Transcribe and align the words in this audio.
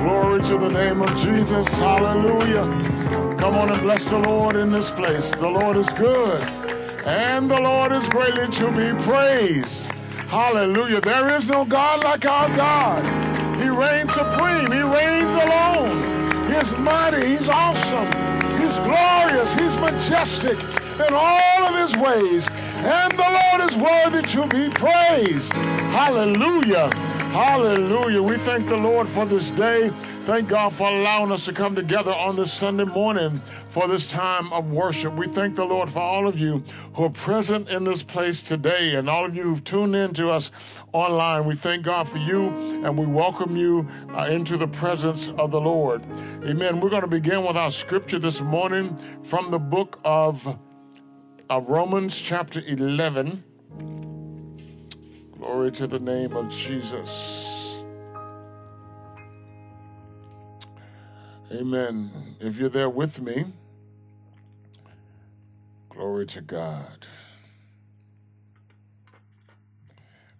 Glory 0.00 0.42
to 0.44 0.56
the 0.56 0.68
name 0.68 1.02
of 1.02 1.14
Jesus. 1.18 1.78
Hallelujah. 1.78 2.64
Come 3.38 3.54
on 3.54 3.70
and 3.70 3.82
bless 3.82 4.06
the 4.06 4.18
Lord 4.18 4.56
in 4.56 4.72
this 4.72 4.88
place. 4.90 5.30
The 5.32 5.46
Lord 5.48 5.76
is 5.76 5.90
good, 5.90 6.42
and 7.04 7.50
the 7.50 7.60
Lord 7.60 7.92
is 7.92 8.08
greatly 8.08 8.48
to 8.48 8.70
be 8.70 9.02
praised. 9.04 9.92
Hallelujah. 10.28 11.02
There 11.02 11.30
is 11.34 11.48
no 11.48 11.66
God 11.66 12.02
like 12.02 12.24
our 12.24 12.48
God. 12.56 13.04
He 13.60 13.68
reigns 13.68 14.14
supreme, 14.14 14.72
He 14.72 14.80
reigns 14.80 15.34
alone. 15.34 16.50
He's 16.50 16.78
mighty, 16.78 17.26
He's 17.26 17.50
awesome, 17.50 18.06
He's 18.58 18.76
glorious, 18.78 19.52
He's 19.52 19.76
majestic 19.82 20.56
in 21.06 21.12
all 21.12 21.62
of 21.64 21.74
His 21.76 21.94
ways. 22.02 22.48
And 22.76 23.12
the 23.12 23.38
Lord 23.38 23.70
is 23.70 23.76
worthy 23.76 24.22
to 24.32 24.46
be 24.46 24.70
praised. 24.70 25.52
Hallelujah. 25.92 26.88
Hallelujah. 27.32 28.20
We 28.20 28.38
thank 28.38 28.66
the 28.66 28.76
Lord 28.76 29.06
for 29.06 29.24
this 29.24 29.52
day. 29.52 29.88
Thank 30.24 30.48
God 30.48 30.72
for 30.72 30.88
allowing 30.88 31.30
us 31.30 31.44
to 31.44 31.52
come 31.52 31.76
together 31.76 32.12
on 32.12 32.34
this 32.34 32.52
Sunday 32.52 32.82
morning 32.82 33.38
for 33.68 33.86
this 33.86 34.04
time 34.04 34.52
of 34.52 34.72
worship. 34.72 35.14
We 35.14 35.28
thank 35.28 35.54
the 35.54 35.64
Lord 35.64 35.90
for 35.90 36.00
all 36.00 36.26
of 36.26 36.36
you 36.36 36.64
who 36.94 37.04
are 37.04 37.10
present 37.10 37.68
in 37.68 37.84
this 37.84 38.02
place 38.02 38.42
today 38.42 38.96
and 38.96 39.08
all 39.08 39.24
of 39.24 39.36
you 39.36 39.44
who've 39.44 39.62
tuned 39.62 39.94
in 39.94 40.12
to 40.14 40.28
us 40.28 40.50
online. 40.92 41.44
We 41.44 41.54
thank 41.54 41.84
God 41.84 42.08
for 42.08 42.18
you 42.18 42.48
and 42.84 42.98
we 42.98 43.06
welcome 43.06 43.56
you 43.56 43.88
uh, 44.12 44.24
into 44.24 44.56
the 44.56 44.66
presence 44.66 45.28
of 45.28 45.52
the 45.52 45.60
Lord. 45.60 46.02
Amen. 46.44 46.80
We're 46.80 46.90
going 46.90 47.02
to 47.02 47.08
begin 47.08 47.44
with 47.44 47.56
our 47.56 47.70
scripture 47.70 48.18
this 48.18 48.40
morning 48.40 48.98
from 49.22 49.52
the 49.52 49.58
book 49.60 50.00
of, 50.04 50.58
of 51.48 51.68
Romans, 51.68 52.18
chapter 52.18 52.60
11. 52.66 53.44
Glory 55.40 55.72
to 55.72 55.86
the 55.86 55.98
name 55.98 56.36
of 56.36 56.50
Jesus. 56.50 57.82
Amen. 61.50 62.36
If 62.40 62.58
you're 62.58 62.68
there 62.68 62.90
with 62.90 63.22
me, 63.22 63.46
glory 65.88 66.26
to 66.26 66.42
God. 66.42 67.06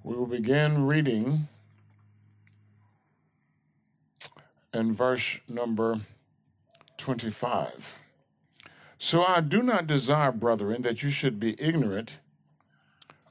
We 0.04 0.14
will 0.14 0.26
begin 0.26 0.84
reading 0.86 1.48
in 4.74 4.94
verse 4.94 5.38
number 5.48 6.00
25. 6.98 7.94
So 8.98 9.24
I 9.24 9.40
do 9.40 9.62
not 9.62 9.86
desire, 9.86 10.30
brethren, 10.30 10.82
that 10.82 11.02
you 11.02 11.08
should 11.08 11.40
be 11.40 11.56
ignorant 11.58 12.18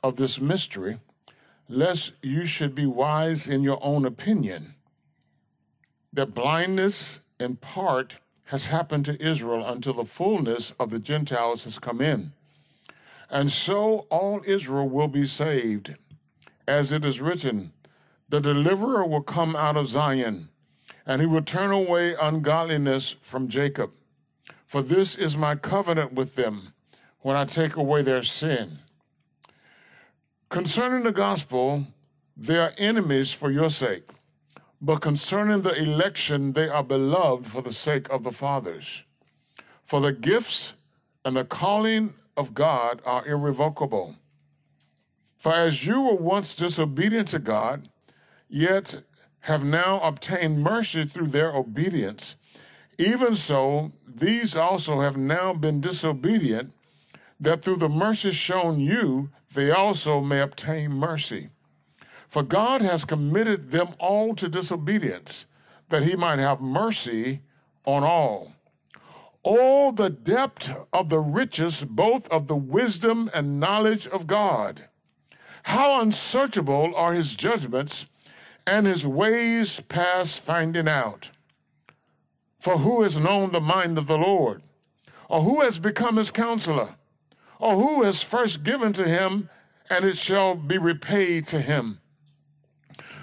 of 0.01 0.15
this 0.15 0.41
mystery, 0.41 0.97
lest 1.69 2.13
you 2.23 2.47
should 2.47 2.73
be 2.73 2.87
wise 2.87 3.47
in 3.47 3.61
your 3.61 3.77
own 3.81 4.03
opinion, 4.03 4.73
that 6.11 6.33
blindness 6.33 7.19
in 7.39 7.55
part 7.55 8.15
has 8.45 8.65
happened 8.65 9.05
to 9.05 9.23
Israel 9.23 9.63
until 9.65 9.93
the 9.93 10.03
fullness 10.03 10.73
of 10.79 10.89
the 10.89 10.97
Gentiles 10.97 11.63
has 11.65 11.77
come 11.77 12.01
in. 12.01 12.33
And 13.29 13.51
so 13.51 14.07
all 14.09 14.41
Israel 14.43 14.89
will 14.89 15.07
be 15.07 15.27
saved, 15.27 15.95
as 16.67 16.91
it 16.91 17.05
is 17.05 17.21
written, 17.21 17.71
the 18.27 18.41
deliverer 18.41 19.05
will 19.05 19.21
come 19.21 19.55
out 19.55 19.77
of 19.77 19.87
Zion, 19.87 20.49
and 21.05 21.21
he 21.21 21.27
will 21.27 21.43
turn 21.43 21.71
away 21.71 22.15
ungodliness 22.19 23.15
from 23.21 23.47
Jacob. 23.47 23.91
For 24.65 24.81
this 24.81 25.15
is 25.15 25.37
my 25.37 25.55
covenant 25.55 26.13
with 26.13 26.33
them 26.35 26.73
when 27.19 27.35
I 27.35 27.45
take 27.45 27.75
away 27.75 28.01
their 28.01 28.23
sin. 28.23 28.79
Concerning 30.49 31.03
the 31.03 31.11
gospel, 31.11 31.85
they 32.35 32.57
are 32.57 32.73
enemies 32.77 33.31
for 33.31 33.51
your 33.51 33.69
sake 33.69 34.09
but 34.81 35.01
concerning 35.01 35.61
the 35.61 35.73
election, 35.73 36.53
they 36.53 36.69
are 36.69 36.83
beloved 36.83 37.47
for 37.47 37.61
the 37.61 37.73
sake 37.73 38.09
of 38.09 38.23
the 38.23 38.31
fathers. 38.31 39.03
For 39.85 39.99
the 39.99 40.13
gifts 40.13 40.73
and 41.25 41.35
the 41.35 41.43
calling 41.43 42.13
of 42.37 42.53
God 42.53 43.01
are 43.05 43.27
irrevocable. 43.27 44.15
For 45.35 45.53
as 45.53 45.85
you 45.85 46.01
were 46.01 46.15
once 46.15 46.55
disobedient 46.55 47.29
to 47.29 47.39
God, 47.39 47.89
yet 48.47 49.03
have 49.41 49.63
now 49.63 49.99
obtained 50.01 50.63
mercy 50.63 51.05
through 51.05 51.27
their 51.27 51.53
obedience, 51.53 52.35
even 52.97 53.35
so 53.35 53.91
these 54.07 54.55
also 54.55 55.01
have 55.01 55.17
now 55.17 55.53
been 55.53 55.81
disobedient, 55.81 56.73
that 57.39 57.61
through 57.61 57.77
the 57.77 57.89
mercy 57.89 58.31
shown 58.31 58.79
you, 58.79 59.29
they 59.53 59.71
also 59.71 60.21
may 60.21 60.39
obtain 60.39 60.91
mercy. 60.91 61.49
For 62.27 62.43
God 62.43 62.81
has 62.81 63.05
committed 63.05 63.71
them 63.71 63.95
all 63.99 64.35
to 64.35 64.47
disobedience, 64.47 65.45
that 65.89 66.03
he 66.03 66.15
might 66.15 66.39
have 66.39 66.61
mercy 66.61 67.41
on 67.85 68.03
all. 68.03 68.53
All 69.41 69.91
the 69.91 70.09
depth 70.09 70.71
of 70.93 71.09
the 71.09 71.19
riches, 71.19 71.83
both 71.83 72.27
of 72.29 72.47
the 72.47 72.55
wisdom 72.55 73.31
and 73.33 73.59
knowledge 73.59 74.05
of 74.05 74.27
God! 74.27 74.85
How 75.63 75.99
unsearchable 76.01 76.93
are 76.95 77.13
his 77.13 77.35
judgments, 77.35 78.05
and 78.67 78.85
his 78.85 79.05
ways 79.05 79.79
past 79.81 80.39
finding 80.39 80.87
out. 80.87 81.31
For 82.59 82.77
who 82.77 83.01
has 83.01 83.17
known 83.17 83.51
the 83.51 83.61
mind 83.61 83.97
of 83.97 84.07
the 84.07 84.17
Lord? 84.17 84.61
Or 85.27 85.41
who 85.41 85.61
has 85.61 85.79
become 85.79 86.17
his 86.17 86.29
counselor? 86.31 86.95
Or 87.59 87.75
who 87.75 88.03
has 88.03 88.23
first 88.23 88.63
given 88.63 88.93
to 88.93 89.07
him, 89.07 89.49
and 89.89 90.05
it 90.05 90.17
shall 90.17 90.55
be 90.55 90.77
repaid 90.77 91.45
to 91.47 91.61
him? 91.61 91.99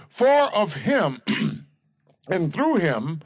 For 0.09 0.29
of 0.29 0.75
him 0.75 1.23
and 2.29 2.53
through 2.53 2.77
him 2.77 3.23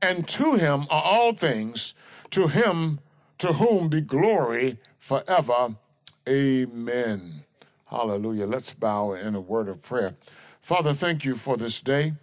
and 0.00 0.28
to 0.28 0.54
him 0.54 0.86
are 0.90 1.02
all 1.02 1.34
things, 1.34 1.94
to 2.30 2.48
him 2.48 3.00
to 3.38 3.54
whom 3.54 3.88
be 3.88 4.00
glory 4.00 4.78
forever. 4.98 5.76
Amen. 6.28 7.44
Hallelujah. 7.86 8.46
Let's 8.46 8.72
bow 8.72 9.12
in 9.12 9.34
a 9.34 9.40
word 9.40 9.68
of 9.68 9.82
prayer. 9.82 10.14
Father, 10.60 10.94
thank 10.94 11.24
you 11.24 11.36
for 11.36 11.56
this 11.56 11.80
day. 11.80 12.14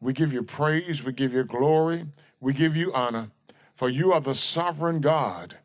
We 0.00 0.12
give 0.12 0.32
you 0.32 0.42
praise, 0.42 1.02
we 1.02 1.12
give 1.12 1.32
you 1.32 1.44
glory, 1.44 2.06
we 2.40 2.52
give 2.52 2.76
you 2.76 2.92
honor, 2.92 3.30
for 3.74 3.88
you 3.88 4.12
are 4.12 4.20
the 4.20 4.34
sovereign 4.34 5.00
God. 5.00 5.56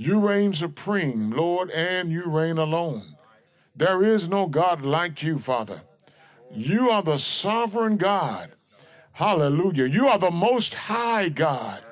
You 0.00 0.18
reign 0.18 0.54
supreme, 0.54 1.30
Lord, 1.30 1.70
and 1.72 2.10
you 2.10 2.24
reign 2.24 2.56
alone. 2.56 3.16
There 3.76 4.02
is 4.02 4.30
no 4.30 4.46
God 4.46 4.80
like 4.80 5.22
you, 5.22 5.38
Father. 5.38 5.82
You 6.50 6.88
are 6.88 7.02
the 7.02 7.18
sovereign 7.18 7.98
God. 7.98 8.52
Hallelujah. 9.12 9.84
You 9.84 10.08
are 10.08 10.16
the 10.16 10.30
most 10.30 10.72
high 10.72 11.28
God. 11.28 11.84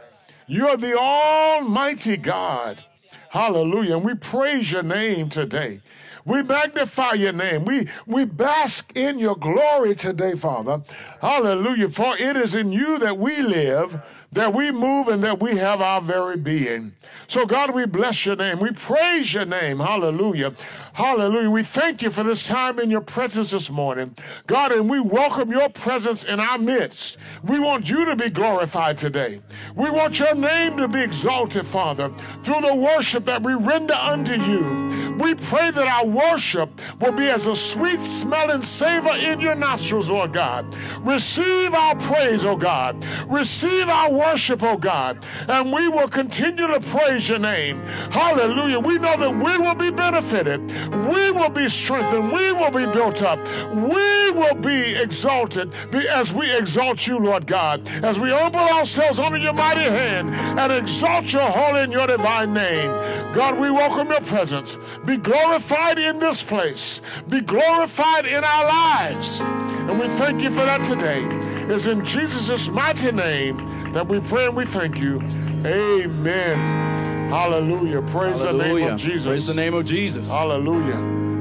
You 0.46 0.68
are 0.68 0.78
the 0.78 0.98
almighty 0.98 2.16
God. 2.16 2.82
Hallelujah. 3.28 3.98
And 3.98 4.06
we 4.06 4.14
praise 4.14 4.72
your 4.72 4.82
name 4.82 5.28
today. 5.28 5.82
We 6.24 6.42
magnify 6.42 7.12
your 7.12 7.34
name. 7.34 7.66
We, 7.66 7.88
we 8.06 8.24
bask 8.24 8.90
in 8.96 9.18
your 9.18 9.36
glory 9.36 9.94
today, 9.94 10.34
Father. 10.34 10.80
Hallelujah. 11.20 11.90
For 11.90 12.16
it 12.16 12.38
is 12.38 12.54
in 12.54 12.72
you 12.72 12.98
that 13.00 13.18
we 13.18 13.42
live 13.42 14.00
that 14.32 14.52
we 14.52 14.70
move 14.70 15.08
and 15.08 15.24
that 15.24 15.40
we 15.40 15.56
have 15.56 15.80
our 15.80 16.00
very 16.00 16.36
being. 16.36 16.92
So, 17.28 17.46
God, 17.46 17.74
we 17.74 17.86
bless 17.86 18.26
your 18.26 18.36
name. 18.36 18.58
We 18.58 18.72
praise 18.72 19.32
your 19.34 19.44
name. 19.46 19.78
Hallelujah. 19.78 20.52
Hallelujah. 20.98 21.48
We 21.48 21.62
thank 21.62 22.02
you 22.02 22.10
for 22.10 22.24
this 22.24 22.44
time 22.44 22.80
in 22.80 22.90
your 22.90 23.00
presence 23.00 23.52
this 23.52 23.70
morning. 23.70 24.16
God, 24.48 24.72
and 24.72 24.90
we 24.90 24.98
welcome 24.98 25.52
your 25.52 25.68
presence 25.68 26.24
in 26.24 26.40
our 26.40 26.58
midst. 26.58 27.18
We 27.44 27.60
want 27.60 27.88
you 27.88 28.04
to 28.06 28.16
be 28.16 28.30
glorified 28.30 28.98
today. 28.98 29.40
We 29.76 29.90
want 29.90 30.18
your 30.18 30.34
name 30.34 30.76
to 30.76 30.88
be 30.88 31.00
exalted, 31.00 31.68
Father, 31.68 32.12
through 32.42 32.62
the 32.62 32.74
worship 32.74 33.26
that 33.26 33.44
we 33.44 33.54
render 33.54 33.94
unto 33.94 34.42
you. 34.42 34.88
We 35.20 35.34
pray 35.34 35.70
that 35.70 35.86
our 35.86 36.06
worship 36.06 36.68
will 37.00 37.12
be 37.12 37.26
as 37.26 37.46
a 37.46 37.54
sweet 37.54 38.00
smelling 38.00 38.62
savor 38.62 39.16
in 39.16 39.40
your 39.40 39.54
nostrils, 39.54 40.08
Lord 40.08 40.32
God. 40.32 40.76
Receive 41.00 41.74
our 41.74 41.94
praise, 41.96 42.44
O 42.44 42.56
God. 42.56 43.04
Receive 43.28 43.88
our 43.88 44.12
worship, 44.12 44.62
oh 44.62 44.76
God, 44.76 45.24
and 45.48 45.72
we 45.72 45.88
will 45.88 46.08
continue 46.08 46.66
to 46.66 46.80
praise 46.80 47.28
your 47.28 47.38
name. 47.38 47.82
Hallelujah. 48.10 48.78
We 48.78 48.98
know 48.98 49.16
that 49.16 49.30
we 49.30 49.58
will 49.58 49.74
be 49.74 49.90
benefited 49.90 50.60
we 50.90 51.30
will 51.30 51.48
be 51.50 51.68
strengthened. 51.68 52.32
We 52.32 52.52
will 52.52 52.70
be 52.70 52.86
built 52.86 53.22
up. 53.22 53.38
We 53.74 54.30
will 54.30 54.54
be 54.54 54.94
exalted 54.96 55.72
as 55.94 56.32
we 56.32 56.54
exalt 56.56 57.06
you, 57.06 57.18
Lord 57.18 57.46
God, 57.46 57.88
as 58.02 58.18
we 58.18 58.30
humble 58.30 58.60
ourselves 58.60 59.18
under 59.18 59.38
your 59.38 59.52
mighty 59.52 59.80
hand 59.80 60.34
and 60.34 60.72
exalt 60.72 61.32
your 61.32 61.42
holy 61.42 61.80
and 61.80 61.92
your 61.92 62.06
divine 62.06 62.52
name. 62.52 62.90
God, 63.32 63.58
we 63.58 63.70
welcome 63.70 64.08
your 64.08 64.20
presence. 64.20 64.78
Be 65.04 65.16
glorified 65.16 65.98
in 65.98 66.18
this 66.18 66.42
place. 66.42 67.00
Be 67.28 67.40
glorified 67.40 68.26
in 68.26 68.44
our 68.44 68.64
lives. 68.64 69.40
And 69.40 69.98
we 69.98 70.08
thank 70.08 70.42
you 70.42 70.50
for 70.50 70.64
that 70.64 70.84
today. 70.84 71.24
It's 71.72 71.86
in 71.86 72.04
Jesus' 72.04 72.68
mighty 72.68 73.12
name 73.12 73.92
that 73.92 74.06
we 74.06 74.20
pray 74.20 74.46
and 74.46 74.56
we 74.56 74.64
thank 74.66 74.98
you. 74.98 75.20
Amen. 75.64 77.07
Hallelujah. 77.28 78.02
Praise 78.02 78.38
Hallelujah. 78.38 78.52
the 78.52 78.80
name 78.80 78.92
of 78.94 79.00
Jesus. 79.00 79.26
Praise 79.26 79.46
the 79.46 79.54
name 79.54 79.74
of 79.74 79.84
Jesus. 79.84 80.30
Hallelujah. 80.30 81.37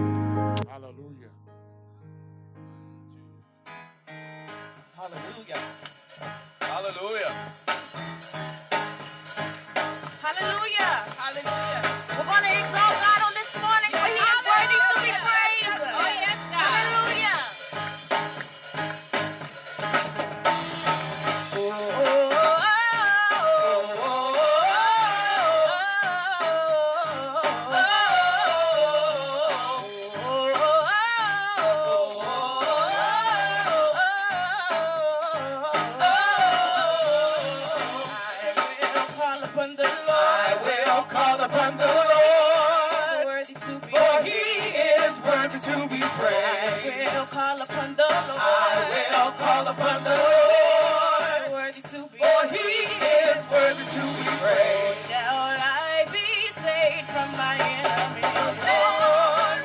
call 47.47 47.61
upon 47.61 47.95
the 47.95 48.03
Lord. 48.03 48.27
I 48.27 49.23
will 49.23 49.31
call 49.39 49.67
upon 49.71 50.03
the 50.03 50.15
Lord. 50.19 51.43
Worthy 51.55 51.81
to 51.81 51.99
be 52.11 52.17
For 52.19 52.41
he 52.51 52.67
is 52.91 53.41
worthy 53.47 53.85
to 53.95 54.03
be 54.19 54.27
praised. 54.43 55.07
Shall 55.07 55.55
I 55.55 56.03
be 56.11 56.27
saved 56.59 57.07
from 57.07 57.29
my 57.39 57.55
enemies? 57.55 58.51
Lord, 58.67 59.63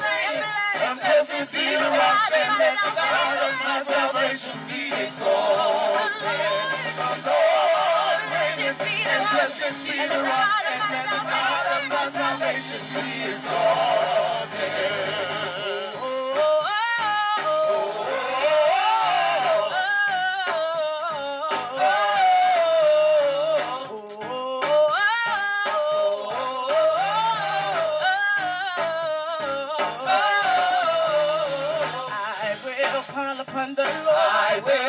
I'm 0.79 0.97
blessed 1.03 1.51
be 1.51 1.65
the 1.75 1.89
and 2.39 2.53
let 2.63 2.77
the 2.79 2.91
God 2.95 3.39
of 3.51 3.55
my 3.67 3.79
salvation 3.83 4.57
be 4.71 4.83
exalted. 5.03 6.39
Lord, 7.27 8.19
and 8.63 8.79
blessed 8.79 9.75
be 9.83 9.99
the 10.07 10.21
rock 10.23 10.63
and 10.71 10.83
let 10.95 11.07
the 11.11 11.23
God 11.35 11.67
of 11.75 11.83
my 11.91 12.07
salvation 12.15 12.83
be 12.95 13.07
exalted. 13.35 15.32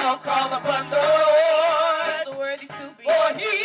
shall 0.04 0.18
call 0.18 0.52
upon 0.52 0.90
the 0.90 0.98
Lord. 1.00 2.38
Worthy 2.38 2.68
to 2.68 2.86
be 2.98 3.04
for 3.08 3.28
he 3.40 3.56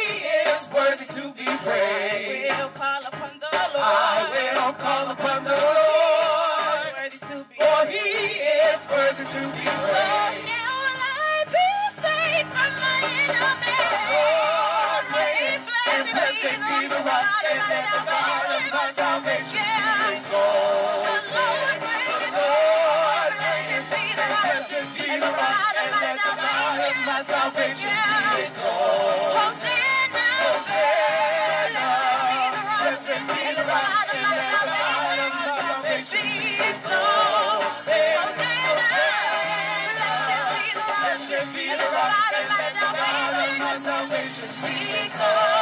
is 0.47 0.63
worthy 0.73 1.07
to 1.17 1.23
be 1.35 1.47
praised. 1.67 2.55
I 2.55 2.63
will 2.63 2.71
call 2.79 3.03
upon 3.11 3.33
the 3.43 3.51
Lord. 3.75 3.83
I 3.83 4.63
will 4.63 4.73
call 4.85 5.07
upon 5.15 5.39
the 5.43 5.59
Lord. 5.67 7.13
For 7.59 7.81
he 7.91 8.07
is 8.39 8.81
worthy 8.87 9.25
to 9.35 9.43
be 9.57 9.67
praised. 9.83 10.47
So 10.47 10.55
shall 10.55 10.87
I 11.03 11.43
be 11.55 11.71
saved 12.07 12.49
from 12.55 12.73
my 12.87 13.01
enemies. 13.19 13.99
Lord, 14.15 15.05
And 15.91 16.07
blessed 16.15 16.59
be 16.71 16.87
the 16.87 17.01
rock 17.09 17.27
and 17.51 17.63
the 17.75 18.01
God 18.07 18.47
of 18.55 18.65
my 18.75 18.87
salvation. 18.95 19.75
The 20.31 20.37
Lord 21.35 21.98
salvation 24.79 24.95
be 24.95 25.21
rock, 25.27 25.77
and 25.83 25.93
let 26.03 26.17
the 26.19 26.33
God 26.39 26.79
of 26.87 26.97
my 27.07 27.23
salvation 27.25 27.99
be 28.35 28.45
so. 28.55 28.75
Be 33.29 33.55
the 33.55 33.65
rock, 33.67 34.09
and 34.15 34.25
let 34.31 34.51
the 34.53 34.67
my 35.35 35.59
salvation 35.69 36.23
be 36.23 36.73
be 41.55 41.67
the 41.67 41.89
rock, 41.97 42.35
and 42.39 42.49
let 42.51 42.75
the 42.75 42.89
my 43.61 43.79
salvation 43.83 44.51
be. 44.63 45.58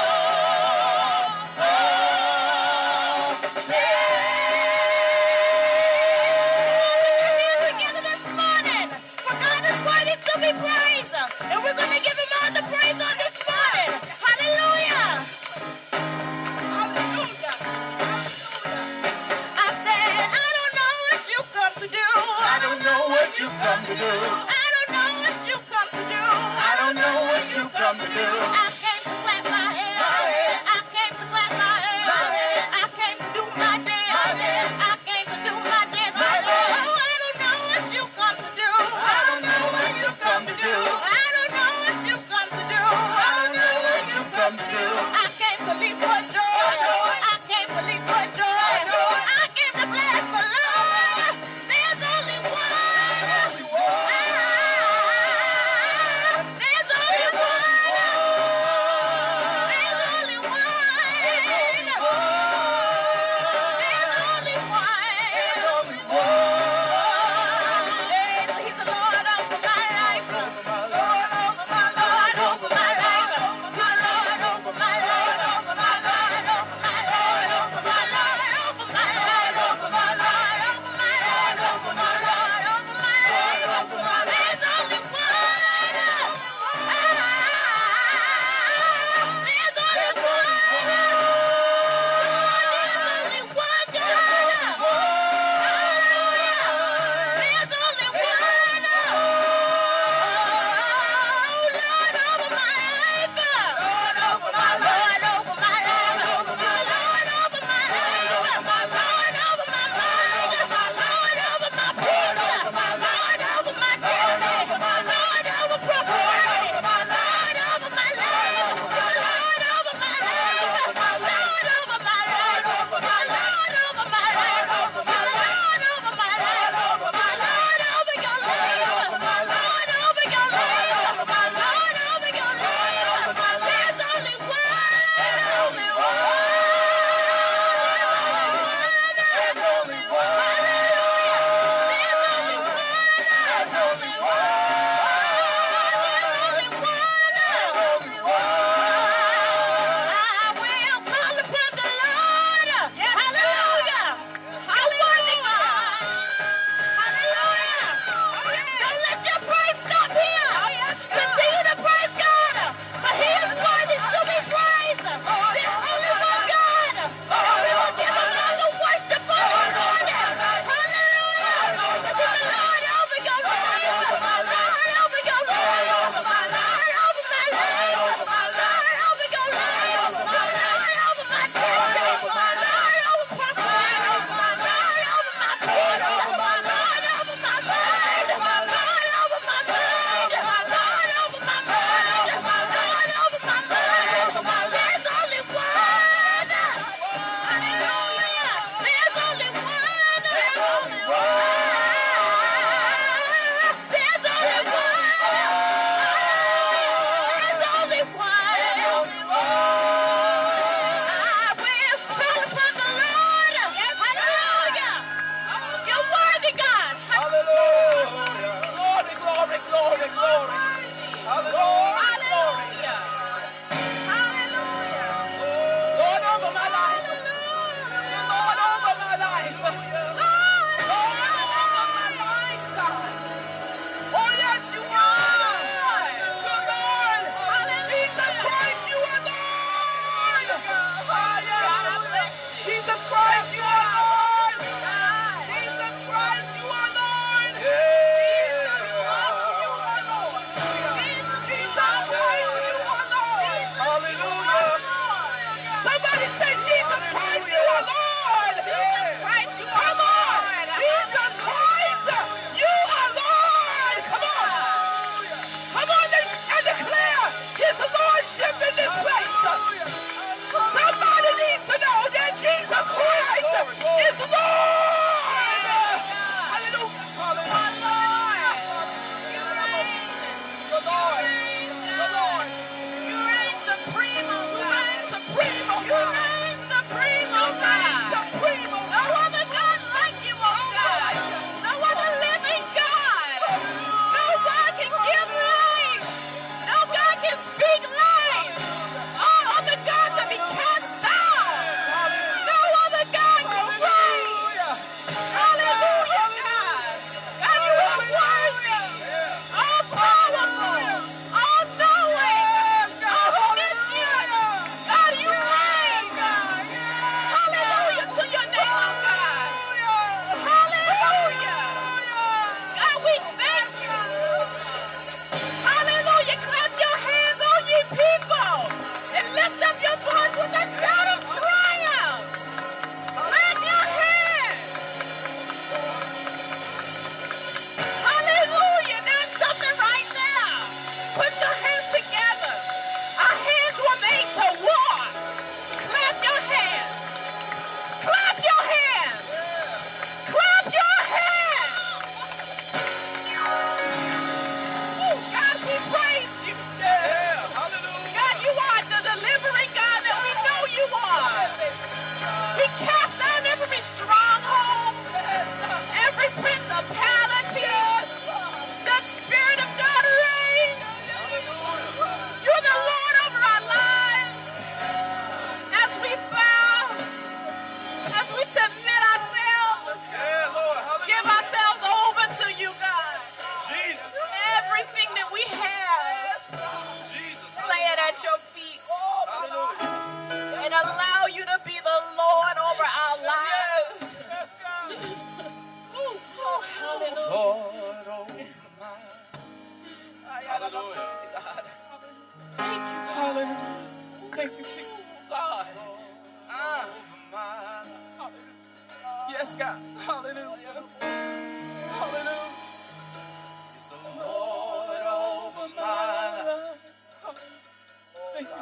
what 23.26 23.40
you 23.40 23.48
come 23.48 23.84
to 23.86 23.94
do. 23.96 24.12
I 24.54 24.66
don't 24.74 24.90
know 24.94 25.10
what 25.18 25.48
you 25.48 25.58
come 25.66 25.88
to 25.90 26.02
do. 26.14 26.22
I 26.62 26.72
don't 26.78 26.94
know 26.94 27.16
what 27.26 27.56
you 27.56 27.64
come 27.74 27.98
to 27.98 28.06
do. 28.14 28.85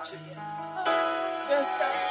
Yes, 0.04 1.68
God. 1.80 2.03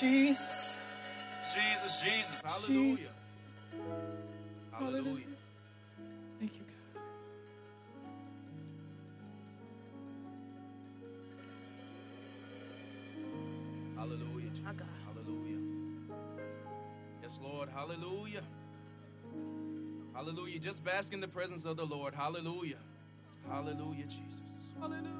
Jesus. 0.00 0.80
Jesus, 1.54 2.02
Jesus. 2.02 2.42
Jesus. 2.42 2.42
Hallelujah. 2.42 3.08
Hallelujah. 4.72 5.26
Thank 6.38 6.54
you, 6.54 6.64
God. 6.64 7.02
Hallelujah, 13.96 14.50
Jesus. 14.50 14.64
God. 14.64 14.88
Hallelujah. 15.06 15.58
Yes, 17.22 17.40
Lord. 17.42 17.68
Hallelujah. 17.68 18.42
Hallelujah. 20.14 20.58
Just 20.58 20.84
bask 20.84 21.12
in 21.12 21.20
the 21.20 21.28
presence 21.28 21.64
of 21.64 21.76
the 21.76 21.84
Lord. 21.86 22.14
Hallelujah. 22.14 22.78
Hallelujah, 23.48 24.04
Jesus. 24.06 24.72
Hallelujah. 24.80 25.11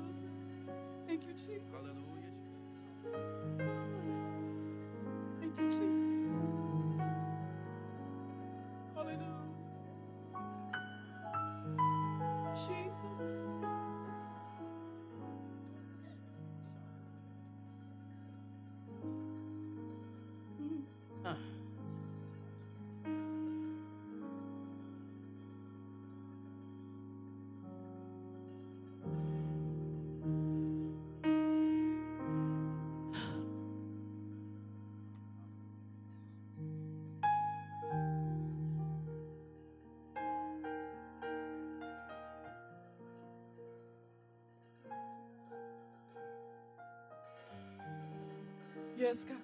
Yes, 49.12 49.24
God. 49.24 49.36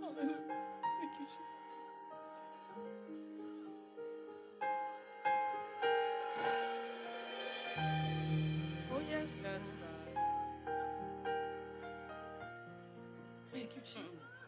Hallelujah. 0.00 0.36
Thank 1.00 1.18
you, 1.18 1.26
Jesus. 1.26 1.40
Oh, 8.92 9.00
yes. 9.10 9.42
Yes, 9.44 9.66
God. 9.80 10.22
Thank 13.52 13.74
you, 13.74 13.82
Jesus. 13.82 14.45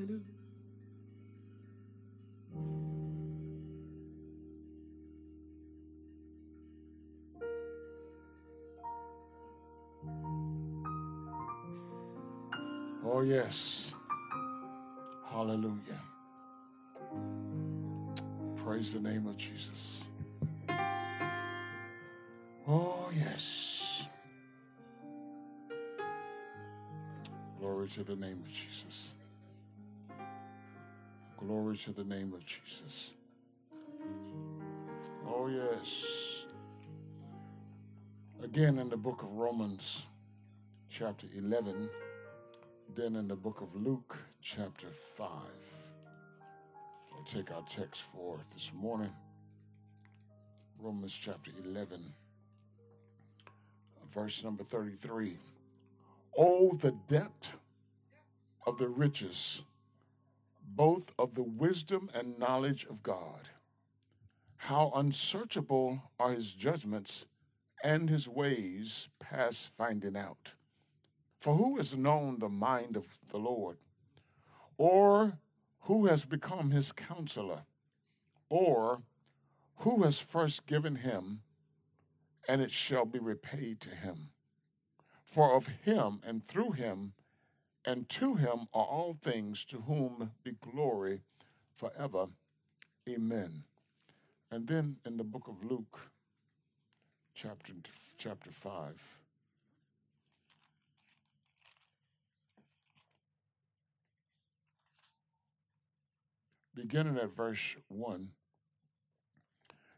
Hallelujah. 0.00 0.22
Oh, 13.04 13.20
yes. 13.20 13.92
Hallelujah. 15.30 15.76
Praise 18.64 18.94
the 18.94 19.00
name 19.00 19.26
of 19.26 19.36
Jesus. 19.36 20.04
Oh, 22.66 23.10
yes. 23.14 24.04
Glory 27.58 27.88
to 27.88 28.04
the 28.04 28.16
name 28.16 28.42
of 28.42 28.50
Jesus. 28.50 29.10
Glory 31.50 31.76
to 31.78 31.90
the 31.90 32.04
name 32.04 32.32
of 32.32 32.46
Jesus. 32.46 33.10
Oh, 35.26 35.48
yes. 35.48 36.04
Again, 38.40 38.78
in 38.78 38.88
the 38.88 38.96
book 38.96 39.24
of 39.24 39.32
Romans, 39.32 40.02
chapter 40.88 41.26
11, 41.36 41.90
then 42.94 43.16
in 43.16 43.26
the 43.26 43.34
book 43.34 43.62
of 43.62 43.74
Luke, 43.74 44.16
chapter 44.40 44.86
5. 45.16 45.28
We'll 47.12 47.24
take 47.24 47.50
our 47.50 47.64
text 47.68 48.04
for 48.14 48.38
this 48.54 48.70
morning. 48.72 49.10
Romans 50.78 51.18
chapter 51.20 51.50
11, 51.64 52.14
verse 54.14 54.44
number 54.44 54.62
33. 54.62 55.36
Oh, 56.38 56.78
the 56.80 56.94
depth 57.08 57.48
of 58.68 58.78
the 58.78 58.86
riches, 58.86 59.62
both 60.76 61.12
of 61.18 61.34
the 61.34 61.42
wisdom 61.42 62.08
and 62.14 62.38
knowledge 62.38 62.86
of 62.88 63.02
God. 63.02 63.48
How 64.56 64.92
unsearchable 64.94 66.02
are 66.18 66.32
his 66.32 66.52
judgments 66.52 67.26
and 67.82 68.08
his 68.08 68.28
ways 68.28 69.08
past 69.18 69.70
finding 69.76 70.16
out. 70.16 70.52
For 71.40 71.54
who 71.56 71.76
has 71.78 71.96
known 71.96 72.38
the 72.38 72.48
mind 72.48 72.96
of 72.96 73.06
the 73.30 73.38
Lord? 73.38 73.78
Or 74.76 75.38
who 75.80 76.06
has 76.06 76.24
become 76.24 76.70
his 76.70 76.92
counselor? 76.92 77.62
Or 78.48 79.02
who 79.76 80.02
has 80.02 80.18
first 80.18 80.66
given 80.66 80.96
him, 80.96 81.40
and 82.46 82.60
it 82.60 82.70
shall 82.70 83.06
be 83.06 83.18
repaid 83.18 83.80
to 83.80 83.90
him? 83.90 84.30
For 85.24 85.54
of 85.56 85.68
him 85.68 86.20
and 86.26 86.44
through 86.44 86.72
him 86.72 87.14
and 87.84 88.08
to 88.08 88.34
him 88.34 88.66
are 88.74 88.84
all 88.84 89.16
things, 89.22 89.64
to 89.66 89.78
whom 89.80 90.32
be 90.44 90.52
glory 90.72 91.22
forever. 91.76 92.26
Amen. 93.08 93.64
And 94.50 94.66
then 94.66 94.96
in 95.06 95.16
the 95.16 95.24
book 95.24 95.48
of 95.48 95.64
Luke, 95.64 95.98
chapter, 97.34 97.72
chapter 98.18 98.50
5. 98.50 98.94
Beginning 106.74 107.18
at 107.18 107.34
verse 107.34 107.76
1. 107.88 108.28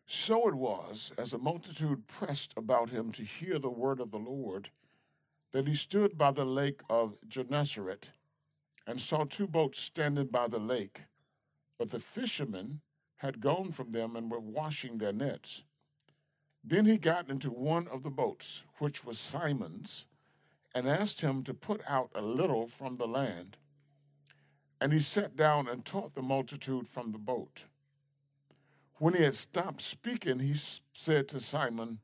So 0.07 0.49
it 0.49 0.55
was, 0.55 1.13
as 1.17 1.33
a 1.33 1.39
multitude 1.39 2.07
pressed 2.07 2.53
about 2.57 2.91
him 2.91 3.13
to 3.13 3.25
hear 3.25 3.59
the 3.59 3.71
word 3.71 4.01
of 4.01 4.11
the 4.11 4.19
Lord, 4.19 4.69
that 5.53 5.69
he 5.69 5.75
stood 5.75 6.19
by 6.19 6.31
the 6.31 6.45
lake 6.45 6.81
of 6.89 7.15
Gennesaret 7.29 8.11
and 8.87 9.01
saw 9.01 9.25
two 9.25 9.47
boats 9.47 9.81
standing 9.81 10.27
by 10.27 10.49
the 10.49 10.59
lake. 10.59 11.03
But 11.79 11.91
the 11.91 12.01
fishermen 12.01 12.81
had 13.17 13.41
gone 13.41 13.71
from 13.71 13.93
them 13.93 14.17
and 14.17 14.31
were 14.31 14.41
washing 14.41 14.99
their 14.99 15.13
nets. 15.13 15.63
Then 16.65 16.87
he 16.87 16.97
got 16.97 17.29
into 17.29 17.51
one 17.51 17.87
of 17.89 18.03
the 18.03 18.11
boats, 18.11 18.63
which 18.79 19.05
was 19.05 19.19
Simon's, 19.19 20.07
and 20.75 20.89
asked 20.89 21.21
him 21.21 21.43
to 21.45 21.55
put 21.55 21.83
out 21.87 22.11
a 22.15 22.23
little 22.23 22.67
from 22.67 22.97
the 22.97 23.07
land. 23.07 23.57
And 24.81 24.93
he 24.93 25.01
sat 25.01 25.37
down 25.37 25.69
and 25.69 25.85
taught 25.85 26.15
the 26.15 26.23
multitude 26.23 26.89
from 26.89 27.13
the 27.13 27.19
boat. 27.19 27.65
When 28.97 29.15
he 29.15 29.23
had 29.23 29.35
stopped 29.35 29.83
speaking, 29.83 30.39
he 30.39 30.55
said 30.93 31.29
to 31.29 31.41
Simon, 31.41 31.99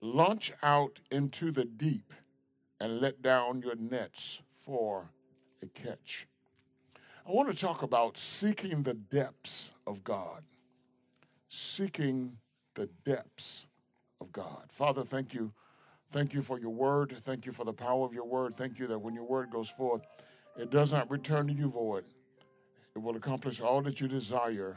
Launch 0.00 0.52
out 0.62 1.00
into 1.10 1.50
the 1.50 1.64
deep 1.64 2.12
and 2.80 3.00
let 3.00 3.22
down 3.22 3.62
your 3.62 3.76
nets 3.76 4.40
for 4.64 5.10
a 5.62 5.66
catch. 5.66 6.26
I 7.26 7.30
want 7.30 7.50
to 7.50 7.56
talk 7.56 7.82
about 7.82 8.18
seeking 8.18 8.82
the 8.82 8.94
depths 8.94 9.70
of 9.86 10.04
God. 10.04 10.42
Seeking 11.48 12.36
the 12.74 12.88
depths 13.04 13.66
of 14.20 14.32
God. 14.32 14.64
Father, 14.70 15.04
thank 15.04 15.32
you. 15.32 15.52
Thank 16.12 16.34
you 16.34 16.42
for 16.42 16.58
your 16.58 16.70
word. 16.70 17.16
Thank 17.24 17.46
you 17.46 17.52
for 17.52 17.64
the 17.64 17.72
power 17.72 18.04
of 18.04 18.12
your 18.12 18.26
word. 18.26 18.56
Thank 18.56 18.78
you 18.78 18.86
that 18.88 18.98
when 18.98 19.14
your 19.14 19.24
word 19.24 19.50
goes 19.50 19.68
forth, 19.68 20.02
it 20.56 20.70
does 20.70 20.92
not 20.92 21.10
return 21.10 21.46
to 21.48 21.52
you 21.52 21.70
void. 21.70 22.04
It 22.94 22.98
will 22.98 23.16
accomplish 23.16 23.60
all 23.60 23.82
that 23.82 24.00
you 24.00 24.06
desire, 24.06 24.76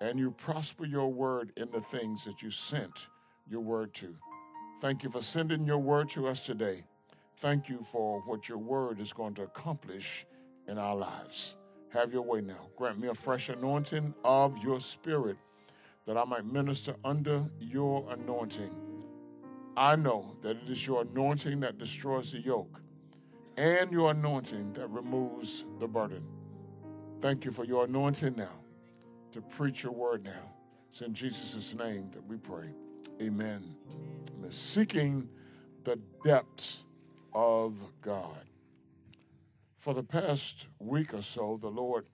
and 0.00 0.18
you 0.18 0.32
prosper 0.32 0.84
your 0.84 1.10
word 1.10 1.52
in 1.56 1.70
the 1.70 1.80
things 1.80 2.24
that 2.24 2.42
you 2.42 2.50
sent 2.50 3.08
your 3.48 3.60
word 3.60 3.94
to. 3.94 4.14
Thank 4.82 5.02
you 5.02 5.10
for 5.10 5.22
sending 5.22 5.64
your 5.64 5.78
word 5.78 6.10
to 6.10 6.26
us 6.26 6.40
today. 6.40 6.84
Thank 7.38 7.68
you 7.68 7.84
for 7.90 8.20
what 8.22 8.48
your 8.48 8.58
word 8.58 9.00
is 9.00 9.12
going 9.12 9.34
to 9.34 9.42
accomplish 9.42 10.26
in 10.68 10.78
our 10.78 10.96
lives. 10.96 11.56
Have 11.90 12.12
your 12.12 12.22
way 12.22 12.40
now. 12.40 12.68
Grant 12.76 12.98
me 12.98 13.08
a 13.08 13.14
fresh 13.14 13.48
anointing 13.48 14.14
of 14.24 14.56
your 14.58 14.80
spirit 14.80 15.36
that 16.06 16.16
I 16.16 16.24
might 16.24 16.44
minister 16.44 16.94
under 17.04 17.44
your 17.60 18.06
anointing. 18.10 18.70
I 19.76 19.96
know 19.96 20.36
that 20.42 20.56
it 20.56 20.70
is 20.70 20.86
your 20.86 21.02
anointing 21.02 21.60
that 21.60 21.78
destroys 21.78 22.32
the 22.32 22.40
yoke 22.40 22.80
and 23.56 23.90
your 23.90 24.10
anointing 24.10 24.72
that 24.74 24.88
removes 24.90 25.64
the 25.78 25.86
burden. 25.88 26.24
Thank 27.20 27.44
you 27.44 27.52
for 27.52 27.64
your 27.64 27.84
anointing 27.84 28.36
now 28.36 28.60
to 29.32 29.40
preach 29.40 29.82
your 29.82 29.92
word 29.92 30.24
now. 30.24 30.52
It's 30.90 31.00
in 31.00 31.14
Jesus' 31.14 31.74
name 31.74 32.10
that 32.12 32.24
we 32.26 32.36
pray. 32.36 32.68
Amen. 33.20 33.74
Amen. 34.38 34.50
Seeking 34.52 35.28
the 35.84 35.98
depths 36.24 36.84
of 37.34 37.74
God. 38.00 38.44
For 39.78 39.92
the 39.92 40.02
past 40.02 40.68
week 40.78 41.12
or 41.12 41.22
so, 41.22 41.58
the 41.60 41.68
Lord 41.68 42.06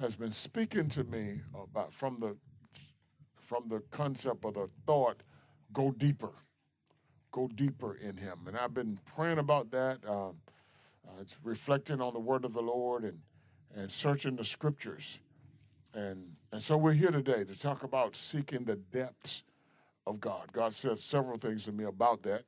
has 0.00 0.16
been 0.16 0.32
speaking 0.32 0.88
to 0.90 1.04
me 1.04 1.40
about 1.54 1.92
from 1.92 2.20
the 2.20 2.36
from 3.40 3.68
the 3.68 3.80
concept 3.92 4.44
of 4.44 4.54
the 4.54 4.68
thought, 4.86 5.22
go 5.72 5.92
deeper, 5.92 6.32
go 7.30 7.46
deeper 7.46 7.94
in 7.94 8.16
Him, 8.16 8.40
and 8.46 8.56
I've 8.56 8.74
been 8.74 8.98
praying 9.14 9.38
about 9.38 9.70
that. 9.70 9.98
Um, 10.06 10.34
uh, 11.06 11.20
it's 11.20 11.36
reflecting 11.44 12.00
on 12.00 12.12
the 12.12 12.18
Word 12.18 12.44
of 12.44 12.52
the 12.52 12.60
Lord 12.60 13.04
and 13.04 13.20
and 13.74 13.90
searching 13.90 14.36
the 14.36 14.44
Scriptures, 14.44 15.18
and 15.94 16.34
and 16.52 16.62
so 16.62 16.76
we're 16.76 16.92
here 16.92 17.10
today 17.10 17.44
to 17.44 17.58
talk 17.58 17.82
about 17.82 18.16
seeking 18.16 18.64
the 18.64 18.76
depths 18.76 19.44
of 20.06 20.20
God. 20.20 20.52
God 20.52 20.74
said 20.74 20.98
several 20.98 21.38
things 21.38 21.64
to 21.64 21.72
me 21.72 21.84
about 21.84 22.22
that 22.24 22.44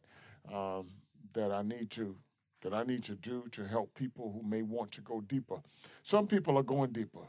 um, 0.52 0.86
that 1.34 1.52
I 1.52 1.62
need 1.62 1.90
to 1.92 2.16
that 2.62 2.74
I 2.74 2.82
need 2.82 3.04
to 3.04 3.14
do 3.14 3.44
to 3.52 3.68
help 3.68 3.94
people 3.94 4.32
who 4.32 4.48
may 4.48 4.62
want 4.62 4.90
to 4.92 5.00
go 5.00 5.20
deeper. 5.20 5.60
Some 6.02 6.26
people 6.26 6.58
are 6.58 6.64
going 6.64 6.90
deeper. 6.90 7.20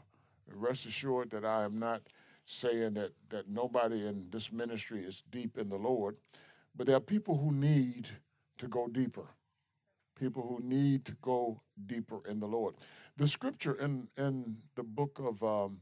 Rest 0.52 0.86
assured 0.86 1.30
that 1.30 1.44
I 1.44 1.62
am 1.62 1.78
not 1.78 2.02
saying 2.46 2.94
that, 2.94 3.12
that 3.28 3.48
nobody 3.48 4.06
in 4.08 4.26
this 4.30 4.50
ministry 4.50 5.04
is 5.04 5.22
deep 5.30 5.56
in 5.56 5.68
the 5.68 5.76
Lord, 5.76 6.16
but 6.76 6.88
there 6.88 6.96
are 6.96 7.00
people 7.00 7.38
who 7.38 7.52
need 7.52 8.08
to 8.58 8.66
go 8.66 8.88
deeper. 8.88 9.28
People 10.18 10.42
who 10.42 10.60
need 10.66 11.04
to 11.04 11.12
go 11.22 11.62
deeper 11.86 12.20
in 12.28 12.40
the 12.40 12.48
Lord. 12.48 12.74
The 13.16 13.28
scripture 13.28 13.74
in, 13.74 14.08
in 14.18 14.56
the 14.74 14.82
book 14.82 15.20
of 15.22 15.42
um, 15.44 15.78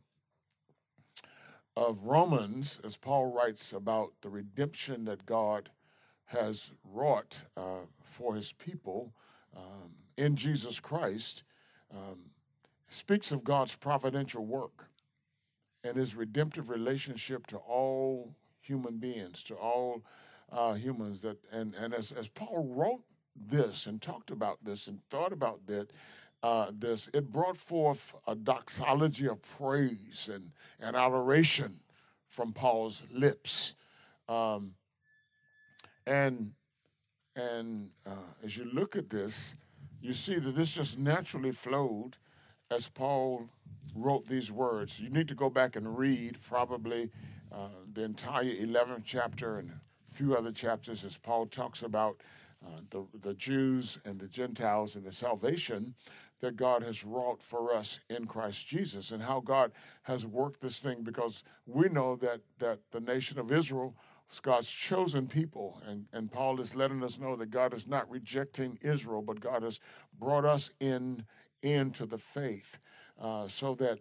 of 1.75 2.03
Romans, 2.03 2.81
as 2.85 2.97
Paul 2.97 3.27
writes 3.27 3.73
about 3.73 4.13
the 4.23 4.29
redemption 4.29 5.05
that 5.05 5.25
God 5.25 5.71
has 6.29 6.71
wrought 6.85 7.43
uh, 7.57 7.87
for 8.03 8.35
his 8.35 8.53
people, 8.53 9.13
um, 9.57 9.91
in 10.17 10.37
Jesus 10.37 10.81
Christ 10.81 11.43
um, 11.95 12.19
speaks 12.89 13.33
of 13.33 13.45
God's 13.45 13.75
providential 13.77 14.45
work 14.45 14.89
and 15.85 15.97
his 15.97 16.15
redemptive 16.15 16.69
relationship 16.69 17.47
to 17.49 17.57
all 17.57 18.35
human 18.61 18.99
beings, 18.99 19.43
to 19.45 19.55
all 19.55 20.03
uh, 20.53 20.75
humans. 20.75 21.21
That 21.21 21.39
and 21.53 21.75
and 21.75 21.95
as 21.95 22.13
as 22.13 22.29
Paul 22.29 22.67
wrote 22.75 23.03
this 23.35 23.87
and 23.87 24.03
talked 24.03 24.31
about 24.31 24.59
this 24.65 24.87
and 24.87 25.01
thought 25.11 25.33
about 25.33 25.67
that. 25.67 25.93
Uh, 26.41 26.71
this 26.73 27.09
it 27.13 27.33
brought 27.33 27.57
forth 27.57 28.15
a 28.29 28.35
doxology 28.37 29.27
of 29.27 29.43
praise 29.59 30.31
and, 30.33 30.53
and 30.79 30.95
adoration 30.95 31.81
from 32.29 32.53
Paul's 32.53 33.03
lips, 33.11 33.75
um, 34.29 34.75
and 36.09 36.53
and 37.37 37.91
uh, 38.05 38.33
as 38.45 38.57
you 38.57 38.65
look 38.65 38.97
at 38.97 39.11
this, 39.11 39.55
you 40.01 40.13
see 40.13 40.41
that 40.41 40.57
this 40.57 40.73
just 40.73 40.99
naturally 40.99 41.53
flowed 41.53 42.17
as 42.71 42.89
Paul 42.89 43.49
wrote 43.95 44.27
these 44.27 44.51
words. 44.51 44.99
You 44.99 45.09
need 45.09 45.29
to 45.29 45.37
go 45.37 45.49
back 45.49 45.77
and 45.77 45.97
read 45.97 46.39
probably 46.49 47.11
uh, 47.53 47.69
the 47.93 48.03
entire 48.03 48.45
11th 48.45 49.03
chapter 49.05 49.59
and 49.59 49.71
a 49.71 50.15
few 50.15 50.35
other 50.35 50.51
chapters 50.51 51.05
as 51.05 51.17
Paul 51.17 51.47
talks 51.47 51.83
about 51.83 52.21
uh, 52.67 52.81
the, 52.91 53.07
the 53.21 53.35
Jews 53.35 53.99
and 54.05 54.19
the 54.19 54.27
Gentiles 54.27 54.97
and 54.97 55.05
the 55.05 55.13
salvation 55.13 55.95
that 56.41 56.57
God 56.57 56.83
has 56.83 57.05
wrought 57.05 57.41
for 57.41 57.73
us 57.73 58.01
in 58.11 58.27
Christ 58.27 58.67
Jesus 58.67 59.13
and 59.13 59.23
how 59.23 59.41
God 59.41 59.71
has 60.03 60.27
worked 60.27 60.61
this 60.61 60.79
thing 60.79 61.03
because 61.03 61.45
we 61.67 61.89
know 61.89 62.17
that, 62.17 62.41
that 62.59 62.81
the 62.91 63.01
nation 63.01 63.39
of 63.39 63.53
Israel 63.53 63.95
it's 64.29 64.41
God's 64.41 64.69
chosen 64.69 65.27
people. 65.27 65.81
And, 65.87 66.07
and 66.13 66.31
Paul 66.31 66.61
is 66.61 66.75
letting 66.75 67.03
us 67.03 67.19
know 67.19 67.35
that 67.37 67.51
God 67.51 67.73
is 67.73 67.87
not 67.87 68.11
rejecting 68.11 68.79
Israel, 68.83 69.23
but 69.23 69.41
God 69.41 69.63
has 69.63 69.81
brought 70.19 70.45
us 70.45 70.71
in 70.81 71.25
into 71.63 72.07
the 72.07 72.19
faith 72.19 72.79
uh, 73.21 73.49
so 73.49 73.75
that 73.75 73.99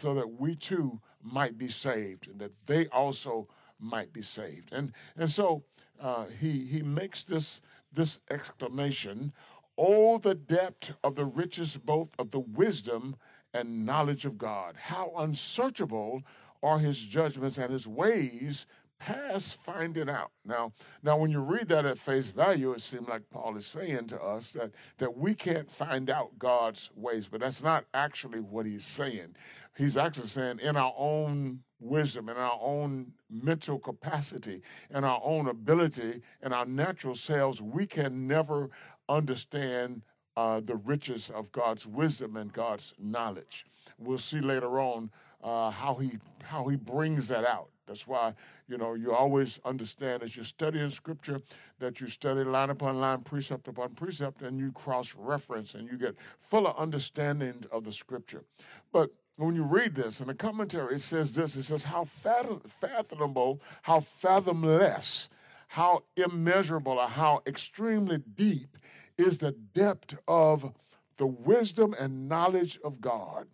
so 0.00 0.14
that 0.14 0.40
we 0.40 0.56
too 0.56 1.00
might 1.22 1.56
be 1.56 1.68
saved 1.68 2.28
and 2.28 2.40
that 2.40 2.52
they 2.66 2.86
also 2.88 3.48
might 3.78 4.12
be 4.12 4.22
saved. 4.22 4.72
And 4.72 4.92
and 5.16 5.30
so 5.30 5.64
uh, 6.00 6.26
he 6.40 6.64
he 6.66 6.82
makes 6.82 7.24
this 7.24 7.60
this 7.92 8.18
exclamation, 8.30 9.32
"Oh, 9.76 10.18
the 10.18 10.34
depth 10.34 10.92
of 11.02 11.14
the 11.14 11.24
riches 11.24 11.76
both 11.76 12.08
of 12.18 12.30
the 12.30 12.40
wisdom 12.40 13.16
and 13.52 13.84
knowledge 13.84 14.24
of 14.24 14.38
God! 14.38 14.76
How 14.76 15.12
unsearchable 15.16 16.22
are 16.62 16.78
His 16.78 17.00
judgments 17.00 17.58
and 17.58 17.70
His 17.72 17.86
ways 17.86 18.66
past 19.04 19.58
finding 19.62 20.08
out. 20.08 20.30
Now, 20.46 20.72
now 21.02 21.18
when 21.18 21.30
you 21.30 21.40
read 21.40 21.68
that 21.68 21.84
at 21.84 21.98
face 21.98 22.28
value, 22.28 22.72
it 22.72 22.80
seems 22.80 23.06
like 23.06 23.28
Paul 23.30 23.54
is 23.56 23.66
saying 23.66 24.06
to 24.08 24.20
us 24.20 24.52
that, 24.52 24.70
that 24.96 25.16
we 25.16 25.34
can't 25.34 25.70
find 25.70 26.08
out 26.08 26.38
God's 26.38 26.90
ways, 26.96 27.28
but 27.30 27.40
that's 27.40 27.62
not 27.62 27.84
actually 27.92 28.40
what 28.40 28.64
he's 28.64 28.86
saying. 28.86 29.36
He's 29.76 29.98
actually 29.98 30.28
saying 30.28 30.60
in 30.60 30.76
our 30.76 30.94
own 30.96 31.60
wisdom, 31.80 32.30
in 32.30 32.38
our 32.38 32.58
own 32.62 33.12
mental 33.28 33.78
capacity, 33.78 34.62
in 34.88 35.04
our 35.04 35.20
own 35.22 35.48
ability, 35.48 36.22
in 36.42 36.54
our 36.54 36.64
natural 36.64 37.14
selves, 37.14 37.60
we 37.60 37.86
can 37.86 38.26
never 38.26 38.70
understand 39.06 40.00
uh, 40.36 40.60
the 40.64 40.76
riches 40.76 41.30
of 41.34 41.52
God's 41.52 41.86
wisdom 41.86 42.36
and 42.36 42.50
God's 42.52 42.94
knowledge. 42.98 43.66
We'll 43.98 44.16
see 44.16 44.40
later 44.40 44.80
on 44.80 45.10
uh, 45.42 45.70
how 45.70 45.96
he 45.96 46.18
how 46.42 46.68
he 46.68 46.76
brings 46.76 47.28
that 47.28 47.44
out. 47.44 47.68
That's 47.86 48.06
why 48.06 48.34
you 48.68 48.78
know 48.78 48.94
you 48.94 49.12
always 49.12 49.60
understand 49.64 50.22
as 50.22 50.36
you 50.36 50.44
study 50.44 50.80
in 50.80 50.90
Scripture 50.90 51.42
that 51.78 52.00
you 52.00 52.08
study 52.08 52.44
line 52.44 52.70
upon 52.70 53.00
line, 53.00 53.20
precept 53.20 53.68
upon 53.68 53.94
precept, 53.94 54.42
and 54.42 54.58
you 54.58 54.72
cross 54.72 55.14
reference 55.16 55.74
and 55.74 55.88
you 55.90 55.98
get 55.98 56.16
fuller 56.38 56.74
understanding 56.78 57.64
of 57.70 57.84
the 57.84 57.92
Scripture. 57.92 58.44
But 58.92 59.10
when 59.36 59.54
you 59.54 59.64
read 59.64 59.94
this 59.94 60.20
in 60.20 60.28
the 60.28 60.34
commentary, 60.34 60.96
it 60.96 61.02
says 61.02 61.32
this: 61.32 61.56
it 61.56 61.64
says 61.64 61.84
how 61.84 62.04
fathomable, 62.04 63.60
how 63.82 64.00
fathomless, 64.00 65.28
how 65.68 66.04
immeasurable, 66.16 66.98
or 66.98 67.08
how 67.08 67.42
extremely 67.46 68.18
deep 68.18 68.78
is 69.18 69.38
the 69.38 69.52
depth 69.52 70.16
of 70.26 70.72
the 71.16 71.26
wisdom 71.26 71.94
and 71.98 72.28
knowledge 72.28 72.78
of 72.84 73.00
God. 73.00 73.46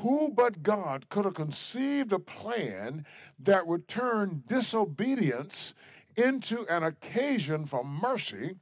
Who 0.00 0.30
but 0.34 0.62
God 0.62 1.08
could 1.10 1.26
have 1.26 1.34
conceived 1.34 2.12
a 2.12 2.18
plan 2.18 3.04
that 3.38 3.66
would 3.66 3.86
turn 3.86 4.44
disobedience 4.46 5.74
into 6.16 6.66
an 6.68 6.82
occasion 6.82 7.66
for 7.66 7.84
mercy 7.84 8.56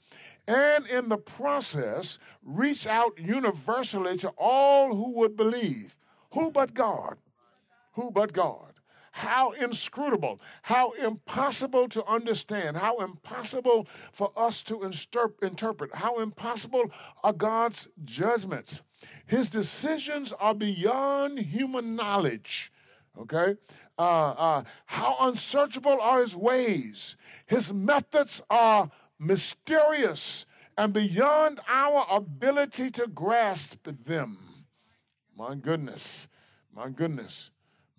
and 0.48 0.86
in 0.86 1.08
the 1.08 1.16
process 1.16 2.18
reach 2.42 2.86
out 2.86 3.18
universally 3.18 4.16
to 4.18 4.30
all 4.30 4.94
who 4.96 5.12
would 5.12 5.36
believe? 5.36 5.94
Who 6.32 6.50
but 6.50 6.74
God? 6.74 7.18
Who 7.92 8.10
but 8.10 8.32
God? 8.32 8.67
How 9.18 9.50
inscrutable, 9.50 10.40
how 10.62 10.92
impossible 10.92 11.88
to 11.88 12.04
understand, 12.06 12.76
how 12.76 12.98
impossible 12.98 13.88
for 14.12 14.30
us 14.36 14.62
to 14.62 14.84
interpret, 15.42 15.92
how 15.92 16.20
impossible 16.20 16.84
are 17.24 17.32
God's 17.32 17.88
judgments. 18.04 18.80
His 19.26 19.50
decisions 19.50 20.32
are 20.38 20.54
beyond 20.54 21.40
human 21.40 21.96
knowledge. 21.96 22.70
Okay? 23.20 23.56
Uh, 23.98 24.30
uh, 24.30 24.62
how 24.86 25.16
unsearchable 25.18 26.00
are 26.00 26.20
his 26.20 26.36
ways. 26.36 27.16
His 27.46 27.72
methods 27.72 28.40
are 28.48 28.88
mysterious 29.18 30.46
and 30.76 30.92
beyond 30.92 31.58
our 31.68 32.06
ability 32.08 32.92
to 32.92 33.08
grasp 33.08 33.84
them. 34.04 34.38
My 35.36 35.56
goodness, 35.56 36.28
my 36.72 36.88
goodness, 36.88 37.50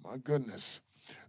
my 0.01 0.15
goodness. 0.15 0.79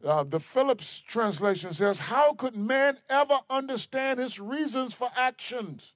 Uh, 0.04 0.24
the 0.24 0.40
Phillips 0.40 1.02
translation 1.06 1.72
says, 1.72 1.98
How 1.98 2.32
could 2.32 2.56
man 2.56 2.98
ever 3.08 3.40
understand 3.50 4.18
his 4.18 4.38
reasons 4.38 4.94
for 4.94 5.10
actions 5.14 5.92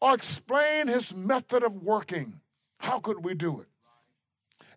or 0.00 0.14
explain 0.14 0.86
his 0.86 1.14
method 1.14 1.62
of 1.64 1.82
working? 1.82 2.40
How 2.78 3.00
could 3.00 3.24
we 3.24 3.34
do 3.34 3.60
it? 3.60 3.68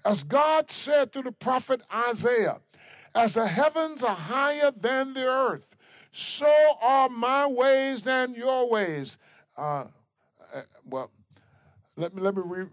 As 0.04 0.24
God 0.24 0.72
said 0.72 1.12
through 1.12 1.24
the 1.24 1.32
prophet 1.32 1.82
Isaiah, 1.94 2.62
as 3.14 3.34
the 3.34 3.48
heavens 3.48 4.02
are 4.04 4.16
higher 4.16 4.72
than 4.72 5.14
the 5.14 5.26
earth, 5.26 5.76
so 6.12 6.52
are 6.82 7.10
my 7.10 7.46
ways 7.46 8.04
than 8.04 8.34
your 8.34 8.70
ways. 8.70 9.18
Uh, 9.58 9.86
uh 10.54 10.62
well, 10.86 11.12
let 11.96 12.16
me 12.16 12.22
let 12.22 12.36
me 12.36 12.42
re- 12.46 12.66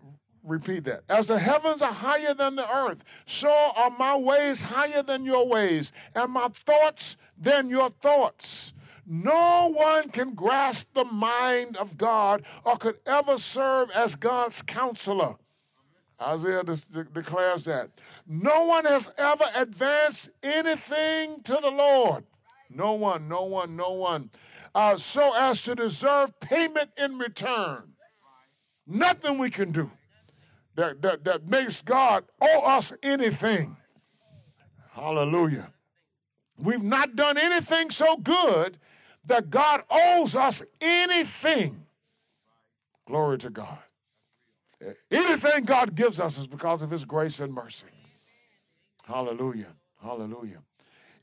repeat 0.46 0.84
that. 0.84 1.02
As 1.08 1.26
the 1.26 1.38
heavens 1.38 1.82
are 1.82 1.92
higher 1.92 2.32
than 2.32 2.56
the 2.56 2.70
earth, 2.70 2.98
so 3.26 3.50
are 3.50 3.90
my 3.90 4.16
ways 4.16 4.62
higher 4.62 5.02
than 5.02 5.24
your 5.24 5.46
ways, 5.46 5.92
and 6.14 6.32
my 6.32 6.48
thoughts 6.48 7.16
than 7.36 7.68
your 7.68 7.90
thoughts. 7.90 8.72
No 9.06 9.72
one 9.72 10.08
can 10.08 10.34
grasp 10.34 10.88
the 10.94 11.04
mind 11.04 11.76
of 11.76 11.96
God 11.96 12.44
or 12.64 12.76
could 12.76 12.98
ever 13.06 13.38
serve 13.38 13.90
as 13.90 14.16
God's 14.16 14.62
counselor. 14.62 15.36
Isaiah 16.20 16.64
de- 16.64 16.76
de- 16.76 17.04
declares 17.04 17.64
that. 17.64 17.90
No 18.26 18.64
one 18.64 18.84
has 18.84 19.12
ever 19.18 19.44
advanced 19.54 20.30
anything 20.42 21.42
to 21.42 21.58
the 21.60 21.70
Lord. 21.70 22.24
No 22.70 22.94
one, 22.94 23.28
no 23.28 23.44
one, 23.44 23.76
no 23.76 23.92
one. 23.92 24.30
Uh, 24.74 24.96
so 24.96 25.34
as 25.36 25.62
to 25.62 25.74
deserve 25.74 26.38
payment 26.40 26.90
in 26.96 27.18
return. 27.18 27.92
Nothing 28.86 29.38
we 29.38 29.50
can 29.50 29.72
do 29.72 29.90
that, 30.76 31.02
that, 31.02 31.24
that 31.24 31.48
makes 31.48 31.82
God 31.82 32.24
owe 32.40 32.60
us 32.60 32.92
anything. 33.02 33.76
Hallelujah. 34.92 35.72
We've 36.58 36.82
not 36.82 37.16
done 37.16 37.36
anything 37.36 37.90
so 37.90 38.16
good 38.16 38.78
that 39.26 39.50
God 39.50 39.82
owes 39.90 40.34
us 40.34 40.62
anything. 40.80 41.84
Glory 43.06 43.38
to 43.38 43.50
God. 43.50 43.78
Anything 45.10 45.64
God 45.64 45.94
gives 45.94 46.20
us 46.20 46.38
is 46.38 46.46
because 46.46 46.82
of 46.82 46.90
His 46.90 47.04
grace 47.04 47.40
and 47.40 47.52
mercy. 47.52 47.86
Hallelujah. 49.04 49.74
Hallelujah. 50.02 50.62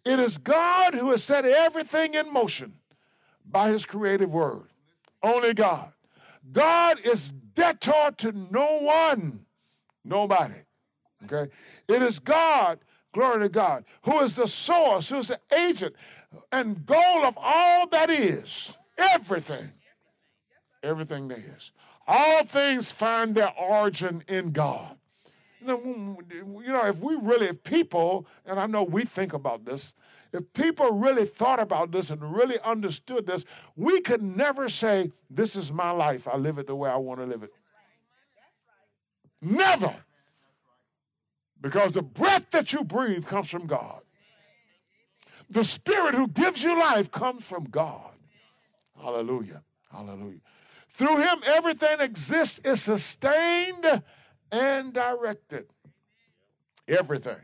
It 0.05 0.19
is 0.19 0.37
God 0.37 0.93
who 0.93 1.11
has 1.11 1.23
set 1.23 1.45
everything 1.45 2.15
in 2.15 2.31
motion 2.31 2.73
by 3.45 3.69
His 3.69 3.85
creative 3.85 4.31
word. 4.31 4.67
Only 5.21 5.53
God. 5.53 5.91
God 6.51 6.99
is 7.05 7.31
debtor 7.55 8.11
to 8.17 8.31
no 8.51 8.79
one, 8.79 9.45
nobody. 10.03 10.61
Okay? 11.25 11.51
It 11.87 12.01
is 12.01 12.19
God, 12.19 12.79
glory 13.13 13.39
to 13.41 13.49
God, 13.49 13.85
who 14.03 14.19
is 14.21 14.35
the 14.35 14.47
source, 14.47 15.09
who 15.09 15.19
is 15.19 15.27
the 15.29 15.39
agent 15.55 15.95
and 16.51 16.85
goal 16.85 17.25
of 17.25 17.37
all 17.37 17.87
that 17.87 18.09
is. 18.09 18.75
Everything. 18.97 19.71
Everything 20.81 21.27
there 21.27 21.43
is. 21.57 21.71
All 22.07 22.43
things 22.43 22.91
find 22.91 23.33
their 23.33 23.53
origin 23.57 24.23
in 24.27 24.51
God. 24.51 24.97
You 25.61 25.67
know, 25.67 26.17
you 26.61 26.73
know, 26.73 26.85
if 26.85 26.99
we 26.99 27.15
really, 27.15 27.47
if 27.47 27.63
people, 27.63 28.27
and 28.45 28.59
I 28.59 28.67
know 28.67 28.83
we 28.83 29.05
think 29.05 29.31
about 29.31 29.63
this, 29.63 29.93
if 30.33 30.51
people 30.53 30.91
really 30.91 31.25
thought 31.25 31.59
about 31.59 31.91
this 31.91 32.09
and 32.09 32.35
really 32.35 32.57
understood 32.63 33.27
this, 33.27 33.45
we 33.75 34.01
could 34.01 34.23
never 34.23 34.67
say, 34.67 35.11
This 35.29 35.55
is 35.55 35.71
my 35.71 35.91
life. 35.91 36.27
I 36.27 36.37
live 36.37 36.57
it 36.57 36.65
the 36.65 36.75
way 36.75 36.89
I 36.89 36.97
want 36.97 37.19
to 37.19 37.25
live 37.27 37.43
it. 37.43 37.51
Never. 39.39 39.95
Because 41.61 41.91
the 41.91 42.01
breath 42.01 42.49
that 42.51 42.73
you 42.73 42.83
breathe 42.83 43.25
comes 43.25 43.49
from 43.49 43.67
God. 43.67 44.01
The 45.49 45.63
Spirit 45.63 46.15
who 46.15 46.27
gives 46.27 46.63
you 46.63 46.77
life 46.79 47.11
comes 47.11 47.43
from 47.43 47.65
God. 47.65 48.11
Hallelujah. 48.99 49.61
Hallelujah. 49.91 50.39
Through 50.89 51.17
Him, 51.17 51.39
everything 51.45 51.99
exists, 51.99 52.59
is 52.65 52.81
sustained 52.81 54.01
and 54.51 54.93
directed. 54.93 55.67
Everything. 56.87 57.41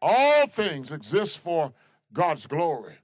All 0.00 0.46
things 0.46 0.90
exist 0.90 1.38
for 1.38 1.72
God's 2.14 2.46
glory. 2.46 2.94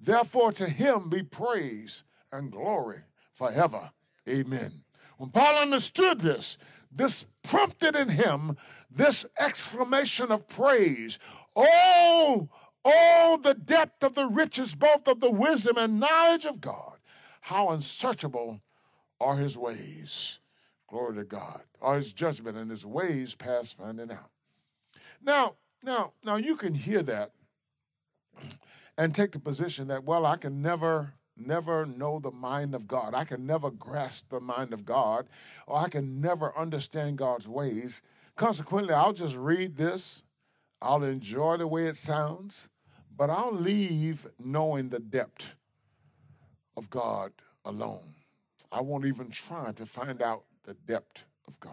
Therefore, 0.00 0.52
to 0.52 0.68
him 0.68 1.08
be 1.08 1.22
praise 1.22 2.02
and 2.32 2.50
glory 2.50 3.02
forever. 3.34 3.90
Amen. 4.28 4.82
When 5.18 5.30
Paul 5.30 5.56
understood 5.56 6.20
this, 6.20 6.58
this 6.90 7.26
prompted 7.42 7.94
in 7.94 8.08
him 8.08 8.56
this 8.90 9.26
exclamation 9.38 10.32
of 10.32 10.48
praise. 10.48 11.18
Oh, 11.54 12.48
oh, 12.84 13.38
the 13.42 13.54
depth 13.54 14.02
of 14.02 14.14
the 14.14 14.26
riches, 14.26 14.74
both 14.74 15.06
of 15.06 15.20
the 15.20 15.30
wisdom 15.30 15.76
and 15.76 16.00
knowledge 16.00 16.44
of 16.44 16.60
God. 16.60 16.98
How 17.42 17.70
unsearchable 17.70 18.60
are 19.20 19.36
his 19.36 19.56
ways. 19.56 20.38
Glory 20.88 21.16
to 21.16 21.24
God. 21.24 21.62
Are 21.82 21.96
his 21.96 22.12
judgment 22.12 22.56
and 22.56 22.70
his 22.70 22.86
ways 22.86 23.34
past 23.34 23.76
finding 23.76 24.10
out. 24.10 24.30
Now, 25.22 25.54
now, 25.82 26.12
now 26.24 26.36
you 26.36 26.56
can 26.56 26.74
hear 26.74 27.02
that 27.02 27.32
and 28.96 29.14
take 29.14 29.32
the 29.32 29.38
position 29.38 29.88
that, 29.88 30.04
well, 30.04 30.26
I 30.26 30.36
can 30.36 30.60
never, 30.60 31.14
never 31.36 31.86
know 31.86 32.18
the 32.18 32.30
mind 32.30 32.74
of 32.74 32.88
God. 32.88 33.14
I 33.14 33.24
can 33.24 33.46
never 33.46 33.70
grasp 33.70 34.30
the 34.30 34.40
mind 34.40 34.72
of 34.72 34.84
God, 34.84 35.28
or 35.66 35.78
I 35.78 35.88
can 35.88 36.20
never 36.20 36.56
understand 36.58 37.18
God's 37.18 37.46
ways. 37.46 38.02
Consequently, 38.36 38.92
I'll 38.92 39.12
just 39.12 39.36
read 39.36 39.76
this, 39.76 40.22
I'll 40.82 41.04
enjoy 41.04 41.56
the 41.56 41.66
way 41.66 41.86
it 41.86 41.96
sounds, 41.96 42.68
but 43.16 43.30
I'll 43.30 43.54
leave 43.54 44.26
knowing 44.38 44.88
the 44.88 45.00
depth 45.00 45.54
of 46.76 46.88
God 46.88 47.32
alone. 47.64 48.14
I 48.70 48.80
won't 48.80 49.06
even 49.06 49.30
try 49.30 49.72
to 49.72 49.86
find 49.86 50.22
out 50.22 50.44
the 50.64 50.74
depth 50.74 51.24
of 51.46 51.58
God. 51.60 51.72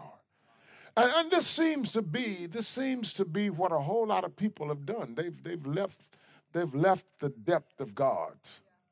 And, 0.96 1.12
and, 1.14 1.30
this 1.30 1.46
seems 1.46 1.92
to 1.92 2.02
be 2.02 2.46
this 2.46 2.66
seems 2.66 3.12
to 3.14 3.24
be 3.24 3.50
what 3.50 3.70
a 3.70 3.78
whole 3.78 4.06
lot 4.06 4.24
of 4.24 4.34
people 4.34 4.68
have 4.68 4.86
done. 4.86 5.14
They've 5.14 5.42
they've 5.42 5.66
left 5.66 6.15
they've 6.56 6.74
left 6.74 7.06
the 7.18 7.28
depth 7.28 7.80
of 7.80 7.94
God 7.94 8.34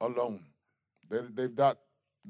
alone. 0.01 0.45
They, 1.09 1.21
they've 1.35 1.55
got, 1.55 1.79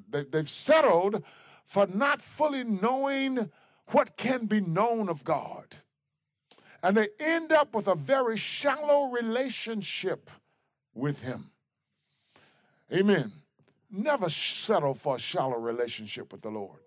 they, 0.09 0.25
they've 0.25 0.49
settled 0.49 1.23
for 1.66 1.87
not 1.87 2.23
fully 2.23 2.62
knowing 2.62 3.51
what 3.88 4.16
can 4.16 4.47
be 4.47 4.61
known 4.61 5.09
of 5.09 5.25
God. 5.25 5.77
And 6.83 6.97
they 6.97 7.09
end 7.18 7.51
up 7.51 7.75
with 7.75 7.88
a 7.88 7.94
very 7.94 8.37
shallow 8.37 9.11
relationship 9.11 10.31
with 10.94 11.23
Him. 11.23 11.51
Amen. 12.92 13.33
Never 13.90 14.29
settle 14.29 14.94
for 14.94 15.16
a 15.16 15.18
shallow 15.18 15.57
relationship 15.57 16.31
with 16.33 16.42
the 16.42 16.51
Lord. 16.51 16.81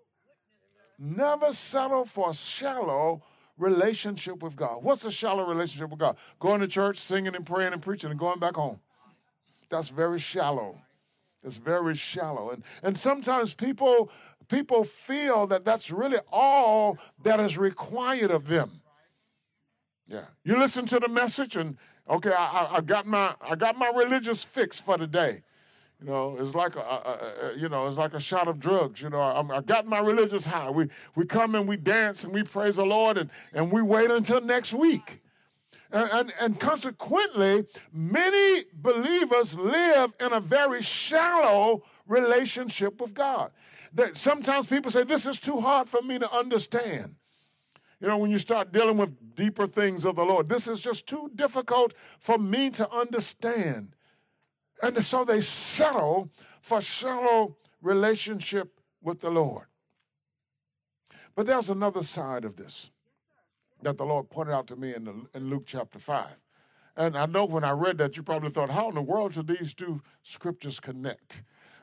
Never 0.98 1.52
settle 1.52 2.04
for 2.04 2.30
a 2.30 2.34
shallow 2.34 3.22
relationship 3.58 4.42
with 4.42 4.56
God. 4.56 4.82
What's 4.82 5.04
a 5.04 5.10
shallow 5.10 5.46
relationship 5.46 5.90
with 5.90 5.98
God? 5.98 6.16
Going 6.40 6.60
to 6.60 6.68
church, 6.68 6.98
singing 6.98 7.34
and 7.34 7.44
praying 7.44 7.72
and 7.72 7.82
preaching 7.82 8.10
and 8.10 8.18
going 8.18 8.38
back 8.38 8.54
home. 8.54 8.80
That's 9.70 9.88
very 9.88 10.18
shallow. 10.18 10.80
It's 11.44 11.56
very 11.56 11.94
shallow. 11.94 12.50
And, 12.50 12.62
and 12.82 12.98
sometimes 12.98 13.54
people, 13.54 14.10
people 14.48 14.84
feel 14.84 15.46
that 15.48 15.64
that's 15.64 15.90
really 15.90 16.18
all 16.32 16.98
that 17.22 17.40
is 17.40 17.58
required 17.58 18.30
of 18.30 18.48
them. 18.48 18.80
Yeah. 20.06 20.24
You 20.42 20.56
listen 20.56 20.86
to 20.86 20.98
the 20.98 21.08
message 21.08 21.56
and 21.56 21.76
okay, 22.08 22.32
I, 22.32 22.46
I, 22.46 22.76
I 22.76 22.80
got 22.80 23.06
my 23.06 23.34
I 23.40 23.54
got 23.56 23.76
my 23.76 23.90
religious 23.94 24.42
fix 24.42 24.80
for 24.80 24.96
the 24.96 25.06
day. 25.06 25.42
You 26.00 26.06
know, 26.06 26.36
it's 26.38 26.54
like 26.54 26.76
a, 26.76 26.80
a, 26.80 27.52
a, 27.52 27.58
you 27.58 27.68
know, 27.68 27.88
it's 27.88 27.98
like 27.98 28.14
a 28.14 28.20
shot 28.20 28.46
of 28.46 28.60
drugs. 28.60 29.02
You 29.02 29.10
know, 29.10 29.20
I, 29.20 29.56
I 29.56 29.60
got 29.60 29.86
my 29.86 29.98
religious 29.98 30.44
high. 30.44 30.70
We 30.70 30.88
we 31.16 31.26
come 31.26 31.56
and 31.56 31.66
we 31.66 31.76
dance 31.76 32.22
and 32.22 32.32
we 32.32 32.44
praise 32.44 32.76
the 32.76 32.86
Lord 32.86 33.18
and 33.18 33.30
and 33.52 33.72
we 33.72 33.82
wait 33.82 34.10
until 34.10 34.40
next 34.40 34.72
week. 34.72 35.20
And, 35.90 36.10
and, 36.12 36.34
and 36.38 36.60
consequently, 36.60 37.64
many 37.92 38.64
believers 38.74 39.56
live 39.56 40.12
in 40.20 40.32
a 40.32 40.40
very 40.40 40.82
shallow 40.82 41.82
relationship 42.06 43.00
with 43.00 43.14
God. 43.14 43.52
That 43.94 44.16
sometimes 44.16 44.66
people 44.66 44.90
say, 44.90 45.04
This 45.04 45.26
is 45.26 45.38
too 45.38 45.60
hard 45.60 45.88
for 45.88 46.02
me 46.02 46.18
to 46.18 46.30
understand. 46.30 47.14
You 48.00 48.06
know, 48.06 48.18
when 48.18 48.30
you 48.30 48.38
start 48.38 48.70
dealing 48.70 48.96
with 48.96 49.34
deeper 49.34 49.66
things 49.66 50.04
of 50.04 50.14
the 50.14 50.24
Lord, 50.24 50.48
this 50.48 50.68
is 50.68 50.80
just 50.80 51.06
too 51.06 51.30
difficult 51.34 51.94
for 52.20 52.38
me 52.38 52.70
to 52.70 52.88
understand. 52.92 53.94
And 54.82 55.04
so 55.04 55.24
they 55.24 55.40
settle 55.40 56.30
for 56.60 56.80
shallow 56.80 57.56
relationship 57.82 58.80
with 59.02 59.20
the 59.20 59.30
Lord. 59.30 59.66
But 61.34 61.46
there's 61.46 61.70
another 61.70 62.02
side 62.02 62.44
of 62.44 62.56
this 62.56 62.90
that 63.82 63.96
the 63.96 64.04
Lord 64.04 64.28
pointed 64.28 64.52
out 64.52 64.66
to 64.68 64.76
me 64.76 64.94
in, 64.94 65.04
the, 65.04 65.14
in 65.34 65.50
Luke 65.50 65.64
chapter 65.66 65.98
5. 65.98 66.26
And 66.96 67.16
I 67.16 67.26
know 67.26 67.44
when 67.44 67.62
I 67.62 67.70
read 67.70 67.98
that, 67.98 68.16
you 68.16 68.24
probably 68.24 68.50
thought, 68.50 68.70
how 68.70 68.88
in 68.88 68.96
the 68.96 69.02
world 69.02 69.34
should 69.34 69.46
these 69.46 69.72
two 69.72 70.02
scriptures 70.24 70.80
connect? 70.80 71.42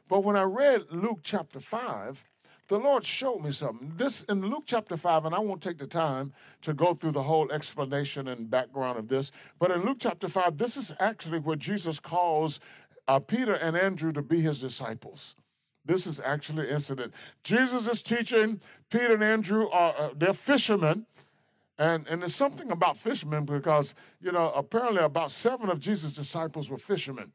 But 0.10 0.26
when 0.26 0.36
I 0.36 0.44
read 0.44 0.84
Luke 0.92 1.20
chapter 1.24 1.62
5, 1.62 2.22
the 2.68 2.80
Lord 2.80 3.06
showed 3.06 3.40
me 3.44 3.52
something. 3.52 3.94
This 3.96 4.24
in 4.24 4.42
Luke 4.42 4.64
chapter 4.66 4.98
5, 4.98 5.26
and 5.26 5.36
I 5.36 5.40
won't 5.40 5.62
take 5.62 5.78
the 5.78 5.88
time 5.88 6.34
to 6.64 6.74
go 6.74 6.94
through 6.94 7.12
the 7.12 7.24
whole 7.24 7.52
explanation 7.52 8.28
and 8.28 8.50
background 8.50 8.98
of 8.98 9.08
this, 9.08 9.32
but 9.60 9.72
in 9.72 9.86
Luke 9.86 9.98
chapter 10.00 10.28
5, 10.28 10.58
this 10.58 10.76
is 10.76 10.92
actually 11.00 11.40
where 11.40 11.56
Jesus 11.56 12.00
calls 12.00 12.60
uh, 13.08 13.20
Peter 13.20 13.54
and 13.54 13.78
Andrew 13.78 14.12
to 14.12 14.22
be 14.22 14.42
his 14.42 14.60
disciples. 14.62 15.36
This 15.86 16.08
is 16.08 16.20
actually 16.20 16.70
incident. 16.70 17.14
Jesus 17.44 17.88
is 17.88 18.02
teaching. 18.02 18.60
Peter 18.90 19.14
and 19.14 19.24
Andrew 19.24 19.70
are 19.70 19.94
uh, 19.98 20.10
they're 20.16 20.34
fishermen, 20.34 21.06
and 21.78 22.08
and 22.08 22.22
there's 22.22 22.36
something 22.36 22.72
about 22.72 22.98
fishermen 22.98 23.46
because 23.46 23.94
you 24.20 24.32
know 24.32 24.52
apparently 24.52 25.04
about 25.04 25.30
seven 25.30 25.70
of 25.70 25.80
Jesus' 25.80 26.14
disciples 26.14 26.70
were 26.70 26.80
fishermen. 26.80 27.32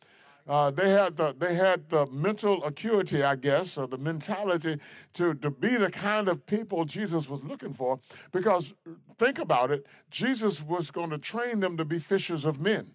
Uh, 0.48 0.68
they 0.70 0.90
had 0.90 1.16
the 1.16 1.32
they 1.38 1.54
had 1.54 1.88
the 1.90 2.06
mental 2.06 2.64
acuity, 2.64 3.22
I 3.22 3.36
guess, 3.36 3.78
or 3.78 3.86
the 3.86 3.98
mentality 3.98 4.78
to 5.14 5.34
to 5.34 5.50
be 5.50 5.76
the 5.76 5.90
kind 5.90 6.28
of 6.28 6.44
people 6.44 6.84
Jesus 6.84 7.28
was 7.28 7.44
looking 7.44 7.72
for. 7.72 8.00
Because 8.32 8.72
think 9.16 9.38
about 9.38 9.70
it, 9.70 9.86
Jesus 10.10 10.60
was 10.60 10.90
going 10.90 11.10
to 11.10 11.18
train 11.18 11.60
them 11.60 11.76
to 11.76 11.84
be 11.84 12.00
fishers 12.00 12.44
of 12.44 12.58
men. 12.58 12.90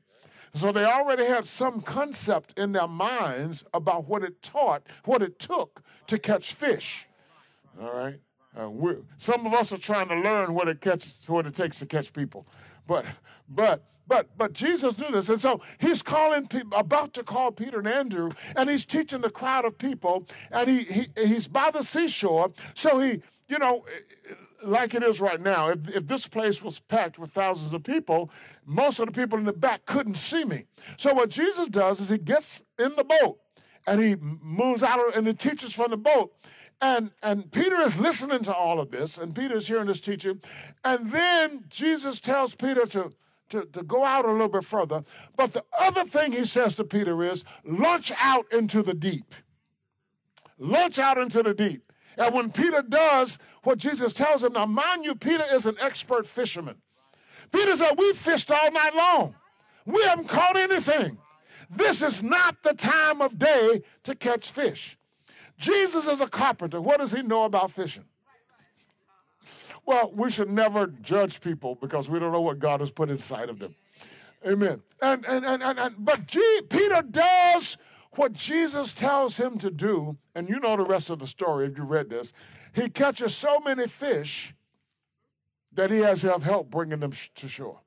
So 0.56 0.72
they 0.72 0.86
already 0.86 1.26
had 1.26 1.46
some 1.46 1.82
concept 1.82 2.58
in 2.58 2.72
their 2.72 2.88
minds 2.88 3.63
about 3.74 4.08
what 4.08 4.24
it 4.24 4.41
taught, 4.41 4.84
what 5.04 5.22
it 5.22 5.38
took 5.38 5.82
to 6.08 6.18
catch 6.18 6.54
fish. 6.54 7.06
All 7.80 7.94
right. 7.94 8.20
Uh, 8.56 8.70
some 9.18 9.46
of 9.46 9.54
us 9.54 9.74
are 9.74 9.78
trying 9.78 10.08
to 10.08 10.15
learn 10.15 10.54
what 10.54 10.70
it 10.70 10.80
catches, 10.80 11.26
what 11.28 11.46
it 11.46 11.54
takes 11.54 11.80
to 11.80 11.86
catch 11.86 12.13
people, 12.13 12.48
but 12.88 13.06
but 13.50 13.84
but 14.08 14.30
but 14.38 14.54
Jesus 14.54 14.98
knew 14.98 15.12
this, 15.12 15.28
and 15.28 15.41
so 15.41 15.60
he's 15.78 16.02
calling 16.02 16.48
people, 16.48 16.78
about 16.78 17.13
to 17.15 17.24
call 17.24 17.52
Peter 17.52 17.80
and 17.80 17.88
Andrew, 17.88 18.32
and 18.56 18.70
he's 18.70 18.86
teaching 18.86 19.20
the 19.20 19.30
crowd 19.30 19.65
of 19.65 19.78
people, 19.78 20.26
and 20.52 20.70
he, 20.70 20.84
he 20.84 21.08
he's 21.18 21.48
by 21.48 21.70
the 21.70 21.84
seashore, 21.84 22.54
so 22.76 23.00
he 23.00 23.22
you 23.50 23.60
know 23.60 23.84
like 24.65 24.93
it 24.93 25.04
is 25.04 25.19
right 25.19 25.39
now. 25.41 25.69
If, 25.69 25.89
if 25.89 26.08
this 26.08 26.28
place 26.28 26.62
was 26.62 26.80
packed 26.80 27.17
with 27.19 27.32
thousands 27.32 27.73
of 27.73 27.84
people, 27.84 28.30
most 28.65 28.99
of 28.99 29.06
the 29.06 29.12
people 29.12 29.38
in 29.38 29.45
the 29.45 29.54
back 29.54 29.86
couldn't 29.86 30.17
see 30.17 30.43
me. 30.43 30.65
So 30.97 31.13
what 31.13 31.30
Jesus 31.30 31.67
does 31.67 31.99
is 31.99 32.10
he 32.10 32.17
gets 32.17 32.63
in 32.80 32.95
the 32.95 33.04
boat 33.04 33.39
and 33.88 34.01
he 34.01 34.15
moves 34.15 34.84
out 34.84 35.15
and 35.15 35.28
he 35.28 35.34
teaches 35.34 35.73
from 35.73 35.91
the 35.91 35.97
boat. 35.97 36.34
And, 36.82 37.12
and 37.23 37.51
Peter 37.51 37.80
is 37.82 37.97
listening 37.99 38.43
to 38.43 38.54
all 38.54 38.82
of 38.82 38.91
this, 38.91 39.17
and 39.17 39.34
Peter 39.34 39.56
is 39.56 39.67
hearing 39.67 39.88
this 39.88 40.01
teaching. 40.01 40.41
And 40.84 41.10
then 41.10 41.63
Jesus 41.69 42.19
tells 42.19 42.54
Peter 42.54 42.86
to, 42.88 43.12
to, 43.49 43.65
to 43.71 43.84
go 43.84 44.04
out 44.04 44.25
a 44.25 44.32
little 44.32 44.49
bit 44.49 44.65
further. 44.65 45.04
But 45.38 45.54
the 45.54 45.63
other 45.80 46.04
thing 46.04 46.34
he 46.34 46.43
says 46.43 46.75
to 46.75 46.84
Peter 46.84 47.23
is 47.23 47.45
launch 47.63 48.12
out 48.19 48.51
into 48.51 48.84
the 48.84 48.93
deep. 48.93 49.34
Launch 50.58 50.99
out 50.99 51.17
into 51.17 51.41
the 51.43 51.54
deep. 51.54 51.93
And 52.17 52.34
when 52.34 52.51
Peter 52.51 52.82
does 52.82 53.38
what 53.65 53.78
Jesus 53.78 54.13
tells 54.13 54.43
him, 54.43 54.54
now 54.54 54.65
mind 54.65 55.06
you, 55.06 55.15
Peter 55.15 55.43
is 55.51 55.65
an 55.65 55.75
expert 55.80 56.28
fisherman. 56.28 56.75
Peter 57.51 57.75
said, 57.75 57.95
We 57.97 58.13
fished 58.13 58.51
all 58.51 58.71
night 58.71 58.95
long. 58.95 59.36
We 59.86 60.04
haven't 60.04 60.28
caught 60.28 60.58
anything. 60.58 61.17
This 61.69 62.01
is 62.01 62.21
not 62.21 62.62
the 62.63 62.73
time 62.73 63.21
of 63.21 63.39
day 63.39 63.82
to 64.04 64.15
catch 64.15 64.51
fish. 64.51 64.97
Jesus 65.58 66.08
is 66.08 66.21
a 66.21 66.28
carpenter. 66.28 66.82
What 66.82 66.99
does 66.99 67.12
he 67.12 67.21
know 67.21 67.43
about 67.43 67.71
fishing? 67.71 68.06
Well, 69.86 70.12
we 70.13 70.32
should 70.32 70.49
never 70.49 70.88
judge 70.88 71.41
people 71.41 71.75
because 71.75 72.10
we 72.10 72.19
don't 72.19 72.32
know 72.32 72.41
what 72.41 72.60
God 72.60 72.80
has 72.80 72.91
put 72.91 73.10
inside 73.10 73.49
of 73.49 73.60
them. 73.60 73.75
Amen. 74.45 74.82
And 75.01 75.25
and 75.25 75.45
and 75.45 75.63
and, 75.63 75.80
and 75.80 75.95
but 75.99 76.28
G, 76.28 76.39
Peter 76.69 77.01
does 77.01 77.78
what 78.12 78.34
Jesus 78.34 78.93
tells 78.93 79.38
him 79.38 79.58
to 79.60 79.69
do, 79.69 80.17
and 80.34 80.47
you 80.49 80.60
know 80.60 80.78
the 80.78 80.86
rest 80.86 81.10
of 81.10 81.19
the 81.19 81.28
story 81.28 81.65
if 81.65 81.78
you 81.78 81.84
read 81.84 82.10
this. 82.10 82.34
He 82.76 82.90
catches 82.90 83.34
so 83.34 83.60
many 83.60 83.88
fish 83.88 84.54
that 85.72 85.92
he 85.92 86.00
has 86.00 86.22
to 86.22 86.32
have 86.32 86.44
help 86.44 86.70
bringing 86.70 87.00
them 87.00 87.14
to 87.36 87.48
shore. 87.48 87.80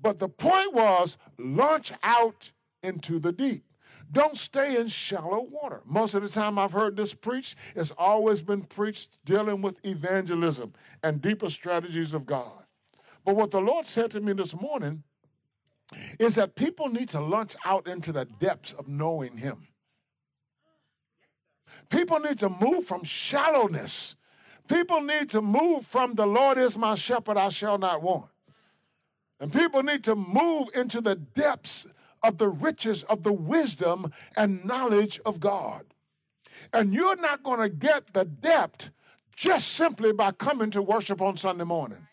But 0.00 0.18
the 0.18 0.28
point 0.28 0.74
was 0.74 1.16
launch 1.38 1.92
out 2.02 2.52
into 2.82 3.18
the 3.18 3.32
deep. 3.32 3.64
Don't 4.12 4.36
stay 4.36 4.76
in 4.76 4.88
shallow 4.88 5.46
water. 5.50 5.82
Most 5.86 6.14
of 6.14 6.22
the 6.22 6.28
time 6.28 6.58
I've 6.58 6.72
heard 6.72 6.96
this 6.96 7.14
preached, 7.14 7.56
it's 7.74 7.92
always 7.92 8.42
been 8.42 8.62
preached 8.62 9.18
dealing 9.24 9.62
with 9.62 9.76
evangelism 9.84 10.74
and 11.02 11.22
deeper 11.22 11.48
strategies 11.48 12.12
of 12.12 12.26
God. 12.26 12.64
But 13.24 13.36
what 13.36 13.50
the 13.50 13.60
Lord 13.60 13.86
said 13.86 14.10
to 14.12 14.20
me 14.20 14.32
this 14.32 14.54
morning 14.54 15.04
is 16.18 16.34
that 16.34 16.54
people 16.54 16.88
need 16.88 17.08
to 17.10 17.20
launch 17.20 17.54
out 17.64 17.86
into 17.86 18.12
the 18.12 18.24
depths 18.24 18.72
of 18.72 18.88
knowing 18.88 19.36
Him. 19.36 19.68
People 21.90 22.20
need 22.20 22.38
to 22.38 22.48
move 22.48 22.86
from 22.86 23.04
shallowness. 23.04 24.14
People 24.68 25.00
need 25.02 25.28
to 25.30 25.42
move 25.42 25.84
from 25.84 26.14
the 26.14 26.26
Lord 26.26 26.56
is 26.56 26.78
my 26.78 26.94
shepherd, 26.94 27.36
I 27.36 27.48
shall 27.48 27.76
not 27.76 28.02
want. 28.02 28.30
And 29.40 29.52
people 29.52 29.82
need 29.82 30.04
to 30.04 30.14
move 30.14 30.68
into 30.74 31.00
the 31.00 31.16
depths 31.16 31.86
of 32.22 32.38
the 32.38 32.48
riches 32.48 33.02
of 33.04 33.22
the 33.22 33.32
wisdom 33.32 34.12
and 34.36 34.64
knowledge 34.64 35.20
of 35.24 35.40
God. 35.40 35.86
And 36.72 36.94
you're 36.94 37.16
not 37.16 37.42
going 37.42 37.60
to 37.60 37.68
get 37.68 38.12
the 38.12 38.24
depth 38.24 38.90
just 39.34 39.68
simply 39.68 40.12
by 40.12 40.30
coming 40.32 40.70
to 40.70 40.82
worship 40.82 41.20
on 41.20 41.36
Sunday 41.36 41.64
morning. 41.64 42.06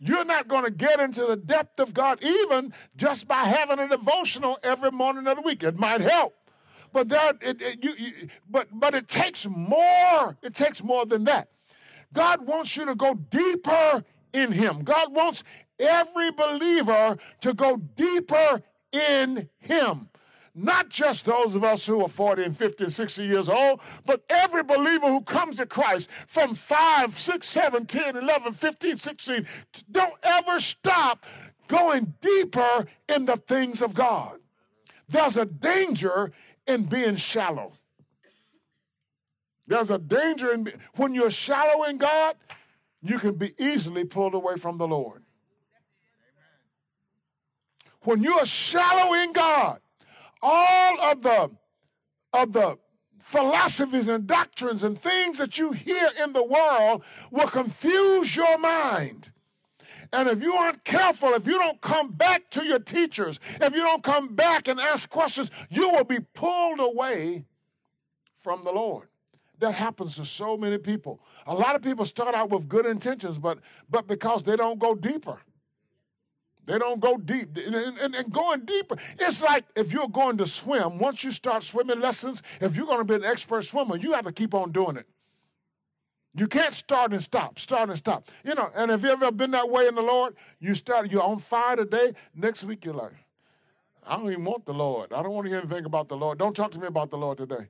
You're 0.00 0.24
not 0.24 0.48
going 0.48 0.64
to 0.64 0.70
get 0.70 1.00
into 1.00 1.24
the 1.24 1.36
depth 1.36 1.80
of 1.80 1.94
God 1.94 2.22
even 2.22 2.72
just 2.96 3.26
by 3.26 3.44
having 3.44 3.78
a 3.78 3.88
devotional 3.88 4.58
every 4.62 4.90
morning 4.90 5.26
of 5.26 5.36
the 5.36 5.42
week. 5.42 5.62
It 5.62 5.78
might 5.78 6.00
help. 6.00 6.34
But 6.92 7.08
there, 7.08 7.32
it, 7.40 7.60
it, 7.60 7.84
you, 7.84 7.92
you, 7.98 8.12
but 8.48 8.68
but 8.72 8.94
it 8.94 9.08
takes 9.08 9.46
more. 9.46 10.36
It 10.42 10.54
takes 10.54 10.82
more 10.82 11.06
than 11.06 11.24
that. 11.24 11.48
God 12.12 12.46
wants 12.46 12.76
you 12.76 12.86
to 12.86 12.94
go 12.94 13.14
deeper 13.14 14.04
in 14.32 14.52
Him. 14.52 14.84
God 14.84 15.12
wants 15.12 15.42
every 15.78 16.30
believer 16.30 17.18
to 17.40 17.54
go 17.54 17.76
deeper 17.76 18.62
in 18.92 19.48
Him. 19.58 20.08
Not 20.54 20.88
just 20.88 21.24
those 21.24 21.54
of 21.54 21.62
us 21.62 21.86
who 21.86 22.02
are 22.02 22.08
40 22.08 22.42
and 22.42 22.56
50 22.56 22.84
and 22.84 22.92
60 22.92 23.24
years 23.24 23.48
old, 23.48 23.80
but 24.04 24.24
every 24.28 24.64
believer 24.64 25.06
who 25.06 25.20
comes 25.20 25.58
to 25.58 25.66
Christ 25.66 26.08
from 26.26 26.56
5, 26.56 27.16
6, 27.16 27.48
7, 27.48 27.86
10, 27.86 28.16
11, 28.16 28.52
15, 28.54 28.96
16. 28.96 29.46
Don't 29.88 30.14
ever 30.24 30.58
stop 30.58 31.24
going 31.68 32.14
deeper 32.20 32.86
in 33.08 33.26
the 33.26 33.36
things 33.36 33.80
of 33.80 33.94
God. 33.94 34.38
there's 35.08 35.36
a 35.36 35.44
danger 35.44 36.32
in 36.68 36.84
being 36.84 37.16
shallow. 37.16 37.72
There's 39.66 39.90
a 39.90 39.98
danger 39.98 40.52
in 40.52 40.72
when 40.94 41.14
you're 41.14 41.30
shallow 41.30 41.84
in 41.84 41.98
God, 41.98 42.36
you 43.02 43.18
can 43.18 43.34
be 43.34 43.54
easily 43.58 44.04
pulled 44.04 44.34
away 44.34 44.56
from 44.56 44.78
the 44.78 44.86
Lord. 44.86 45.22
When 48.02 48.22
you 48.22 48.34
are 48.34 48.46
shallow 48.46 49.14
in 49.14 49.32
God, 49.32 49.80
all 50.40 51.00
of 51.00 51.22
the 51.22 51.50
of 52.32 52.52
the 52.52 52.78
philosophies 53.18 54.08
and 54.08 54.26
doctrines 54.26 54.84
and 54.84 54.98
things 54.98 55.38
that 55.38 55.58
you 55.58 55.72
hear 55.72 56.10
in 56.22 56.32
the 56.32 56.42
world 56.42 57.02
will 57.30 57.48
confuse 57.48 58.34
your 58.34 58.58
mind. 58.58 59.30
And 60.12 60.28
if 60.28 60.42
you 60.42 60.54
aren't 60.54 60.84
careful, 60.84 61.34
if 61.34 61.46
you 61.46 61.58
don't 61.58 61.80
come 61.80 62.12
back 62.12 62.48
to 62.50 62.64
your 62.64 62.78
teachers, 62.78 63.38
if 63.60 63.74
you 63.74 63.82
don't 63.82 64.02
come 64.02 64.34
back 64.34 64.68
and 64.68 64.80
ask 64.80 65.08
questions, 65.10 65.50
you 65.70 65.90
will 65.90 66.04
be 66.04 66.20
pulled 66.20 66.80
away 66.80 67.44
from 68.42 68.64
the 68.64 68.72
Lord. 68.72 69.08
That 69.60 69.72
happens 69.72 70.16
to 70.16 70.24
so 70.24 70.56
many 70.56 70.78
people. 70.78 71.20
A 71.46 71.54
lot 71.54 71.74
of 71.74 71.82
people 71.82 72.06
start 72.06 72.34
out 72.34 72.50
with 72.50 72.68
good 72.68 72.86
intentions, 72.86 73.38
but 73.38 73.58
but 73.90 74.06
because 74.06 74.44
they 74.44 74.56
don't 74.56 74.78
go 74.78 74.94
deeper. 74.94 75.40
They 76.64 76.78
don't 76.78 77.00
go 77.00 77.16
deep. 77.16 77.56
And, 77.56 77.74
and- 77.74 78.14
and 78.14 78.32
going 78.32 78.66
deeper, 78.66 78.96
it's 79.18 79.42
like 79.42 79.64
if 79.74 79.92
you're 79.92 80.08
going 80.08 80.36
to 80.38 80.46
swim, 80.46 80.98
once 80.98 81.24
you 81.24 81.32
start 81.32 81.64
swimming 81.64 81.98
lessons, 82.00 82.42
if 82.60 82.76
you're 82.76 82.86
going 82.86 82.98
to 82.98 83.04
be 83.04 83.14
an 83.14 83.24
expert 83.24 83.62
swimmer, 83.64 83.96
you 83.96 84.12
have 84.12 84.26
to 84.26 84.32
keep 84.32 84.54
on 84.54 84.70
doing 84.70 84.96
it. 84.98 85.06
You 86.38 86.46
can't 86.46 86.72
start 86.72 87.12
and 87.12 87.20
stop, 87.20 87.58
start 87.58 87.88
and 87.88 87.98
stop. 87.98 88.28
You 88.44 88.54
know, 88.54 88.70
and 88.74 88.92
if 88.92 89.02
you 89.02 89.08
ever 89.08 89.32
been 89.32 89.50
that 89.50 89.68
way 89.68 89.88
in 89.88 89.96
the 89.96 90.02
Lord? 90.02 90.36
You 90.60 90.74
start, 90.74 91.10
you're 91.10 91.22
on 91.22 91.38
fire 91.38 91.74
today, 91.74 92.14
next 92.34 92.62
week 92.62 92.84
you're 92.84 92.94
like, 92.94 93.12
I 94.06 94.16
don't 94.16 94.30
even 94.30 94.44
want 94.44 94.64
the 94.64 94.72
Lord. 94.72 95.12
I 95.12 95.22
don't 95.22 95.32
want 95.32 95.46
to 95.46 95.50
hear 95.50 95.58
anything 95.58 95.84
about 95.84 96.08
the 96.08 96.16
Lord. 96.16 96.38
Don't 96.38 96.54
talk 96.54 96.70
to 96.72 96.78
me 96.78 96.86
about 96.86 97.10
the 97.10 97.18
Lord 97.18 97.38
today. 97.38 97.66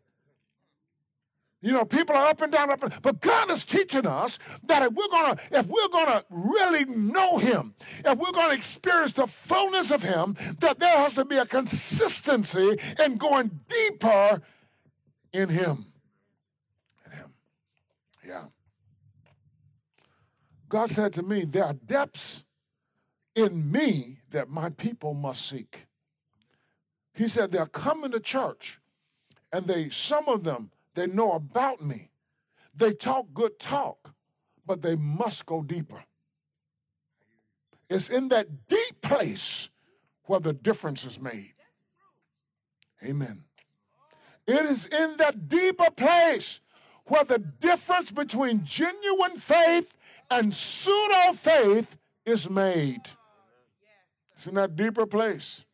You 1.61 1.73
know, 1.73 1.85
people 1.85 2.15
are 2.15 2.29
up 2.29 2.41
and 2.43 2.53
down, 2.53 2.71
up 2.71 2.83
and 2.85 2.95
but 3.03 3.21
God 3.21 3.51
is 3.51 3.65
teaching 3.65 4.07
us 4.07 4.39
that 4.67 4.83
if 4.83 4.93
we're 4.93 5.09
gonna, 5.09 5.37
if 5.51 5.67
we're 5.67 5.89
gonna 5.89 6.25
really 6.31 6.85
know 6.85 7.39
Him, 7.39 7.75
if 8.05 8.17
we're 8.17 8.31
gonna 8.31 8.55
experience 8.55 9.13
the 9.13 9.27
fullness 9.27 9.91
of 9.91 10.03
Him, 10.03 10.37
that 10.61 10.79
there 10.79 10.97
has 10.99 11.15
to 11.15 11.25
be 11.25 11.37
a 11.37 11.47
consistency 11.47 12.79
in 13.05 13.17
going 13.17 13.59
deeper 13.67 14.43
in 15.33 15.49
Him. 15.49 15.87
In 17.07 17.13
Him. 17.13 17.33
Yeah. 18.25 18.45
God 20.69 20.91
said 20.91 21.13
to 21.15 21.23
me, 21.23 21.45
There 21.45 21.65
are 21.65 21.75
depths 21.75 22.45
in 23.35 23.71
me 23.71 24.19
that 24.31 24.49
my 24.49 24.71
people 24.71 25.15
must 25.15 25.49
seek. 25.49 25.87
He 27.15 27.29
said, 27.29 27.51
They're 27.51 27.67
coming 27.67 28.11
to 28.13 28.21
church, 28.21 28.79
and 29.53 29.67
they, 29.67 29.91
some 29.91 30.29
of 30.29 30.45
them, 30.45 30.71
they 30.95 31.07
know 31.07 31.33
about 31.33 31.83
me. 31.83 32.11
They 32.75 32.93
talk 32.93 33.27
good 33.35 33.59
talk, 33.59 34.15
but 34.67 34.83
they 34.83 34.95
must 34.95 35.47
go 35.47 35.63
deeper. 35.63 36.05
It's 37.89 38.11
in 38.11 38.29
that 38.29 38.69
deep 38.69 39.01
place 39.01 39.69
where 40.25 40.41
the 40.41 40.53
difference 40.53 41.05
is 41.05 41.19
made. 41.19 41.55
Amen. 43.03 43.45
It 44.47 44.67
is 44.67 44.87
in 44.87 45.17
that 45.19 45.49
deeper 45.49 45.91
place 45.91 46.61
where 47.07 47.25
the 47.25 47.39
difference 47.39 48.11
between 48.11 48.65
genuine 48.65 49.37
faith 49.39 49.95
and 50.31 50.53
pseudo 50.53 51.33
faith 51.33 51.97
is 52.25 52.49
made. 52.49 53.01
It's 54.35 54.47
in 54.47 54.55
that 54.55 54.77
deeper 54.77 55.07
place. 55.07 55.65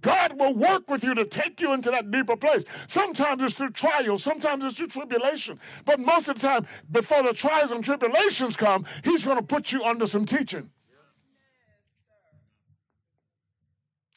God 0.00 0.38
will 0.38 0.54
work 0.54 0.88
with 0.88 1.02
you 1.02 1.14
to 1.14 1.24
take 1.24 1.60
you 1.60 1.72
into 1.72 1.90
that 1.90 2.10
deeper 2.10 2.36
place. 2.36 2.64
Sometimes 2.86 3.42
it's 3.42 3.54
through 3.54 3.70
trials, 3.70 4.22
sometimes 4.22 4.64
it's 4.64 4.76
through 4.76 4.88
tribulation. 4.88 5.58
But 5.84 5.98
most 5.98 6.28
of 6.28 6.38
the 6.38 6.46
time, 6.46 6.66
before 6.90 7.22
the 7.22 7.32
trials 7.32 7.70
and 7.70 7.84
tribulations 7.84 8.56
come, 8.56 8.84
He's 9.02 9.24
going 9.24 9.38
to 9.38 9.42
put 9.42 9.72
you 9.72 9.82
under 9.82 10.06
some 10.06 10.26
teaching. 10.26 10.70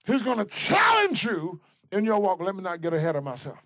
He's 0.06 0.22
going 0.22 0.38
to 0.38 0.45
challenge 0.45 1.24
you 1.24 1.62
in 1.91 2.04
your 2.04 2.20
walk. 2.20 2.41
Let 2.41 2.56
me 2.56 2.62
not 2.62 2.82
get 2.82 2.93
ahead 2.93 3.16
of 3.16 3.24
myself. 3.24 3.58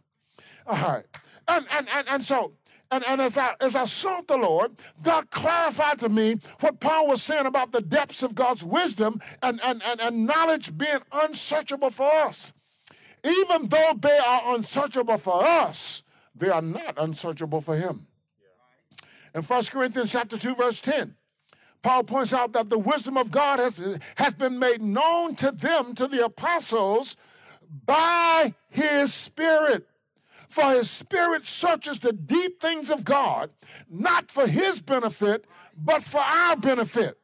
All 0.67 0.75
right. 0.75 1.05
And, 1.47 1.65
and, 1.71 1.87
and, 1.89 2.07
and 2.07 2.23
so, 2.23 2.53
and, 2.91 3.03
and 3.05 3.21
as 3.21 3.37
I 3.37 3.55
as 3.59 3.75
I 3.75 3.85
sought 3.85 4.27
the 4.27 4.37
Lord, 4.37 4.71
God 5.01 5.29
clarified 5.29 5.99
to 5.99 6.09
me 6.09 6.39
what 6.59 6.79
Paul 6.79 7.07
was 7.07 7.21
saying 7.21 7.45
about 7.45 7.71
the 7.71 7.81
depths 7.81 8.23
of 8.23 8.35
God's 8.35 8.63
wisdom 8.63 9.21
and, 9.41 9.59
and, 9.63 9.81
and, 9.83 9.99
and 9.99 10.25
knowledge 10.25 10.77
being 10.77 10.99
unsearchable 11.11 11.89
for 11.89 12.11
us. 12.11 12.53
Even 13.23 13.67
though 13.67 13.93
they 13.99 14.17
are 14.17 14.55
unsearchable 14.55 15.17
for 15.17 15.43
us, 15.43 16.03
they 16.35 16.49
are 16.49 16.61
not 16.61 16.95
unsearchable 16.97 17.61
for 17.61 17.75
him. 17.75 18.07
In 19.33 19.43
1 19.43 19.63
Corinthians 19.65 20.11
chapter 20.11 20.37
2, 20.37 20.55
verse 20.55 20.81
10, 20.81 21.15
Paul 21.83 22.03
points 22.03 22.33
out 22.33 22.53
that 22.53 22.69
the 22.69 22.79
wisdom 22.79 23.17
of 23.17 23.31
God 23.31 23.59
has, 23.59 23.99
has 24.15 24.33
been 24.33 24.59
made 24.59 24.81
known 24.81 25.35
to 25.35 25.51
them, 25.51 25.93
to 25.95 26.07
the 26.07 26.25
apostles, 26.25 27.15
by 27.85 28.53
his 28.69 29.13
Spirit. 29.13 29.87
For 30.49 30.71
his 30.71 30.89
Spirit 30.89 31.45
searches 31.45 31.99
the 31.99 32.13
deep 32.13 32.61
things 32.61 32.89
of 32.89 33.03
God, 33.03 33.49
not 33.89 34.31
for 34.31 34.47
his 34.47 34.81
benefit, 34.81 35.45
but 35.75 36.03
for 36.03 36.21
our 36.21 36.55
benefit. 36.55 37.17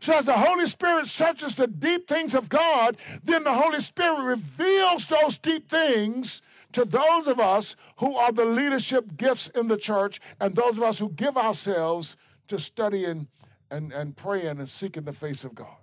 So, 0.00 0.12
as 0.12 0.26
the 0.26 0.34
Holy 0.34 0.66
Spirit 0.66 1.08
searches 1.08 1.56
the 1.56 1.66
deep 1.66 2.06
things 2.06 2.34
of 2.34 2.48
God, 2.48 2.96
then 3.24 3.42
the 3.42 3.54
Holy 3.54 3.80
Spirit 3.80 4.22
reveals 4.22 5.06
those 5.06 5.38
deep 5.38 5.68
things 5.68 6.40
to 6.72 6.84
those 6.84 7.26
of 7.26 7.40
us 7.40 7.74
who 7.96 8.14
are 8.16 8.30
the 8.30 8.44
leadership 8.44 9.16
gifts 9.16 9.48
in 9.54 9.68
the 9.68 9.76
church 9.76 10.20
and 10.40 10.54
those 10.54 10.76
of 10.76 10.84
us 10.84 10.98
who 10.98 11.08
give 11.10 11.36
ourselves 11.36 12.16
to 12.46 12.58
studying 12.58 13.26
and, 13.70 13.92
and 13.92 14.16
praying 14.16 14.58
and 14.58 14.68
seeking 14.68 15.04
the 15.04 15.12
face 15.12 15.44
of 15.44 15.54
God. 15.54 15.76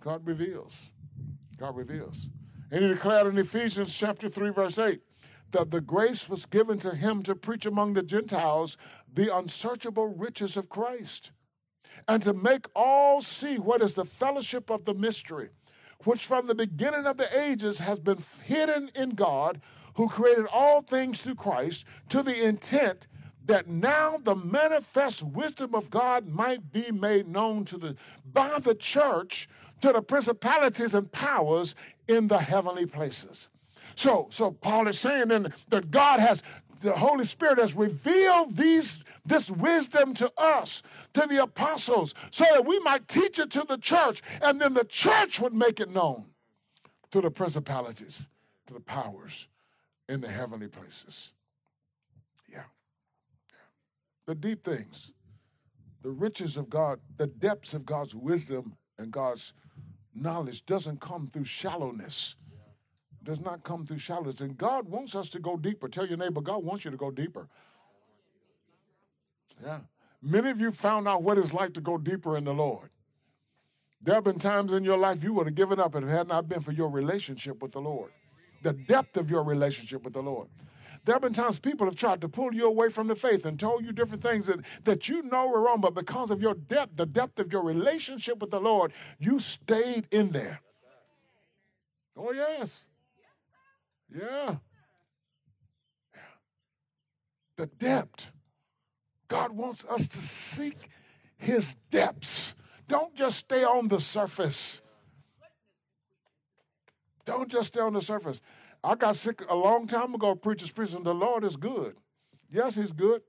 God 0.00 0.26
reveals. 0.26 0.74
God 1.56 1.76
reveals. 1.76 2.28
And 2.70 2.82
he 2.82 2.88
declared 2.88 3.26
in 3.26 3.38
Ephesians 3.38 3.92
chapter 3.92 4.28
3, 4.28 4.50
verse 4.50 4.78
8, 4.78 5.00
that 5.52 5.70
the 5.70 5.80
grace 5.80 6.28
was 6.28 6.46
given 6.46 6.78
to 6.78 6.94
him 6.94 7.22
to 7.22 7.34
preach 7.34 7.66
among 7.66 7.94
the 7.94 8.02
Gentiles 8.02 8.76
the 9.12 9.34
unsearchable 9.34 10.06
riches 10.06 10.56
of 10.56 10.68
Christ, 10.68 11.32
and 12.06 12.22
to 12.22 12.32
make 12.32 12.66
all 12.74 13.22
see 13.22 13.58
what 13.58 13.82
is 13.82 13.94
the 13.94 14.04
fellowship 14.04 14.70
of 14.70 14.84
the 14.84 14.94
mystery, 14.94 15.50
which 16.04 16.24
from 16.24 16.46
the 16.46 16.54
beginning 16.54 17.06
of 17.06 17.16
the 17.16 17.38
ages 17.38 17.78
has 17.78 17.98
been 17.98 18.22
hidden 18.44 18.90
in 18.94 19.10
God, 19.10 19.60
who 19.94 20.08
created 20.08 20.46
all 20.46 20.82
things 20.82 21.20
through 21.20 21.34
Christ, 21.34 21.84
to 22.08 22.22
the 22.22 22.44
intent 22.44 23.06
that 23.44 23.66
now 23.66 24.18
the 24.22 24.36
manifest 24.36 25.22
wisdom 25.22 25.74
of 25.74 25.90
God 25.90 26.28
might 26.28 26.72
be 26.72 26.92
made 26.92 27.26
known 27.26 27.64
to 27.66 27.78
the 27.78 27.96
by 28.24 28.58
the 28.60 28.74
church 28.74 29.48
to 29.80 29.92
the 29.92 30.02
principalities 30.02 30.94
and 30.94 31.10
powers 31.10 31.74
in 32.06 32.28
the 32.28 32.38
heavenly 32.38 32.86
places. 32.86 33.48
So, 33.96 34.28
so 34.30 34.50
Paul 34.50 34.88
is 34.88 34.98
saying 34.98 35.28
then 35.28 35.52
that 35.68 35.90
God 35.90 36.20
has, 36.20 36.42
the 36.80 36.92
Holy 36.92 37.24
Spirit 37.24 37.58
has 37.58 37.74
revealed 37.74 38.56
these, 38.56 39.02
this 39.24 39.50
wisdom 39.50 40.14
to 40.14 40.32
us, 40.36 40.82
to 41.14 41.26
the 41.28 41.42
apostles, 41.42 42.14
so 42.30 42.44
that 42.52 42.66
we 42.66 42.78
might 42.80 43.08
teach 43.08 43.38
it 43.38 43.50
to 43.52 43.64
the 43.68 43.78
church, 43.78 44.22
and 44.42 44.60
then 44.60 44.74
the 44.74 44.84
church 44.84 45.40
would 45.40 45.54
make 45.54 45.80
it 45.80 45.90
known 45.90 46.26
to 47.10 47.20
the 47.20 47.30
principalities, 47.30 48.26
to 48.66 48.74
the 48.74 48.80
powers 48.80 49.48
in 50.08 50.20
the 50.20 50.28
heavenly 50.28 50.68
places. 50.68 51.32
Yeah. 52.48 52.58
yeah. 53.50 53.56
The 54.26 54.34
deep 54.34 54.64
things, 54.64 55.10
the 56.02 56.10
riches 56.10 56.56
of 56.56 56.70
God, 56.70 57.00
the 57.16 57.26
depths 57.26 57.74
of 57.74 57.84
God's 57.84 58.14
wisdom 58.14 58.76
and 58.98 59.10
God's 59.10 59.52
knowledge 60.14 60.64
doesn't 60.66 61.00
come 61.00 61.28
through 61.32 61.44
shallowness 61.44 62.36
does 63.30 63.40
not 63.40 63.62
come 63.62 63.86
through 63.86 63.98
shallowness. 63.98 64.40
And 64.40 64.58
God 64.58 64.88
wants 64.88 65.14
us 65.14 65.28
to 65.28 65.38
go 65.38 65.56
deeper. 65.56 65.86
Tell 65.88 66.04
your 66.04 66.16
neighbor, 66.16 66.40
God 66.40 66.64
wants 66.64 66.84
you 66.84 66.90
to 66.90 66.96
go 66.96 67.12
deeper. 67.12 67.48
Yeah. 69.64 69.78
Many 70.20 70.50
of 70.50 70.60
you 70.60 70.72
found 70.72 71.06
out 71.06 71.22
what 71.22 71.38
it's 71.38 71.52
like 71.52 71.72
to 71.74 71.80
go 71.80 71.96
deeper 71.96 72.36
in 72.36 72.42
the 72.42 72.52
Lord. 72.52 72.90
There 74.02 74.16
have 74.16 74.24
been 74.24 74.40
times 74.40 74.72
in 74.72 74.82
your 74.82 74.98
life 74.98 75.22
you 75.22 75.32
would 75.34 75.46
have 75.46 75.54
given 75.54 75.78
up 75.78 75.94
if 75.94 76.02
it 76.02 76.08
had 76.08 76.26
not 76.26 76.48
been 76.48 76.60
for 76.60 76.72
your 76.72 76.88
relationship 76.88 77.62
with 77.62 77.70
the 77.70 77.80
Lord, 77.80 78.10
the 78.62 78.72
depth 78.72 79.16
of 79.16 79.30
your 79.30 79.44
relationship 79.44 80.02
with 80.02 80.14
the 80.14 80.22
Lord. 80.22 80.48
There 81.04 81.14
have 81.14 81.22
been 81.22 81.32
times 81.32 81.60
people 81.60 81.86
have 81.86 81.96
tried 81.96 82.20
to 82.22 82.28
pull 82.28 82.52
you 82.52 82.66
away 82.66 82.88
from 82.88 83.06
the 83.06 83.14
faith 83.14 83.46
and 83.46 83.60
told 83.60 83.84
you 83.84 83.92
different 83.92 84.24
things 84.24 84.46
that, 84.46 84.58
that 84.84 85.08
you 85.08 85.22
know 85.22 85.46
were 85.46 85.60
wrong, 85.60 85.80
but 85.80 85.94
because 85.94 86.30
of 86.30 86.42
your 86.42 86.54
depth, 86.54 86.96
the 86.96 87.06
depth 87.06 87.38
of 87.38 87.52
your 87.52 87.62
relationship 87.62 88.40
with 88.40 88.50
the 88.50 88.60
Lord, 88.60 88.92
you 89.20 89.38
stayed 89.38 90.08
in 90.10 90.30
there. 90.30 90.60
Oh, 92.16 92.32
yes. 92.32 92.86
Yeah. 94.16 94.56
The 97.56 97.66
depth. 97.66 98.30
God 99.28 99.52
wants 99.52 99.84
us 99.88 100.08
to 100.08 100.18
seek 100.18 100.88
his 101.36 101.76
depths. 101.90 102.54
Don't 102.88 103.14
just 103.14 103.38
stay 103.38 103.62
on 103.62 103.88
the 103.88 104.00
surface. 104.00 104.82
Don't 107.24 107.48
just 107.48 107.68
stay 107.68 107.80
on 107.80 107.92
the 107.92 108.00
surface. 108.00 108.40
I 108.82 108.94
got 108.94 109.14
sick 109.14 109.44
a 109.48 109.54
long 109.54 109.86
time 109.86 110.14
ago 110.14 110.34
preachers 110.34 110.70
preaching, 110.70 111.02
the 111.02 111.14
Lord 111.14 111.44
is 111.44 111.56
good. 111.56 111.96
Yes, 112.52 112.74
he's 112.74 112.92
good. 112.92 113.22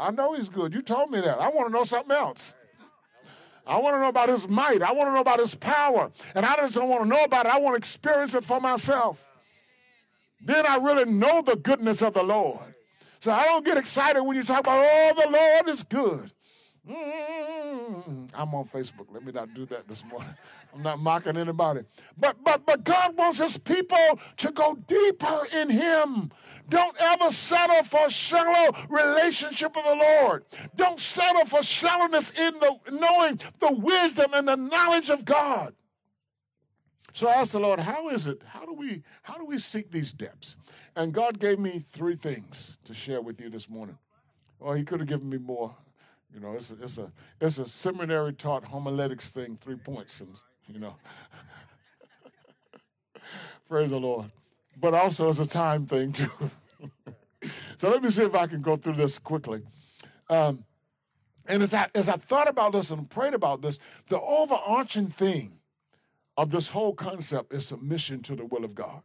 I 0.00 0.10
know 0.10 0.34
he's 0.34 0.48
good. 0.48 0.74
You 0.74 0.82
told 0.82 1.10
me 1.10 1.20
that. 1.20 1.38
I 1.38 1.48
want 1.48 1.68
to 1.68 1.72
know 1.72 1.84
something 1.84 2.14
else. 2.14 2.56
I 3.66 3.78
want 3.78 3.96
to 3.96 4.00
know 4.00 4.08
about 4.08 4.28
his 4.28 4.48
might. 4.48 4.82
I 4.82 4.92
want 4.92 5.08
to 5.08 5.14
know 5.14 5.20
about 5.20 5.40
his 5.40 5.54
power. 5.54 6.10
And 6.34 6.46
I 6.46 6.56
just 6.56 6.74
don't 6.74 6.88
want 6.88 7.02
to 7.02 7.08
know 7.08 7.24
about 7.24 7.46
it. 7.46 7.52
I 7.52 7.58
want 7.58 7.74
to 7.74 7.78
experience 7.78 8.34
it 8.34 8.44
for 8.44 8.60
myself. 8.60 9.26
Then 10.40 10.66
I 10.66 10.76
really 10.76 11.04
know 11.04 11.42
the 11.42 11.56
goodness 11.56 12.02
of 12.02 12.14
the 12.14 12.22
Lord. 12.22 12.74
So 13.20 13.32
I 13.32 13.44
don't 13.44 13.64
get 13.64 13.76
excited 13.76 14.22
when 14.22 14.36
you 14.36 14.42
talk 14.42 14.60
about, 14.60 14.84
oh, 14.84 15.12
the 15.16 15.30
Lord 15.30 15.68
is 15.68 15.82
good. 15.82 16.32
Mm, 16.88 18.28
I'm 18.32 18.54
on 18.54 18.64
Facebook. 18.68 19.06
Let 19.12 19.24
me 19.24 19.32
not 19.32 19.52
do 19.54 19.66
that 19.66 19.88
this 19.88 20.04
morning. 20.04 20.34
I'm 20.74 20.82
not 20.82 21.00
mocking 21.00 21.36
anybody. 21.36 21.80
But 22.16 22.36
but 22.44 22.64
but 22.64 22.84
God 22.84 23.16
wants 23.16 23.38
his 23.38 23.58
people 23.58 24.20
to 24.36 24.52
go 24.52 24.76
deeper 24.86 25.48
in 25.52 25.70
him. 25.70 26.30
Don't 26.68 26.96
ever 27.00 27.30
settle 27.30 27.82
for 27.82 28.08
shallow 28.10 28.76
relationship 28.88 29.74
with 29.74 29.84
the 29.84 29.94
Lord. 29.94 30.44
Don't 30.76 31.00
settle 31.00 31.46
for 31.46 31.62
shallowness 31.62 32.30
in 32.30 32.54
the 32.60 32.76
knowing 32.92 33.40
the 33.58 33.72
wisdom 33.72 34.32
and 34.34 34.46
the 34.46 34.56
knowledge 34.56 35.10
of 35.10 35.24
God. 35.24 35.74
So 37.16 37.28
I 37.28 37.36
asked 37.36 37.52
the 37.52 37.60
Lord, 37.60 37.80
how 37.80 38.10
is 38.10 38.26
it? 38.26 38.42
How 38.46 38.66
do 38.66 38.74
we 38.74 39.02
how 39.22 39.38
do 39.38 39.46
we 39.46 39.58
seek 39.58 39.90
these 39.90 40.12
depths? 40.12 40.54
And 40.94 41.14
God 41.14 41.38
gave 41.38 41.58
me 41.58 41.82
three 41.90 42.14
things 42.14 42.76
to 42.84 42.92
share 42.92 43.22
with 43.22 43.40
you 43.40 43.48
this 43.48 43.70
morning. 43.70 43.96
Well, 44.60 44.74
he 44.74 44.84
could 44.84 45.00
have 45.00 45.08
given 45.08 45.30
me 45.30 45.38
more. 45.38 45.74
You 46.34 46.40
know, 46.40 46.52
it's 46.52 46.70
a, 46.70 46.74
it's 46.82 46.98
a 46.98 47.10
it's 47.40 47.56
a 47.56 47.64
seminary 47.64 48.34
taught 48.34 48.66
homiletics 48.66 49.30
thing, 49.30 49.56
three 49.56 49.76
points, 49.76 50.20
and 50.20 50.36
you 50.68 50.78
know. 50.78 50.94
Praise 53.66 53.88
the 53.88 53.98
Lord. 53.98 54.30
But 54.78 54.92
also 54.92 55.30
it's 55.30 55.38
a 55.38 55.46
time 55.46 55.86
thing 55.86 56.12
too. 56.12 56.50
so 57.78 57.88
let 57.88 58.02
me 58.02 58.10
see 58.10 58.24
if 58.24 58.34
I 58.34 58.46
can 58.46 58.60
go 58.60 58.76
through 58.76 58.96
this 58.96 59.18
quickly. 59.18 59.62
Um, 60.28 60.66
and 61.46 61.62
as 61.62 61.72
I 61.72 61.88
as 61.94 62.10
I 62.10 62.18
thought 62.18 62.50
about 62.50 62.72
this 62.72 62.90
and 62.90 63.08
prayed 63.08 63.32
about 63.32 63.62
this, 63.62 63.78
the 64.10 64.20
overarching 64.20 65.08
thing 65.08 65.55
of 66.36 66.50
this 66.50 66.68
whole 66.68 66.94
concept 66.94 67.52
is 67.52 67.66
submission 67.66 68.22
to 68.22 68.36
the 68.36 68.44
will 68.44 68.64
of 68.64 68.74
God. 68.74 69.02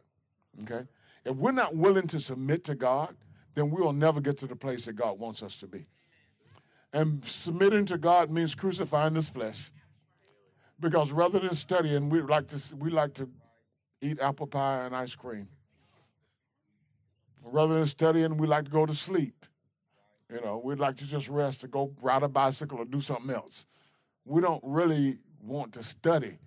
Okay? 0.62 0.86
If 1.24 1.36
we're 1.36 1.52
not 1.52 1.74
willing 1.74 2.06
to 2.08 2.20
submit 2.20 2.64
to 2.64 2.74
God, 2.74 3.14
then 3.54 3.70
we 3.70 3.80
will 3.80 3.92
never 3.92 4.20
get 4.20 4.38
to 4.38 4.46
the 4.46 4.56
place 4.56 4.86
that 4.86 4.94
God 4.94 5.18
wants 5.18 5.42
us 5.42 5.56
to 5.58 5.66
be. 5.66 5.86
And 6.92 7.24
submitting 7.24 7.86
to 7.86 7.98
God 7.98 8.30
means 8.30 8.54
crucifying 8.54 9.14
this 9.14 9.28
flesh. 9.28 9.70
Because 10.78 11.10
rather 11.12 11.38
than 11.38 11.54
studying, 11.54 12.10
we 12.10 12.20
like 12.22 12.48
to 12.48 12.60
we 12.76 12.90
like 12.90 13.14
to 13.14 13.28
eat 14.00 14.20
apple 14.20 14.46
pie 14.46 14.84
and 14.84 14.94
ice 14.94 15.14
cream. 15.14 15.48
Rather 17.44 17.74
than 17.74 17.86
studying, 17.86 18.36
we 18.36 18.46
like 18.46 18.64
to 18.66 18.70
go 18.70 18.84
to 18.84 18.94
sleep. 18.94 19.46
You 20.32 20.40
know, 20.40 20.60
we'd 20.62 20.78
like 20.78 20.96
to 20.96 21.06
just 21.06 21.28
rest 21.28 21.60
to 21.60 21.68
go 21.68 21.92
ride 22.00 22.22
a 22.22 22.28
bicycle 22.28 22.78
or 22.78 22.84
do 22.84 23.00
something 23.00 23.30
else. 23.30 23.64
We 24.24 24.40
don't 24.40 24.62
really 24.64 25.18
want 25.42 25.72
to 25.74 25.82
study. 25.82 26.38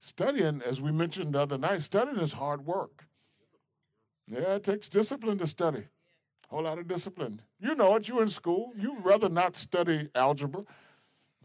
Studying, 0.00 0.62
as 0.62 0.80
we 0.80 0.92
mentioned 0.92 1.34
the 1.34 1.40
other 1.40 1.58
night, 1.58 1.82
studying 1.82 2.18
is 2.18 2.32
hard 2.32 2.64
work. 2.64 3.04
Yeah, 4.26 4.54
it 4.54 4.64
takes 4.64 4.88
discipline 4.88 5.38
to 5.38 5.46
study. 5.46 5.80
A 5.80 6.54
whole 6.54 6.64
lot 6.64 6.78
of 6.78 6.88
discipline. 6.88 7.42
You 7.60 7.74
know 7.74 7.94
it, 7.96 8.08
you're 8.08 8.22
in 8.22 8.28
school. 8.28 8.72
You'd 8.76 9.04
rather 9.04 9.28
not 9.28 9.56
study 9.56 10.08
algebra. 10.14 10.64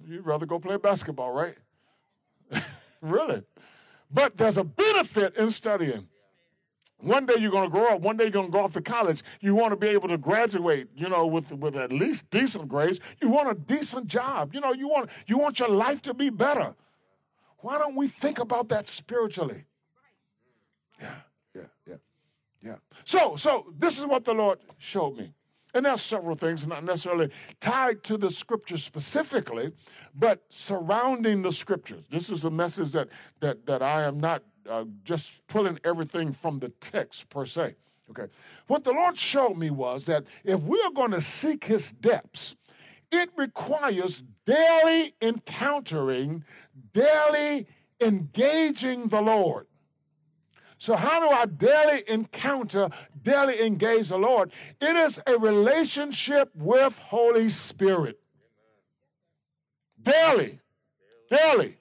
You'd 0.07 0.25
rather 0.25 0.45
go 0.45 0.59
play 0.59 0.77
basketball, 0.77 1.31
right? 1.31 1.55
really. 3.01 3.43
But 4.09 4.37
there's 4.37 4.57
a 4.57 4.63
benefit 4.63 5.35
in 5.35 5.49
studying. 5.49 6.07
One 6.99 7.25
day 7.25 7.35
you're 7.37 7.51
going 7.51 7.69
to 7.69 7.69
grow 7.69 7.87
up. 7.89 8.01
One 8.01 8.15
day 8.15 8.25
you're 8.25 8.31
going 8.31 8.47
to 8.47 8.51
go 8.51 8.63
off 8.63 8.73
to 8.73 8.81
college. 8.81 9.21
You 9.41 9.53
want 9.53 9.71
to 9.71 9.75
be 9.75 9.87
able 9.89 10.07
to 10.07 10.17
graduate, 10.17 10.87
you 10.95 11.09
know, 11.09 11.27
with, 11.27 11.51
with 11.51 11.75
at 11.75 11.91
least 11.91 12.29
decent 12.29 12.67
grades. 12.67 12.99
You 13.21 13.29
want 13.29 13.49
a 13.49 13.55
decent 13.55 14.07
job. 14.07 14.53
You 14.53 14.61
know, 14.61 14.73
you 14.73 14.87
want, 14.87 15.09
you 15.27 15.37
want 15.37 15.59
your 15.59 15.69
life 15.69 16.01
to 16.03 16.13
be 16.13 16.29
better. 16.29 16.73
Why 17.65 17.79
don't 17.79 17.95
we 17.95 18.07
think 18.07 18.37
about 18.37 18.69
that 18.69 18.87
spiritually? 18.87 19.65
Yeah, 21.01 21.15
yeah, 21.55 21.61
yeah, 21.87 21.95
yeah. 22.61 22.75
So, 23.05 23.37
so 23.37 23.73
this 23.75 23.97
is 23.97 24.05
what 24.05 24.23
the 24.23 24.35
Lord 24.35 24.59
showed 24.77 25.17
me. 25.17 25.33
And 25.73 25.83
there's 25.83 26.03
several 26.03 26.35
things, 26.35 26.67
not 26.67 26.83
necessarily 26.83 27.31
tied 27.59 28.03
to 28.03 28.19
the 28.19 28.29
scripture 28.29 28.77
specifically, 28.77 29.71
but 30.13 30.43
surrounding 30.49 31.41
the 31.41 31.51
scriptures. 31.51 32.05
This 32.11 32.29
is 32.29 32.43
a 32.43 32.51
message 32.51 32.91
that 32.91 33.09
that 33.39 33.65
that 33.65 33.81
I 33.81 34.03
am 34.03 34.19
not 34.19 34.43
uh, 34.69 34.85
just 35.03 35.31
pulling 35.47 35.79
everything 35.83 36.33
from 36.33 36.59
the 36.59 36.69
text 36.69 37.29
per 37.29 37.47
se. 37.47 37.73
Okay. 38.11 38.27
What 38.67 38.83
the 38.83 38.91
Lord 38.91 39.17
showed 39.17 39.55
me 39.57 39.71
was 39.71 40.05
that 40.05 40.25
if 40.43 40.61
we 40.61 40.79
are 40.81 40.91
going 40.91 41.11
to 41.11 41.21
seek 41.21 41.63
his 41.63 41.91
depths, 41.93 42.55
it 43.11 43.29
requires 43.37 44.23
daily 44.45 45.15
encountering, 45.21 46.43
daily 46.93 47.67
engaging 48.01 49.07
the 49.07 49.21
Lord. 49.21 49.67
So, 50.77 50.95
how 50.95 51.19
do 51.19 51.29
I 51.29 51.45
daily 51.45 52.03
encounter, 52.07 52.89
daily 53.23 53.65
engage 53.65 54.09
the 54.09 54.17
Lord? 54.17 54.51
It 54.81 54.95
is 54.95 55.21
a 55.25 55.37
relationship 55.37 56.51
with 56.53 56.97
Holy 56.99 57.49
Spirit. 57.49 58.19
Daily. 60.01 60.59
Daily. 61.29 61.77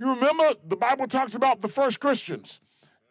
You 0.00 0.08
remember 0.08 0.54
the 0.66 0.76
Bible 0.76 1.06
talks 1.06 1.34
about 1.34 1.60
the 1.60 1.68
first 1.68 2.00
Christians 2.00 2.60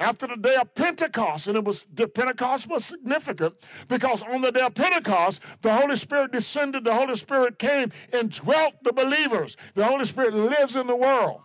after 0.03 0.27
the 0.27 0.35
day 0.35 0.55
of 0.55 0.75
Pentecost, 0.75 1.47
and 1.47 1.55
it 1.55 1.63
was 1.63 1.85
the 1.93 2.07
Pentecost 2.07 2.67
was 2.67 2.83
significant 2.83 3.55
because 3.87 4.21
on 4.21 4.41
the 4.41 4.51
day 4.51 4.61
of 4.61 4.75
Pentecost, 4.75 5.41
the 5.61 5.73
Holy 5.73 5.95
Spirit 5.95 6.33
descended, 6.33 6.83
the 6.83 6.93
Holy 6.93 7.15
Spirit 7.15 7.57
came 7.57 7.91
and 8.11 8.29
dwelt 8.29 8.73
the 8.83 8.91
believers. 8.91 9.55
The 9.75 9.85
Holy 9.85 10.03
Spirit 10.03 10.33
lives 10.33 10.75
in 10.75 10.87
the 10.87 10.95
world. 10.95 11.39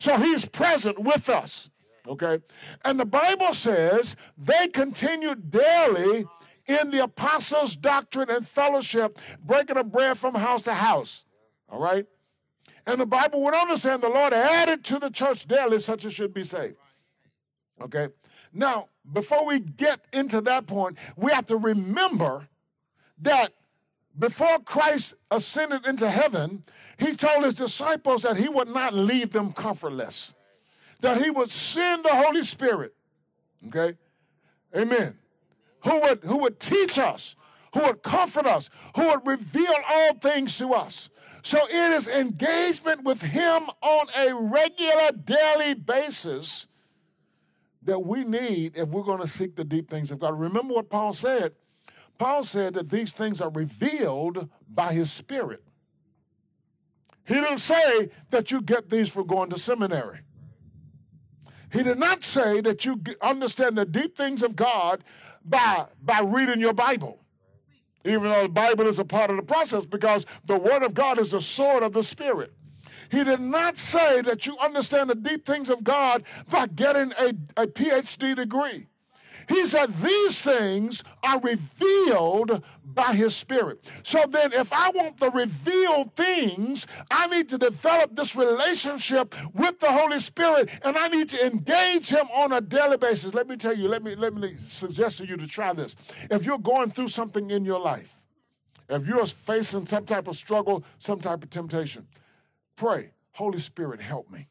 So 0.00 0.16
he's 0.16 0.44
present 0.44 0.98
with 0.98 1.28
us. 1.28 1.70
Okay? 2.08 2.40
And 2.84 2.98
the 2.98 3.04
Bible 3.04 3.54
says 3.54 4.16
they 4.36 4.66
continued 4.68 5.52
daily 5.52 6.26
in 6.66 6.90
the 6.90 7.04
apostles' 7.04 7.76
doctrine 7.76 8.28
and 8.28 8.46
fellowship, 8.46 9.18
breaking 9.44 9.76
of 9.76 9.92
bread 9.92 10.18
from 10.18 10.34
house 10.34 10.62
to 10.62 10.74
house. 10.74 11.24
All 11.68 11.80
right? 11.80 12.06
And 12.86 13.00
the 13.00 13.06
Bible 13.06 13.48
to 13.50 13.78
say, 13.78 13.96
the 13.96 14.08
Lord 14.08 14.32
added 14.32 14.84
to 14.86 14.98
the 14.98 15.10
church 15.10 15.46
daily 15.46 15.78
such 15.78 16.04
as 16.04 16.12
should 16.12 16.34
be 16.34 16.42
saved. 16.42 16.76
Okay? 17.80 18.08
Now, 18.52 18.88
before 19.12 19.46
we 19.46 19.60
get 19.60 20.00
into 20.12 20.40
that 20.42 20.66
point, 20.66 20.98
we 21.16 21.32
have 21.32 21.46
to 21.46 21.56
remember 21.56 22.48
that 23.22 23.54
before 24.18 24.58
Christ 24.58 25.14
ascended 25.30 25.86
into 25.86 26.10
heaven, 26.10 26.64
he 26.98 27.14
told 27.14 27.44
his 27.44 27.54
disciples 27.54 28.22
that 28.22 28.36
he 28.36 28.48
would 28.48 28.68
not 28.68 28.92
leave 28.92 29.32
them 29.32 29.52
comfortless, 29.52 30.34
that 31.00 31.22
he 31.22 31.30
would 31.30 31.50
send 31.50 32.04
the 32.04 32.14
Holy 32.14 32.42
Spirit. 32.42 32.94
Okay? 33.68 33.96
Amen. 34.76 35.16
Who 35.84 36.00
would, 36.00 36.22
who 36.24 36.38
would 36.38 36.60
teach 36.60 36.98
us, 36.98 37.36
who 37.72 37.80
would 37.80 38.02
comfort 38.02 38.46
us, 38.46 38.68
who 38.96 39.06
would 39.08 39.26
reveal 39.26 39.74
all 39.88 40.14
things 40.14 40.58
to 40.58 40.74
us. 40.74 41.08
So 41.42 41.58
it 41.66 41.92
is 41.92 42.08
engagement 42.08 43.04
with 43.04 43.22
him 43.22 43.62
on 43.80 44.06
a 44.18 44.34
regular 44.34 45.12
daily 45.24 45.74
basis 45.74 46.66
that 47.90 48.06
we 48.06 48.22
need 48.22 48.76
if 48.76 48.88
we're 48.88 49.02
going 49.02 49.20
to 49.20 49.26
seek 49.26 49.56
the 49.56 49.64
deep 49.64 49.90
things 49.90 50.12
of 50.12 50.20
God. 50.20 50.38
Remember 50.38 50.74
what 50.74 50.88
Paul 50.88 51.12
said? 51.12 51.54
Paul 52.18 52.44
said 52.44 52.74
that 52.74 52.88
these 52.88 53.10
things 53.10 53.40
are 53.40 53.50
revealed 53.50 54.48
by 54.68 54.92
his 54.92 55.10
spirit. 55.10 55.64
He 57.26 57.34
didn't 57.34 57.58
say 57.58 58.10
that 58.30 58.52
you 58.52 58.62
get 58.62 58.90
these 58.90 59.08
for 59.08 59.24
going 59.24 59.50
to 59.50 59.58
seminary. 59.58 60.20
He 61.72 61.82
did 61.82 61.98
not 61.98 62.22
say 62.22 62.60
that 62.60 62.84
you 62.84 63.02
understand 63.20 63.76
the 63.76 63.84
deep 63.84 64.16
things 64.16 64.44
of 64.44 64.54
God 64.54 65.02
by, 65.44 65.86
by 66.00 66.20
reading 66.20 66.60
your 66.60 66.74
Bible. 66.74 67.18
Even 68.04 68.24
though 68.24 68.44
the 68.44 68.48
Bible 68.48 68.86
is 68.86 69.00
a 69.00 69.04
part 69.04 69.30
of 69.30 69.36
the 69.36 69.42
process, 69.42 69.84
because 69.84 70.26
the 70.46 70.56
Word 70.56 70.84
of 70.84 70.94
God 70.94 71.18
is 71.18 71.32
the 71.32 71.42
sword 71.42 71.82
of 71.82 71.92
the 71.92 72.04
Spirit. 72.04 72.52
He 73.10 73.24
did 73.24 73.40
not 73.40 73.76
say 73.78 74.22
that 74.22 74.46
you 74.46 74.56
understand 74.58 75.10
the 75.10 75.14
deep 75.14 75.44
things 75.46 75.68
of 75.68 75.82
God 75.84 76.24
by 76.48 76.66
getting 76.66 77.12
a, 77.18 77.34
a 77.56 77.66
PhD 77.66 78.36
degree. 78.36 78.86
He 79.48 79.66
said 79.66 79.96
these 79.96 80.40
things 80.40 81.02
are 81.24 81.40
revealed 81.40 82.62
by 82.84 83.14
his 83.14 83.34
spirit. 83.34 83.84
So 84.04 84.24
then, 84.28 84.52
if 84.52 84.72
I 84.72 84.90
want 84.90 85.18
the 85.18 85.30
revealed 85.30 86.14
things, 86.14 86.86
I 87.10 87.26
need 87.26 87.48
to 87.48 87.58
develop 87.58 88.14
this 88.14 88.36
relationship 88.36 89.34
with 89.52 89.80
the 89.80 89.90
Holy 89.90 90.20
Spirit 90.20 90.70
and 90.82 90.96
I 90.96 91.08
need 91.08 91.30
to 91.30 91.46
engage 91.46 92.10
him 92.10 92.28
on 92.32 92.52
a 92.52 92.60
daily 92.60 92.96
basis. 92.96 93.34
Let 93.34 93.48
me 93.48 93.56
tell 93.56 93.76
you, 93.76 93.88
let 93.88 94.04
me, 94.04 94.14
let 94.14 94.34
me 94.34 94.54
suggest 94.68 95.18
to 95.18 95.26
you 95.26 95.36
to 95.36 95.48
try 95.48 95.72
this. 95.72 95.96
If 96.30 96.44
you're 96.44 96.58
going 96.58 96.92
through 96.92 97.08
something 97.08 97.50
in 97.50 97.64
your 97.64 97.80
life, 97.80 98.22
if 98.88 99.06
you're 99.06 99.26
facing 99.26 99.86
some 99.86 100.06
type 100.06 100.28
of 100.28 100.36
struggle, 100.36 100.84
some 100.98 101.20
type 101.20 101.42
of 101.42 101.50
temptation, 101.50 102.06
pray, 102.80 103.12
Holy 103.32 103.58
Spirit, 103.58 104.00
help 104.00 104.30
me. 104.30 104.48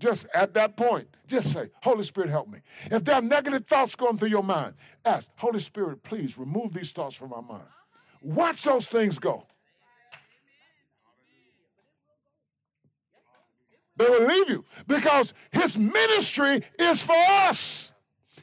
Just 0.00 0.26
at 0.34 0.54
that 0.54 0.74
point, 0.74 1.06
just 1.26 1.52
say, 1.52 1.68
Holy 1.82 2.02
Spirit, 2.02 2.30
help 2.30 2.48
me. 2.48 2.60
If 2.90 3.04
there 3.04 3.16
are 3.16 3.20
negative 3.20 3.66
thoughts 3.66 3.94
going 3.94 4.16
through 4.16 4.30
your 4.30 4.42
mind, 4.42 4.74
ask, 5.04 5.28
Holy 5.36 5.60
Spirit, 5.60 6.02
please 6.02 6.38
remove 6.38 6.72
these 6.72 6.92
thoughts 6.92 7.14
from 7.14 7.28
my 7.28 7.42
mind. 7.42 7.68
Watch 8.22 8.62
those 8.62 8.86
things 8.86 9.18
go. 9.18 9.46
They 13.96 14.08
will 14.08 14.26
leave 14.26 14.48
you 14.48 14.64
because 14.86 15.34
his 15.50 15.76
ministry 15.76 16.62
is 16.78 17.02
for 17.02 17.14
us, 17.14 17.92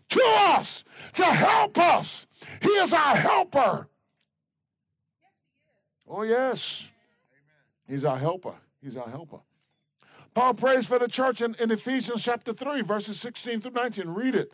to 0.09 0.21
us, 0.23 0.83
to 1.13 1.25
help 1.25 1.79
us. 1.79 2.27
He 2.61 2.69
is 2.69 2.93
our 2.93 3.15
helper. 3.15 3.87
Oh, 6.07 6.21
yes. 6.21 6.88
He's 7.89 8.05
our 8.05 8.19
helper. 8.19 8.53
He's 8.81 8.95
our 8.95 9.09
helper. 9.09 9.39
Paul 10.35 10.53
prays 10.53 10.85
for 10.85 10.99
the 10.99 11.07
church 11.07 11.41
in, 11.41 11.55
in 11.59 11.71
Ephesians 11.71 12.23
chapter 12.23 12.53
3, 12.53 12.83
verses 12.83 13.19
16 13.19 13.61
through 13.61 13.71
19. 13.71 14.09
Read 14.09 14.35
it. 14.35 14.51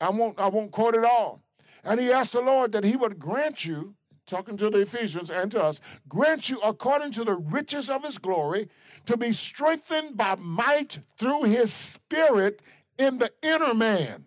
I 0.00 0.08
won't, 0.08 0.40
I 0.40 0.48
won't 0.48 0.72
quote 0.72 0.94
it 0.94 1.04
all. 1.04 1.42
And 1.84 2.00
he 2.00 2.10
asked 2.10 2.32
the 2.32 2.40
Lord 2.40 2.72
that 2.72 2.84
he 2.84 2.96
would 2.96 3.18
grant 3.18 3.64
you, 3.64 3.94
talking 4.26 4.56
to 4.56 4.70
the 4.70 4.80
Ephesians 4.80 5.30
and 5.30 5.50
to 5.52 5.62
us, 5.62 5.80
grant 6.08 6.48
you 6.48 6.58
according 6.60 7.12
to 7.12 7.24
the 7.24 7.34
riches 7.34 7.90
of 7.90 8.04
his 8.04 8.16
glory 8.16 8.68
to 9.04 9.16
be 9.16 9.32
strengthened 9.32 10.16
by 10.16 10.36
might 10.36 11.00
through 11.16 11.44
his 11.44 11.72
spirit 11.72 12.62
in 12.98 13.18
the 13.18 13.30
inner 13.42 13.74
man. 13.74 14.24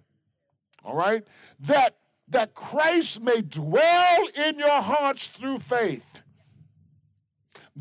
All 0.83 0.95
right? 0.95 1.23
That 1.59 1.97
that 2.27 2.53
Christ 2.53 3.19
may 3.19 3.41
dwell 3.41 4.27
in 4.37 4.57
your 4.57 4.81
hearts 4.81 5.27
through 5.27 5.59
faith. 5.59 6.21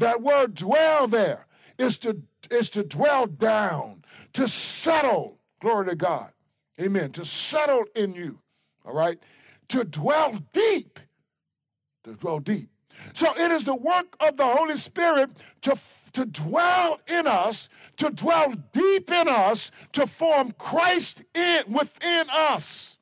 That 0.01 0.22
word 0.22 0.55
dwell 0.55 1.07
there 1.07 1.46
is 1.78 1.98
to 1.98 2.22
is 2.51 2.70
to 2.70 2.82
dwell 2.82 3.26
down, 3.26 4.03
to 4.32 4.48
settle, 4.48 5.38
glory 5.61 5.86
to 5.88 5.94
God. 5.94 6.32
Amen. 6.80 7.12
To 7.12 7.24
settle 7.24 7.84
in 7.94 8.14
you. 8.14 8.38
All 8.84 8.94
right? 8.94 9.18
To 9.68 9.84
dwell 9.84 10.38
deep. 10.53 10.98
To 12.05 12.14
dwell 12.14 12.40
deep. 12.40 12.70
So 13.12 13.32
it 13.36 13.51
is 13.51 13.64
the 13.64 13.74
work 13.74 14.16
of 14.20 14.36
the 14.38 14.46
Holy 14.46 14.76
Spirit 14.76 15.30
to, 15.62 15.78
to 16.12 16.24
dwell 16.24 16.98
in 17.07 17.26
us, 17.26 17.68
to 17.98 18.11
dwell 18.11 18.55
deep 18.72 19.11
in 19.11 19.28
us, 19.28 19.70
to 19.92 20.07
form 20.07 20.53
Christ 20.59 21.22
in 21.34 21.64
within 21.70 22.24
us. 22.30 22.96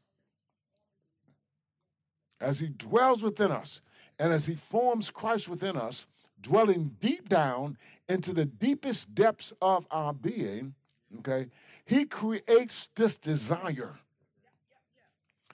As 2.40 2.58
he 2.58 2.68
dwells 2.68 3.22
within 3.22 3.52
us, 3.52 3.80
and 4.18 4.32
as 4.32 4.46
he 4.46 4.56
forms 4.56 5.10
Christ 5.10 5.48
within 5.48 5.76
us, 5.76 6.06
dwelling 6.40 6.96
deep 7.00 7.28
down 7.28 7.76
into 8.08 8.32
the 8.32 8.44
deepest 8.44 9.14
depths 9.14 9.52
of 9.60 9.86
our 9.90 10.12
being, 10.12 10.74
okay, 11.18 11.46
he 11.84 12.04
creates 12.04 12.90
this 12.94 13.16
desire. 13.16 13.96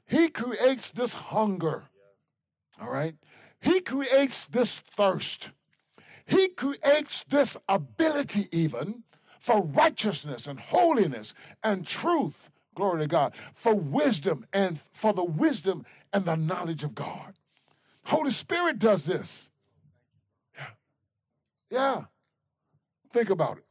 He 0.06 0.28
creates 0.28 0.90
this 0.90 1.14
hunger. 1.14 1.84
All 2.80 2.90
right? 2.90 3.14
He 3.60 3.80
creates 3.80 4.46
this 4.46 4.80
thirst. 4.80 5.50
He 6.26 6.48
creates 6.48 7.24
this 7.28 7.56
ability, 7.68 8.48
even 8.52 9.04
for 9.40 9.62
righteousness 9.62 10.46
and 10.46 10.58
holiness 10.58 11.34
and 11.62 11.86
truth. 11.86 12.50
Glory 12.74 13.02
to 13.02 13.06
God. 13.06 13.34
For 13.54 13.74
wisdom 13.74 14.44
and 14.52 14.80
for 14.92 15.12
the 15.12 15.24
wisdom 15.24 15.84
and 16.12 16.24
the 16.24 16.34
knowledge 16.34 16.82
of 16.82 16.94
God. 16.94 17.34
Holy 18.06 18.30
Spirit 18.30 18.78
does 18.78 19.04
this. 19.04 19.50
Yeah. 21.70 22.04
Think 23.12 23.30
about 23.30 23.58
it. 23.58 23.64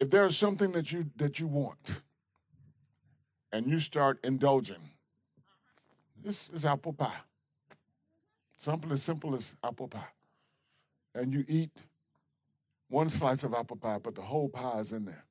If 0.00 0.08
there 0.08 0.24
is 0.24 0.36
something 0.36 0.72
that 0.72 0.90
you 0.92 1.10
that 1.16 1.38
you 1.38 1.46
want 1.46 2.00
and 3.52 3.66
you 3.66 3.78
start 3.78 4.18
indulging, 4.24 4.90
this 6.24 6.48
is 6.54 6.64
apple 6.64 6.94
pie. 6.94 7.20
Something 8.56 8.90
as 8.92 9.02
simple 9.02 9.34
as 9.34 9.54
apple 9.62 9.88
pie. 9.88 10.08
And 11.14 11.34
you 11.34 11.44
eat 11.48 11.70
one 12.88 13.10
slice 13.10 13.44
of 13.44 13.52
apple 13.52 13.76
pie, 13.76 13.98
but 13.98 14.14
the 14.14 14.22
whole 14.22 14.48
pie 14.48 14.80
is 14.80 14.92
in 14.92 15.04
there. 15.04 15.24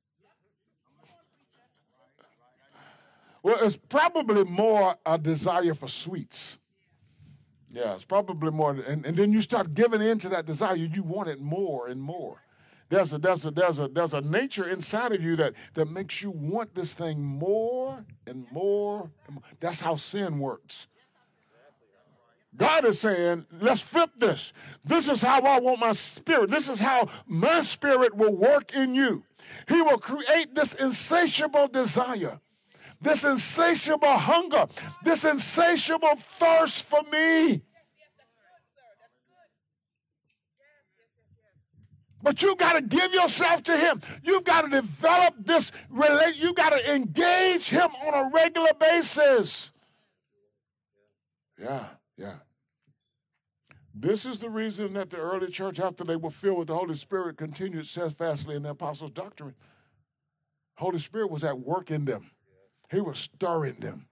Well, 3.41 3.57
it's 3.61 3.78
probably 3.78 4.43
more 4.43 4.95
a 5.05 5.17
desire 5.17 5.74
for 5.74 5.88
sweets. 5.88 6.59
Yeah, 7.72 7.93
it's 7.93 8.05
probably 8.05 8.51
more. 8.51 8.72
And, 8.72 9.05
and 9.05 9.15
then 9.15 9.32
you 9.32 9.41
start 9.41 9.74
giving 9.74 10.01
in 10.01 10.17
to 10.20 10.30
that 10.30 10.45
desire. 10.45 10.76
You 10.76 11.03
want 11.03 11.30
it 11.30 11.39
more 11.39 11.88
and 11.88 12.01
more. 12.01 12.41
There's 12.89 13.13
a, 13.13 13.20
there's, 13.20 13.45
a, 13.45 13.51
there's, 13.51 13.78
a, 13.78 13.88
there's 13.88 14.13
a 14.15 14.22
nature 14.22 14.67
inside 14.67 15.11
of 15.11 15.22
you 15.22 15.36
that, 15.36 15.53
that 15.76 15.86
makes 15.86 16.24
you 16.24 16.32
want 16.32 16.74
this 16.74 16.95
thing 16.95 17.22
more 17.22 18.03
and 18.26 18.47
more, 18.51 19.11
and 19.28 19.36
more. 19.36 19.43
That's 19.59 19.80
how 19.80 19.95
sin 19.95 20.39
works. 20.39 20.88
God 22.57 22.84
is 22.86 22.99
saying, 22.99 23.45
let's 23.61 23.80
flip 23.80 24.09
this. 24.17 24.53
This 24.84 25.07
is 25.07 25.22
how 25.22 25.41
I 25.41 25.59
want 25.59 25.80
my 25.80 25.91
spirit. 25.91 26.49
This 26.49 26.67
is 26.67 26.80
how 26.80 27.07
my 27.28 27.61
spirit 27.61 28.15
will 28.15 28.36
work 28.36 28.74
in 28.74 28.95
you. 28.95 29.24
He 29.67 29.82
will 29.82 29.99
create 29.99 30.55
this 30.55 30.74
insatiable 30.74 31.67
desire 31.67 32.39
this 33.01 33.23
insatiable 33.23 34.17
hunger, 34.17 34.67
this 35.03 35.23
insatiable 35.23 36.15
thirst 36.15 36.83
for 36.83 37.01
me. 37.11 37.63
But 42.21 42.41
you 42.41 42.55
got 42.55 42.73
to 42.73 42.81
give 42.81 43.13
yourself 43.13 43.63
to 43.63 43.77
him. 43.77 44.01
You've 44.23 44.43
got 44.43 44.63
to 44.63 44.69
develop 44.69 45.35
this 45.39 45.71
relate. 45.89 46.35
You 46.35 46.53
got 46.53 46.71
to 46.71 46.93
engage 46.93 47.69
him 47.69 47.89
on 48.05 48.13
a 48.13 48.29
regular 48.29 48.73
basis. 48.77 49.71
Yeah, 51.57 51.85
yeah. 52.17 52.35
This 53.95 54.25
is 54.25 54.39
the 54.39 54.49
reason 54.49 54.93
that 54.93 55.09
the 55.09 55.17
early 55.17 55.49
church, 55.49 55.79
after 55.79 56.03
they 56.03 56.15
were 56.15 56.29
filled 56.29 56.59
with 56.59 56.67
the 56.67 56.75
Holy 56.75 56.95
Spirit, 56.95 57.37
continued 57.37 57.87
steadfastly 57.87 58.55
in 58.55 58.63
the 58.63 58.69
apostles' 58.69 59.11
doctrine. 59.11 59.55
Holy 60.77 60.99
Spirit 60.99 61.31
was 61.31 61.43
at 61.43 61.59
work 61.59 61.89
in 61.89 62.05
them. 62.05 62.31
He 62.89 63.01
was 63.01 63.19
stirring 63.19 63.75
them. 63.79 64.05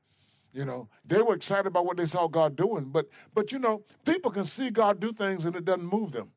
You 0.53 0.65
know, 0.65 0.89
they 1.05 1.21
were 1.21 1.36
excited 1.36 1.67
about 1.67 1.86
what 1.86 1.97
they 1.97 2.05
saw 2.05 2.28
God 2.28 2.55
doing, 2.55 2.86
but 2.86 3.07
but 3.34 3.51
you 3.51 3.59
know, 3.59 3.84
people 4.05 4.32
can 4.32 4.45
see 4.45 4.69
God 4.69 4.99
do 4.99 5.11
things 5.11 5.45
and 5.45 5.55
it 5.55 5.65
doesn't 5.65 5.86
move 5.86 6.11
them 6.11 6.32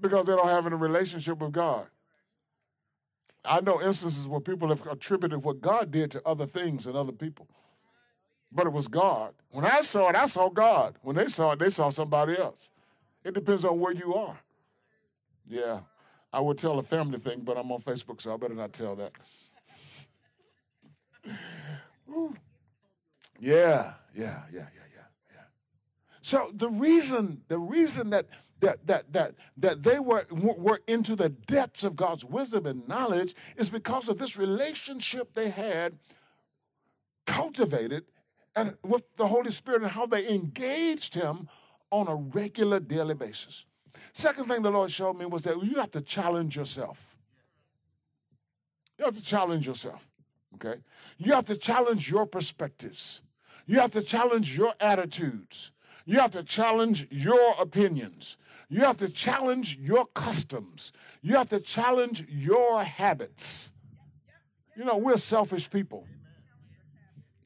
because 0.00 0.26
they 0.26 0.34
don't 0.34 0.48
have 0.48 0.66
any 0.66 0.76
relationship 0.76 1.38
with 1.38 1.52
God. 1.52 1.88
I 3.44 3.60
know 3.60 3.82
instances 3.82 4.26
where 4.26 4.40
people 4.40 4.68
have 4.68 4.86
attributed 4.86 5.42
what 5.42 5.60
God 5.60 5.90
did 5.90 6.10
to 6.12 6.22
other 6.26 6.46
things 6.46 6.86
and 6.86 6.96
other 6.96 7.12
people. 7.12 7.48
But 8.50 8.66
it 8.66 8.72
was 8.72 8.88
God. 8.88 9.34
When 9.50 9.64
I 9.64 9.80
saw 9.82 10.08
it, 10.08 10.16
I 10.16 10.26
saw 10.26 10.48
God. 10.48 10.96
When 11.02 11.16
they 11.16 11.28
saw 11.28 11.52
it, 11.52 11.58
they 11.58 11.70
saw 11.70 11.90
somebody 11.90 12.38
else. 12.38 12.70
It 13.24 13.34
depends 13.34 13.64
on 13.64 13.78
where 13.78 13.92
you 13.92 14.14
are. 14.14 14.38
Yeah. 15.46 15.80
I 16.32 16.40
would 16.40 16.58
tell 16.58 16.78
a 16.78 16.82
family 16.82 17.18
thing, 17.18 17.40
but 17.42 17.56
I'm 17.56 17.70
on 17.72 17.80
Facebook, 17.80 18.20
so 18.20 18.32
I 18.32 18.36
better 18.36 18.54
not 18.54 18.72
tell 18.72 18.96
that. 18.96 19.12
Yeah, 23.40 23.94
yeah, 24.14 24.42
yeah, 24.52 24.66
yeah, 24.74 24.86
yeah, 24.94 25.06
yeah. 25.32 25.42
So 26.22 26.50
the 26.52 26.68
reason, 26.68 27.42
the 27.48 27.58
reason 27.58 28.10
that 28.10 28.26
that 28.60 28.86
that 28.86 29.12
that 29.12 29.34
that 29.56 29.82
they 29.82 29.98
were 29.98 30.26
were 30.30 30.80
into 30.86 31.14
the 31.14 31.28
depths 31.28 31.84
of 31.84 31.94
God's 31.94 32.24
wisdom 32.24 32.66
and 32.66 32.86
knowledge 32.88 33.34
is 33.56 33.70
because 33.70 34.08
of 34.08 34.18
this 34.18 34.36
relationship 34.36 35.34
they 35.34 35.50
had 35.50 35.98
cultivated 37.26 38.04
and 38.56 38.76
with 38.82 39.04
the 39.16 39.28
Holy 39.28 39.52
Spirit 39.52 39.82
and 39.82 39.90
how 39.92 40.06
they 40.06 40.28
engaged 40.28 41.14
him 41.14 41.48
on 41.90 42.08
a 42.08 42.14
regular 42.14 42.80
daily 42.80 43.14
basis. 43.14 43.64
Second 44.12 44.48
thing 44.48 44.62
the 44.62 44.70
Lord 44.70 44.90
showed 44.90 45.16
me 45.16 45.26
was 45.26 45.42
that 45.42 45.62
you 45.62 45.76
have 45.76 45.92
to 45.92 46.00
challenge 46.00 46.56
yourself. 46.56 47.16
You 48.98 49.04
have 49.04 49.14
to 49.16 49.22
challenge 49.22 49.66
yourself. 49.66 50.07
Okay? 50.54 50.80
You 51.18 51.32
have 51.32 51.44
to 51.46 51.56
challenge 51.56 52.10
your 52.10 52.26
perspectives. 52.26 53.22
You 53.66 53.80
have 53.80 53.92
to 53.92 54.02
challenge 54.02 54.56
your 54.56 54.74
attitudes. 54.80 55.72
You 56.06 56.18
have 56.20 56.30
to 56.32 56.42
challenge 56.42 57.06
your 57.10 57.54
opinions. 57.58 58.36
You 58.70 58.80
have 58.80 58.96
to 58.98 59.08
challenge 59.08 59.76
your 59.80 60.06
customs. 60.06 60.92
You 61.22 61.36
have 61.36 61.48
to 61.50 61.60
challenge 61.60 62.26
your 62.28 62.82
habits. 62.82 63.72
You 64.76 64.84
know, 64.84 64.96
we're 64.96 65.16
selfish 65.16 65.70
people. 65.70 66.06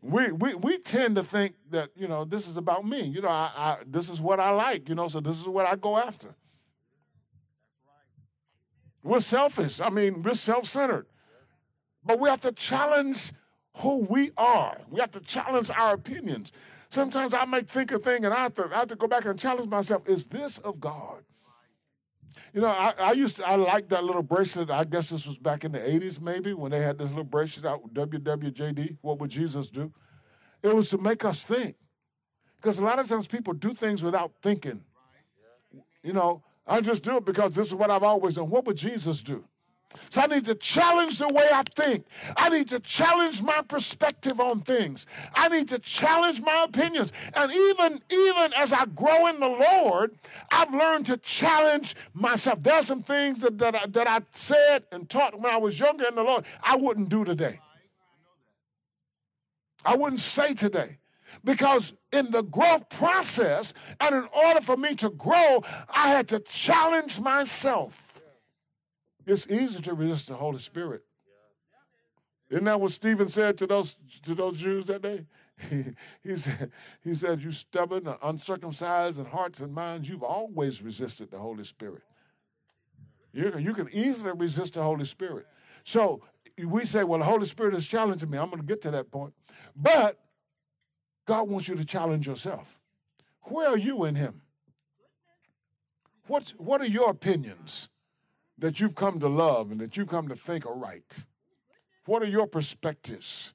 We, 0.01 0.33
we, 0.33 0.55
we 0.55 0.79
tend 0.79 1.17
to 1.17 1.25
think 1.25 1.55
that, 1.71 1.91
you 1.97 2.09
know, 2.09 2.25
this 2.25 2.49
is 2.49 2.57
about 2.57 2.85
me. 2.85 3.03
You 3.03 3.23
know, 3.23 3.29
I, 3.29 3.51
I, 3.57 3.77
this 3.87 4.11
is 4.11 4.21
what 4.21 4.41
I 4.41 4.51
like, 4.51 4.89
you 4.89 4.95
know, 4.97 5.07
so 5.07 5.21
this 5.21 5.41
is 5.41 5.47
what 5.47 5.65
I 5.65 5.77
go 5.77 5.97
after. 5.97 6.35
We're 9.05 9.21
selfish. 9.21 9.81
I 9.81 9.89
mean, 9.89 10.23
we're 10.23 10.35
self 10.35 10.67
centered. 10.67 11.07
But 12.05 12.19
we 12.19 12.29
have 12.29 12.41
to 12.43 12.53
challenge 12.53 13.33
who 13.77 13.99
we 13.99 14.33
are. 14.37 14.79
We 14.91 15.01
have 15.01 15.13
to 15.13 15.21
challenge 15.21 15.71
our 15.71 15.95
opinions. 15.95 16.53
Sometimes 16.91 17.33
I 17.33 17.45
might 17.45 17.69
think 17.69 17.91
a 17.93 17.99
thing 17.99 18.25
and 18.25 18.35
I 18.35 18.43
have, 18.43 18.55
to, 18.55 18.69
I 18.73 18.81
have 18.81 18.89
to 18.89 18.97
go 18.97 19.07
back 19.07 19.25
and 19.25 19.39
challenge 19.39 19.71
myself. 19.71 20.07
Is 20.09 20.27
this 20.27 20.59
of 20.59 20.81
God? 20.81 21.23
You 22.53 22.61
know, 22.61 22.69
I, 22.69 22.93
I 22.99 23.13
used 23.13 23.37
to, 23.37 23.49
I 23.49 23.57
liked 23.57 23.89
that 23.91 24.05
little 24.05 24.23
bracelet. 24.23 24.71
I 24.71 24.85
guess 24.85 25.09
this 25.09 25.27
was 25.27 25.39
back 25.39 25.65
in 25.65 25.73
the 25.73 25.79
80s, 25.79 26.21
maybe, 26.21 26.53
when 26.53 26.71
they 26.71 26.81
had 26.81 26.99
this 26.99 27.09
little 27.09 27.25
bracelet 27.25 27.65
out, 27.65 27.95
WWJD, 27.95 28.99
What 29.01 29.19
Would 29.21 29.31
Jesus 29.31 29.71
Do? 29.71 29.91
It 30.63 30.75
was 30.75 30.91
to 30.91 30.99
make 30.99 31.25
us 31.25 31.45
think. 31.45 31.77
Because 32.57 32.79
a 32.79 32.85
lot 32.85 32.99
of 32.99 33.09
times 33.09 33.27
people 33.27 33.55
do 33.55 33.73
things 33.75 34.03
without 34.03 34.33
thinking. 34.43 34.85
You 36.03 36.13
know, 36.13 36.43
I 36.67 36.81
just 36.81 37.03
do 37.03 37.17
it 37.17 37.25
because 37.25 37.55
this 37.55 37.69
is 37.69 37.75
what 37.75 37.91
I've 37.91 38.03
always 38.03 38.35
done. 38.35 38.51
What 38.51 38.67
would 38.67 38.77
Jesus 38.77 39.23
do? 39.23 39.45
So 40.11 40.21
I 40.21 40.27
need 40.27 40.45
to 40.47 40.55
challenge 40.55 41.19
the 41.19 41.29
way 41.29 41.49
I 41.53 41.63
think. 41.75 42.07
I 42.37 42.49
need 42.49 42.69
to 42.71 42.81
challenge 42.81 43.43
my 43.43 43.61
perspective 43.63 44.41
on 44.41 44.61
things. 44.61 45.07
I 45.35 45.49
need 45.49 45.69
to 45.71 45.79
challenge 45.79 46.41
my 46.41 46.65
opinions. 46.69 47.13
And 47.35 47.53
even 47.53 48.01
even 48.11 48.53
as 48.55 48.73
I 48.73 48.85
grow 48.87 49.27
in 49.29 49.41
the 49.41 49.49
Lord, 49.49 50.15
I've 50.51 50.73
learned 50.73 51.07
to 51.07 51.17
challenge 51.17 51.95
myself. 52.15 52.63
There's 52.63 52.87
some 52.87 53.03
things 53.03 53.39
that, 53.41 53.59
that, 53.59 53.75
I, 53.75 53.87
that 53.87 54.09
I 54.09 54.21
said 54.33 54.85
and 54.93 55.09
taught 55.09 55.39
when 55.39 55.53
I 55.53 55.57
was 55.57 55.79
younger 55.79 56.07
in 56.07 56.15
the 56.15 56.23
Lord 56.23 56.45
I 56.63 56.77
wouldn't 56.77 57.09
do 57.09 57.25
today. 57.25 57.61
I 59.85 59.97
wouldn't 59.97 60.21
say 60.21 60.55
today. 60.55 60.99
Because 61.45 61.95
in 62.13 62.31
the 62.31 62.43
growth 62.43 62.89
process, 62.91 63.73
and 64.01 64.15
in 64.15 64.29
order 64.33 64.61
for 64.61 64.77
me 64.77 64.95
to 64.97 65.11
grow, 65.11 65.65
I 65.89 66.09
had 66.09 66.29
to 66.29 66.41
challenge 66.41 67.19
myself. 67.21 68.12
It's 69.27 69.47
easy 69.49 69.81
to 69.83 69.95
resist 69.95 70.29
the 70.29 70.35
Holy 70.35 70.59
Spirit. 70.59 71.03
Isn't 72.51 72.65
that 72.65 72.81
what 72.81 72.93
Stephen 72.93 73.29
said 73.29 73.57
to 73.59 73.67
those 73.67 73.97
to 74.25 74.35
those 74.35 74.59
Jews 74.59 74.87
that 74.87 75.03
day? 75.03 75.27
He, 75.71 75.85
he 76.29 76.37
said, 76.37 76.71
he 77.03 77.15
said, 77.15 77.41
You 77.41 77.53
stubborn, 77.53 78.09
uncircumcised 78.23 79.19
in 79.19 79.25
hearts 79.25 79.61
and 79.61 79.73
minds, 79.73 80.09
you've 80.09 80.23
always 80.23 80.83
resisted 80.83 81.31
the 81.31 81.39
Holy 81.39 81.65
Spirit. 81.65 82.03
You, 83.33 83.57
you 83.59 83.73
can 83.73 83.89
easily 83.91 84.33
resist 84.33 84.75
the 84.75 84.83
Holy 84.83 85.07
Spirit. 85.07 85.47
So 85.85 86.23
we 86.63 86.85
say, 86.85 87.05
Well, 87.05 87.21
the 87.21 87.25
Holy 87.25 87.47
Spirit 87.47 87.75
is 87.75 87.87
challenging 87.87 88.29
me. 88.29 88.39
I'm 88.39 88.51
going 88.51 88.61
to 88.61 88.67
get 88.67 88.83
to 88.83 88.91
that 88.91 89.11
point. 89.11 89.33
But 89.75 90.19
God 91.27 91.49
wants 91.49 91.69
you 91.69 91.77
to 91.77 91.85
challenge 91.85 92.27
yourself. 92.27 92.79
Where 93.45 93.69
are 93.69 93.79
you 93.79 94.05
in 94.05 94.15
Him? 94.15 94.43
What's, 96.27 96.51
what 96.53 96.81
are 96.81 96.87
your 96.87 97.11
opinions 97.11 97.89
that 98.63 98.79
you've 98.79 98.95
come 98.95 99.19
to 99.19 99.29
love 99.29 99.73
and 99.73 99.81
that 99.81 99.97
you've 99.97 100.09
come 100.09 100.29
to 100.29 100.37
think 100.37 100.65
are 100.65 100.75
right? 100.75 101.25
What 102.07 102.23
are 102.23 102.27
your 102.27 102.47
perspectives 102.47 103.53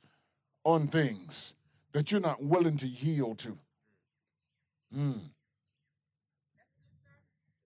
on 0.65 0.89
things 0.89 1.53
that 1.93 2.11
you're 2.11 2.19
not 2.19 2.43
willing 2.43 2.75
to 2.77 2.87
yield 2.87 3.39
to? 3.39 3.57
Hmm. 4.93 5.11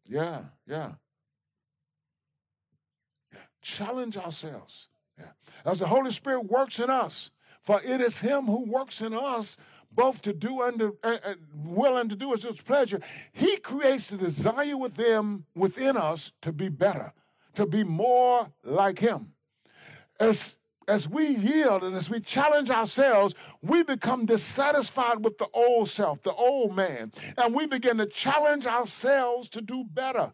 Yeah, 0.08 0.42
yeah. 0.68 0.92
Challenge 3.64 4.18
ourselves. 4.18 4.88
Yeah. 5.18 5.32
As 5.66 5.80
the 5.80 5.88
Holy 5.88 6.12
Spirit 6.12 6.46
works 6.46 6.80
in 6.80 6.92
us, 6.92 7.32
for 7.64 7.82
it 7.82 8.02
is 8.02 8.20
Him 8.20 8.46
who 8.46 8.66
works 8.66 9.02
in 9.02 9.16
us 9.16 9.58
both 9.92 10.22
to 10.22 10.34
do 10.34 10.62
and 10.62 10.78
to, 10.78 10.98
uh, 11.04 11.18
uh, 11.24 12.04
to 12.04 12.16
do 12.16 12.34
as 12.34 12.44
His 12.44 12.58
pleasure. 12.58 13.02
He 13.34 13.58
creates 13.58 14.10
the 14.10 14.18
desire 14.18 14.78
within 14.78 15.46
within 15.56 15.98
us 15.98 16.32
to 16.44 16.52
be 16.52 16.70
better, 16.70 17.14
to 17.56 17.66
be 17.66 17.84
more 17.84 18.52
like 18.64 19.00
Him. 19.00 19.34
As 20.20 20.56
as 20.88 21.08
we 21.08 21.28
yield 21.28 21.84
and 21.84 21.96
as 21.96 22.10
we 22.10 22.20
challenge 22.20 22.70
ourselves, 22.70 23.34
we 23.62 23.84
become 23.84 24.26
dissatisfied 24.26 25.24
with 25.24 25.38
the 25.38 25.48
old 25.54 25.88
self, 25.88 26.22
the 26.24 26.34
old 26.34 26.76
man, 26.76 27.14
and 27.38 27.54
we 27.56 27.66
begin 27.66 27.98
to 27.98 28.06
challenge 28.06 28.66
ourselves 28.66 29.48
to 29.50 29.62
do 29.62 29.86
better. 29.86 30.34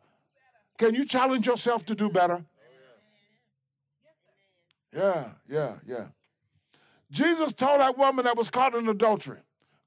Can 0.78 0.96
you 0.96 1.06
challenge 1.06 1.46
yourself 1.46 1.86
to 1.88 1.96
do 1.96 2.10
better? 2.10 2.44
Yeah, 4.94 5.30
yeah, 5.48 5.76
yeah. 5.86 6.06
Jesus 7.12 7.54
told 7.54 7.82
that 7.82 7.98
woman 7.98 8.26
that 8.26 8.36
was 8.36 8.50
caught 8.50 8.74
in 8.74 8.88
adultery, 8.88 9.40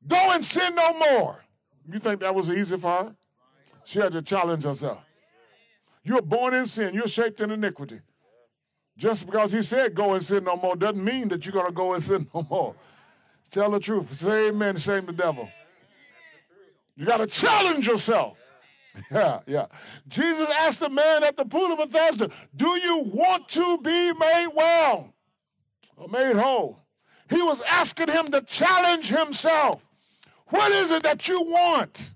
Go 0.07 0.31
and 0.33 0.45
sin 0.45 0.75
no 0.75 0.93
more. 0.99 1.45
You 1.91 1.99
think 1.99 2.21
that 2.21 2.35
was 2.35 2.49
easy 2.49 2.77
for 2.79 3.05
her? 3.05 3.15
She 3.85 3.99
had 3.99 4.13
to 4.13 4.23
challenge 4.23 4.65
herself. 4.65 5.01
You're 6.03 6.23
born 6.23 6.55
in 6.55 6.67
sin, 6.67 6.95
you're 6.95 7.09
shaped 7.09 7.41
in 7.41 7.51
iniquity. 7.51 8.01
Just 8.97 9.25
because 9.25 9.53
he 9.53 9.63
said 9.63 9.95
go 9.95 10.15
and 10.15 10.25
sin 10.25 10.45
no 10.45 10.57
more 10.57 10.77
doesn't 10.77 11.03
mean 11.03 11.29
that 11.29 11.45
you're 11.45 11.53
going 11.53 11.67
to 11.67 11.73
go 11.73 11.95
and 11.95 12.03
sin 12.03 12.29
no 12.35 12.47
more. 12.49 12.75
Tell 13.51 13.71
the 13.71 13.81
truth. 13.81 14.15
Say 14.15 14.49
amen, 14.49 14.77
shame 14.77 15.07
the 15.07 15.13
devil. 15.13 15.49
You 16.97 17.07
got 17.07 17.19
to 17.19 17.27
challenge 17.27 17.87
yourself. 17.87 18.37
Yeah, 19.11 19.39
yeah. 19.47 19.67
Jesus 20.09 20.51
asked 20.59 20.81
the 20.81 20.91
man 20.91 21.23
at 21.23 21.37
the 21.37 21.45
pool 21.45 21.73
of 21.73 21.79
Bethesda, 21.79 22.29
Do 22.55 22.77
you 22.77 23.05
want 23.07 23.49
to 23.51 23.79
be 23.79 24.13
made 24.13 24.49
well 24.53 25.15
or 25.97 26.09
made 26.09 26.35
whole? 26.35 26.81
He 27.31 27.41
was 27.41 27.63
asking 27.63 28.09
him 28.09 28.27
to 28.33 28.43
challenge 28.43 29.07
himself. 29.07 29.81
What 30.49 30.73
is 30.73 30.91
it 30.91 31.05
that 31.05 31.29
you 31.29 31.41
want? 31.41 32.11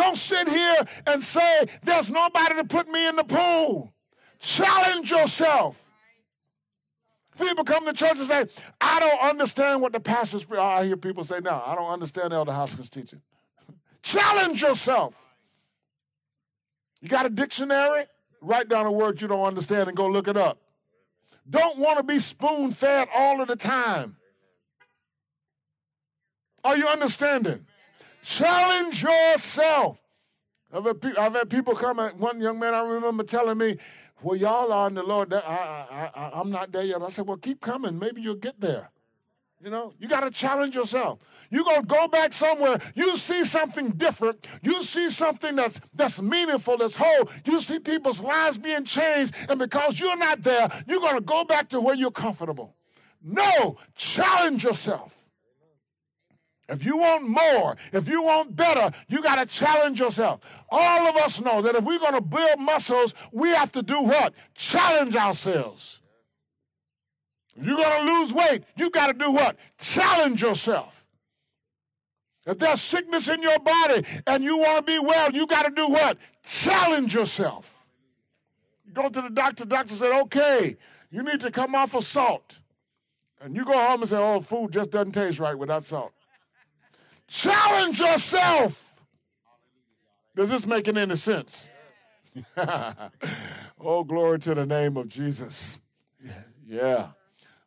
Don't 0.00 0.16
sit 0.16 0.48
here 0.48 0.76
and 1.06 1.22
say, 1.22 1.66
There's 1.82 2.08
nobody 2.08 2.54
to 2.54 2.64
put 2.64 2.88
me 2.88 3.06
in 3.06 3.16
the 3.16 3.24
pool. 3.24 3.92
Challenge 4.38 5.10
yourself. 5.10 5.90
People 7.38 7.64
come 7.64 7.84
to 7.84 7.92
church 7.92 8.18
and 8.18 8.26
say, 8.26 8.46
I 8.80 8.98
don't 8.98 9.20
understand 9.20 9.82
what 9.82 9.92
the 9.92 10.00
pastor's. 10.00 10.46
I 10.50 10.86
hear 10.86 10.96
people 10.96 11.22
say, 11.22 11.40
No, 11.40 11.62
I 11.66 11.74
don't 11.74 11.90
understand 11.90 12.32
Elder 12.32 12.52
Hoskins' 12.52 12.88
teaching. 12.88 13.20
Challenge 14.02 14.62
yourself. 14.62 15.14
You 17.02 17.10
got 17.10 17.26
a 17.26 17.30
dictionary? 17.30 18.04
Write 18.40 18.70
down 18.70 18.86
a 18.86 18.92
word 18.92 19.20
you 19.20 19.28
don't 19.28 19.44
understand 19.44 19.88
and 19.88 19.96
go 19.96 20.06
look 20.06 20.28
it 20.28 20.36
up. 20.38 20.56
Don't 21.48 21.76
want 21.76 21.98
to 21.98 22.02
be 22.02 22.20
spoon 22.20 22.70
fed 22.70 23.08
all 23.14 23.42
of 23.42 23.48
the 23.48 23.56
time. 23.56 24.16
Are 26.64 26.78
you 26.78 26.88
understanding? 26.88 27.66
Challenge 28.22 29.02
yourself. 29.02 29.98
I've 30.72 30.84
had, 30.84 31.00
pe- 31.00 31.16
I've 31.16 31.34
had 31.34 31.50
people 31.50 31.74
come, 31.74 31.98
one 32.18 32.40
young 32.40 32.58
man 32.58 32.74
I 32.74 32.82
remember 32.82 33.24
telling 33.24 33.58
me, 33.58 33.78
Well, 34.22 34.36
y'all 34.36 34.72
are 34.72 34.88
in 34.88 34.94
the 34.94 35.02
Lord. 35.02 35.32
I, 35.32 35.38
I, 35.38 36.10
I, 36.14 36.30
I'm 36.40 36.50
not 36.50 36.70
there 36.72 36.82
yet. 36.82 37.02
I 37.02 37.08
said, 37.08 37.26
Well, 37.26 37.38
keep 37.38 37.60
coming. 37.60 37.98
Maybe 37.98 38.20
you'll 38.20 38.36
get 38.36 38.60
there. 38.60 38.90
You 39.62 39.70
know, 39.70 39.92
you 39.98 40.08
got 40.08 40.20
to 40.20 40.30
challenge 40.30 40.74
yourself. 40.74 41.18
You're 41.50 41.64
going 41.64 41.82
to 41.82 41.86
go 41.86 42.08
back 42.08 42.32
somewhere. 42.32 42.80
You 42.94 43.16
see 43.18 43.44
something 43.44 43.90
different. 43.90 44.46
You 44.62 44.82
see 44.82 45.10
something 45.10 45.56
that's 45.56 45.80
that's 45.92 46.22
meaningful, 46.22 46.78
that's 46.78 46.94
whole. 46.96 47.28
You 47.44 47.60
see 47.60 47.78
people's 47.78 48.20
lives 48.20 48.56
being 48.56 48.84
changed. 48.84 49.34
And 49.48 49.58
because 49.58 50.00
you're 50.00 50.16
not 50.16 50.42
there, 50.42 50.70
you're 50.86 51.00
going 51.00 51.16
to 51.16 51.20
go 51.20 51.44
back 51.44 51.68
to 51.70 51.80
where 51.80 51.94
you're 51.94 52.10
comfortable. 52.10 52.74
No, 53.22 53.76
challenge 53.94 54.64
yourself. 54.64 55.19
If 56.70 56.84
you 56.84 56.96
want 56.98 57.28
more, 57.28 57.76
if 57.92 58.08
you 58.08 58.22
want 58.22 58.54
better, 58.54 58.96
you 59.08 59.20
got 59.22 59.36
to 59.36 59.46
challenge 59.46 59.98
yourself. 59.98 60.40
All 60.70 61.06
of 61.08 61.16
us 61.16 61.40
know 61.40 61.60
that 61.62 61.74
if 61.74 61.82
we're 61.82 61.98
going 61.98 62.14
to 62.14 62.20
build 62.20 62.60
muscles, 62.60 63.12
we 63.32 63.48
have 63.48 63.72
to 63.72 63.82
do 63.82 64.00
what? 64.00 64.34
Challenge 64.54 65.16
ourselves. 65.16 65.98
If 67.56 67.66
you're 67.66 67.76
going 67.76 68.06
to 68.06 68.12
lose 68.12 68.32
weight, 68.32 68.62
you 68.76 68.88
got 68.90 69.08
to 69.08 69.12
do 69.12 69.32
what? 69.32 69.56
Challenge 69.78 70.40
yourself. 70.40 71.04
If 72.46 72.58
there's 72.58 72.80
sickness 72.80 73.28
in 73.28 73.42
your 73.42 73.58
body 73.58 74.04
and 74.26 74.44
you 74.44 74.58
want 74.58 74.78
to 74.78 74.82
be 74.82 74.98
well, 75.00 75.32
you 75.32 75.48
got 75.48 75.66
to 75.66 75.72
do 75.74 75.88
what? 75.88 76.18
Challenge 76.44 77.12
yourself. 77.12 77.74
You 78.86 78.92
go 78.92 79.08
to 79.08 79.22
the 79.22 79.30
doctor, 79.30 79.64
doctor 79.64 79.94
said, 79.94 80.12
okay, 80.22 80.76
you 81.10 81.24
need 81.24 81.40
to 81.40 81.50
come 81.50 81.74
off 81.74 81.94
of 81.94 82.04
salt. 82.04 82.60
And 83.40 83.56
you 83.56 83.64
go 83.64 83.72
home 83.72 84.02
and 84.02 84.08
say, 84.08 84.16
oh, 84.16 84.40
food 84.40 84.72
just 84.72 84.90
doesn't 84.90 85.12
taste 85.12 85.40
right 85.40 85.58
without 85.58 85.84
salt. 85.84 86.12
Challenge 87.30 88.00
yourself. 88.00 88.96
Does 90.34 90.50
this 90.50 90.66
make 90.66 90.88
any 90.88 91.14
sense? 91.14 91.70
oh, 92.56 94.02
glory 94.04 94.40
to 94.40 94.54
the 94.54 94.66
name 94.66 94.96
of 94.96 95.06
Jesus. 95.06 95.80
Yeah. 96.66 97.10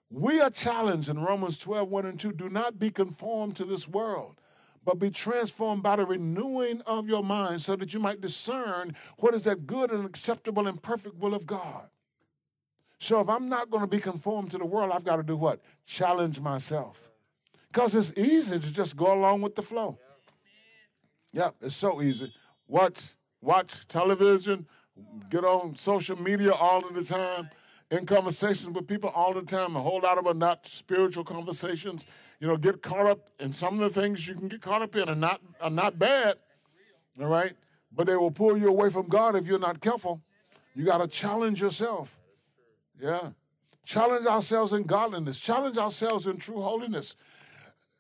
We 0.09 0.41
are 0.41 0.49
challenged 0.49 1.07
in 1.07 1.20
Romans 1.20 1.57
12, 1.57 1.88
1 1.89 2.05
and 2.05 2.20
2. 2.20 2.34
Do 2.34 2.49
not 2.49 2.78
be 2.78 2.91
conformed 2.91 3.55
to 3.55 3.64
this 3.64 3.88
world, 3.88 4.41
but 4.84 4.99
be 4.99 5.09
transformed 5.09 5.82
by 5.82 5.95
the 5.95 6.05
renewing 6.05 6.82
of 6.82 7.07
your 7.07 7.24
mind 7.24 7.61
so 7.61 7.78
that 7.78 7.93
you 7.93 8.01
might 8.01 8.20
discern 8.20 8.93
what 9.18 9.34
is 9.34 9.43
that 9.43 9.66
good 9.66 9.91
and 9.91 10.05
acceptable 10.05 10.68
and 10.68 10.84
perfect 10.84 11.16
will 11.16 11.34
of 11.34 11.47
God. 11.47 11.88
So 12.99 13.22
if 13.22 13.30
I'm 13.30 13.47
not 13.47 13.70
going 13.70 13.82
to 13.82 13.88
be 13.88 13.99
conformed 13.99 14.51
to 14.51 14.57
the 14.57 14.66
world, 14.66 14.91
I've 14.93 15.05
got 15.05 15.18
to 15.18 15.24
do 15.24 15.38
what? 15.38 15.61
Challenge 15.86 16.41
myself. 16.41 16.99
Because 17.74 17.95
it's 17.95 18.15
easy 18.15 18.59
to 18.59 18.71
just 18.71 18.95
go 18.95 19.11
along 19.11 19.41
with 19.41 19.55
the 19.55 19.63
flow. 19.63 19.97
Yep, 21.32 21.55
it's 21.61 21.76
so 21.76 22.03
easy. 22.03 22.32
Watch, 22.67 23.15
watch 23.41 23.88
television, 23.88 24.67
get 25.32 25.43
on 25.43 25.76
social 25.76 26.15
media 26.21 26.53
all 26.53 26.88
of 26.88 26.93
the 26.93 27.03
time, 27.03 27.49
in 27.89 28.05
conversations 28.05 28.76
with 28.76 28.88
people 28.88 29.09
all 29.09 29.34
the 29.34 29.41
time. 29.41 29.76
A 29.76 29.82
whole 29.82 30.01
lot 30.01 30.19
of 30.19 30.26
them 30.26 30.38
not 30.38 30.67
spiritual 30.67 31.24
conversations. 31.24 32.05
You 32.39 32.47
know, 32.47 32.57
get 32.57 32.84
caught 32.84 33.07
up 33.07 33.30
in 33.39 33.51
some 33.53 33.82
of 33.82 33.93
the 33.93 34.01
things 34.01 34.28
you 34.28 34.36
can 34.36 34.49
get 34.49 34.61
caught 34.61 34.84
up 34.84 34.95
in 34.95 35.09
are 35.09 35.15
not 35.15 35.41
are 35.59 35.71
not 35.71 35.97
bad. 35.97 36.36
All 37.19 37.28
right. 37.28 37.53
but 37.95 38.07
they 38.07 38.15
will 38.15 38.32
pull 38.32 38.57
you 38.57 38.67
away 38.67 38.89
from 38.89 39.07
God 39.07 39.36
if 39.36 39.45
you're 39.45 39.59
not 39.59 39.82
careful. 39.82 40.21
You 40.76 40.86
got 40.86 40.97
to 40.99 41.07
challenge 41.07 41.61
yourself. 41.61 42.15
Yeah. 42.99 43.30
Challenge 43.86 44.26
ourselves 44.28 44.74
in 44.74 44.84
godliness, 44.84 45.39
challenge 45.39 45.78
ourselves 45.78 46.26
in 46.26 46.38
true 46.38 46.61
holiness. 46.61 47.15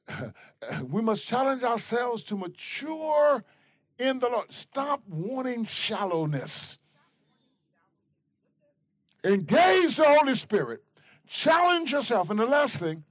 we 0.83 1.01
must 1.01 1.25
challenge 1.25 1.63
ourselves 1.63 2.23
to 2.23 2.37
mature 2.37 3.43
in 3.97 4.19
the 4.19 4.29
Lord. 4.29 4.51
Stop 4.51 5.01
wanting 5.07 5.63
shallowness. 5.63 6.77
Engage 9.23 9.97
the 9.97 10.05
Holy 10.05 10.35
Spirit. 10.35 10.83
Challenge 11.27 11.91
yourself. 11.91 12.29
And 12.29 12.39
the 12.39 12.45
last 12.45 12.77
thing, 12.77 13.03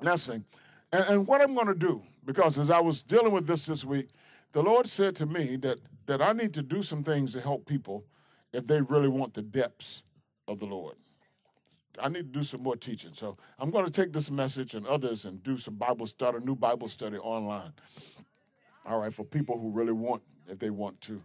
last 0.00 0.26
thing, 0.26 0.44
and, 0.92 1.04
and 1.04 1.26
what 1.26 1.40
I'm 1.40 1.54
going 1.54 1.68
to 1.68 1.74
do, 1.74 2.02
because 2.24 2.58
as 2.58 2.70
I 2.70 2.80
was 2.80 3.02
dealing 3.02 3.32
with 3.32 3.46
this 3.46 3.66
this 3.66 3.84
week, 3.84 4.08
the 4.52 4.62
Lord 4.62 4.86
said 4.86 5.16
to 5.16 5.26
me 5.26 5.56
that, 5.56 5.78
that 6.06 6.20
I 6.20 6.32
need 6.32 6.52
to 6.54 6.62
do 6.62 6.82
some 6.82 7.02
things 7.02 7.32
to 7.32 7.40
help 7.40 7.66
people 7.66 8.04
if 8.52 8.66
they 8.66 8.80
really 8.80 9.08
want 9.08 9.34
the 9.34 9.42
depths 9.42 10.02
of 10.46 10.58
the 10.58 10.66
Lord. 10.66 10.96
I 11.98 12.08
need 12.08 12.32
to 12.32 12.38
do 12.38 12.42
some 12.42 12.62
more 12.62 12.76
teaching. 12.76 13.12
So 13.12 13.36
I'm 13.58 13.70
going 13.70 13.84
to 13.84 13.90
take 13.90 14.12
this 14.12 14.30
message 14.30 14.74
and 14.74 14.86
others 14.86 15.24
and 15.24 15.42
do 15.42 15.58
some 15.58 15.74
Bible 15.74 16.06
study, 16.06 16.38
new 16.44 16.54
Bible 16.54 16.88
study 16.88 17.18
online. 17.18 17.72
All 18.86 19.00
right, 19.00 19.12
for 19.12 19.24
people 19.24 19.58
who 19.58 19.70
really 19.70 19.92
want, 19.92 20.22
if 20.48 20.58
they 20.58 20.70
want 20.70 21.00
to, 21.02 21.22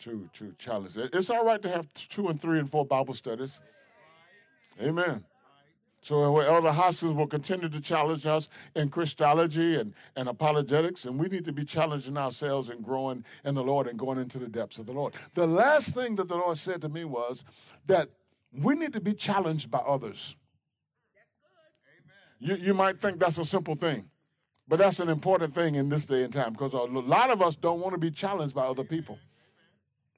to 0.00 0.28
to 0.34 0.54
challenge. 0.58 0.92
It's 0.96 1.30
all 1.30 1.44
right 1.44 1.60
to 1.62 1.68
have 1.68 1.92
two 1.94 2.28
and 2.28 2.40
three 2.40 2.58
and 2.58 2.70
four 2.70 2.84
Bible 2.84 3.14
studies. 3.14 3.60
Amen. 4.80 5.24
So 6.06 6.36
uh, 6.36 6.40
Elder 6.40 6.70
Hoskins 6.70 7.16
will 7.16 7.26
continue 7.26 7.68
to 7.68 7.80
challenge 7.80 8.26
us 8.26 8.48
in 8.76 8.90
Christology 8.90 9.74
and, 9.74 9.92
and 10.14 10.28
apologetics, 10.28 11.04
and 11.04 11.18
we 11.18 11.26
need 11.26 11.44
to 11.46 11.52
be 11.52 11.64
challenging 11.64 12.16
ourselves 12.16 12.68
and 12.68 12.84
growing 12.84 13.24
in 13.44 13.56
the 13.56 13.62
Lord 13.64 13.88
and 13.88 13.98
going 13.98 14.18
into 14.18 14.38
the 14.38 14.46
depths 14.46 14.78
of 14.78 14.86
the 14.86 14.92
Lord. 14.92 15.14
The 15.34 15.48
last 15.48 15.94
thing 15.94 16.14
that 16.16 16.28
the 16.28 16.36
Lord 16.36 16.58
said 16.58 16.80
to 16.82 16.88
me 16.88 17.04
was 17.04 17.44
that 17.86 18.10
we 18.58 18.74
need 18.74 18.92
to 18.92 19.00
be 19.00 19.14
challenged 19.14 19.70
by 19.70 19.78
others. 19.78 20.36
You, 22.38 22.56
you 22.56 22.74
might 22.74 22.98
think 22.98 23.18
that's 23.18 23.38
a 23.38 23.44
simple 23.44 23.74
thing, 23.74 24.10
but 24.68 24.78
that's 24.78 25.00
an 25.00 25.08
important 25.08 25.54
thing 25.54 25.74
in 25.74 25.88
this 25.88 26.04
day 26.04 26.22
and 26.22 26.32
time 26.32 26.52
because 26.52 26.72
a 26.72 26.78
lot 26.78 27.30
of 27.30 27.40
us 27.40 27.56
don't 27.56 27.80
want 27.80 27.94
to 27.94 27.98
be 27.98 28.10
challenged 28.10 28.54
by 28.54 28.66
other 28.66 28.84
people. 28.84 29.18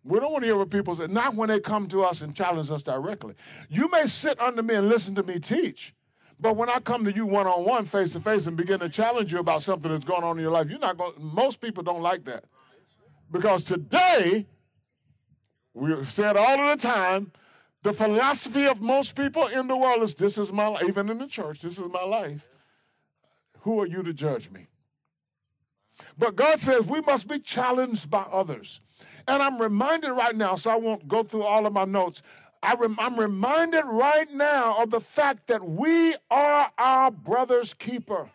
We 0.04 0.18
don't 0.20 0.32
want 0.32 0.42
to 0.42 0.46
hear 0.46 0.56
what 0.56 0.70
people 0.70 0.96
say, 0.96 1.06
not 1.06 1.34
when 1.34 1.48
they 1.48 1.60
come 1.60 1.86
to 1.88 2.02
us 2.02 2.22
and 2.22 2.34
challenge 2.34 2.70
us 2.70 2.82
directly. 2.82 3.34
You 3.68 3.90
may 3.90 4.06
sit 4.06 4.40
under 4.40 4.62
me 4.62 4.74
and 4.74 4.88
listen 4.88 5.14
to 5.16 5.22
me 5.22 5.38
teach, 5.38 5.94
but 6.40 6.56
when 6.56 6.68
I 6.68 6.78
come 6.78 7.04
to 7.04 7.14
you 7.14 7.26
one 7.26 7.46
on 7.46 7.64
one, 7.64 7.84
face 7.84 8.12
to 8.12 8.20
face, 8.20 8.46
and 8.46 8.56
begin 8.56 8.80
to 8.80 8.88
challenge 8.88 9.32
you 9.32 9.38
about 9.38 9.62
something 9.62 9.90
that's 9.90 10.04
going 10.04 10.24
on 10.24 10.38
in 10.38 10.42
your 10.42 10.52
life, 10.52 10.68
you're 10.70 10.78
not 10.78 10.96
going. 10.96 11.12
Most 11.18 11.60
people 11.60 11.82
don't 11.82 12.02
like 12.02 12.24
that 12.24 12.44
because 13.30 13.64
today, 13.64 14.46
we 15.74 16.04
said 16.04 16.36
all 16.36 16.60
of 16.60 16.80
the 16.80 16.88
time, 16.88 17.32
the 17.82 17.92
philosophy 17.92 18.66
of 18.66 18.80
most 18.80 19.14
people 19.14 19.46
in 19.46 19.68
the 19.68 19.76
world 19.76 20.02
is 20.02 20.14
this 20.14 20.36
is 20.36 20.52
my 20.52 20.66
life, 20.66 20.84
even 20.88 21.08
in 21.08 21.18
the 21.18 21.26
church, 21.26 21.60
this 21.60 21.78
is 21.78 21.88
my 21.90 22.02
life. 22.02 22.44
Who 23.60 23.80
are 23.80 23.86
you 23.86 24.02
to 24.02 24.12
judge 24.12 24.50
me? 24.50 24.66
But 26.16 26.36
God 26.36 26.60
says 26.60 26.86
we 26.86 27.00
must 27.00 27.28
be 27.28 27.38
challenged 27.38 28.10
by 28.10 28.22
others. 28.22 28.80
And 29.26 29.42
I'm 29.42 29.60
reminded 29.60 30.12
right 30.12 30.34
now, 30.34 30.56
so 30.56 30.70
I 30.70 30.76
won't 30.76 31.06
go 31.06 31.22
through 31.22 31.42
all 31.42 31.66
of 31.66 31.72
my 31.72 31.84
notes. 31.84 32.22
I 32.62 32.74
I'm 32.98 33.18
reminded 33.18 33.84
right 33.84 34.30
now 34.32 34.82
of 34.82 34.90
the 34.90 35.00
fact 35.00 35.46
that 35.46 35.64
we 35.64 36.16
are 36.30 36.72
our 36.76 37.10
brother's 37.10 37.74
keeper. 37.74 38.30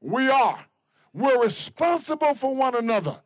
We 0.00 0.28
are. 0.28 0.64
We're 1.12 1.42
responsible 1.42 2.34
for 2.34 2.54
one 2.54 2.76
another. 2.76 3.20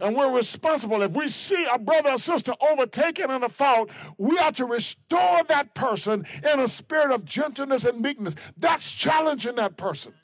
And 0.00 0.16
we're 0.16 0.34
responsible. 0.34 1.02
If 1.02 1.12
we 1.12 1.28
see 1.28 1.66
a 1.72 1.78
brother 1.78 2.10
or 2.10 2.18
sister 2.18 2.54
overtaken 2.60 3.30
in 3.30 3.44
a 3.44 3.48
fault, 3.48 3.90
we 4.18 4.38
are 4.38 4.52
to 4.52 4.64
restore 4.64 5.44
that 5.44 5.74
person 5.74 6.26
in 6.50 6.60
a 6.60 6.66
spirit 6.66 7.12
of 7.12 7.24
gentleness 7.24 7.84
and 7.84 8.00
meekness. 8.00 8.34
That's 8.56 8.90
challenging 8.90 9.56
that 9.56 9.76
person. 9.76 10.14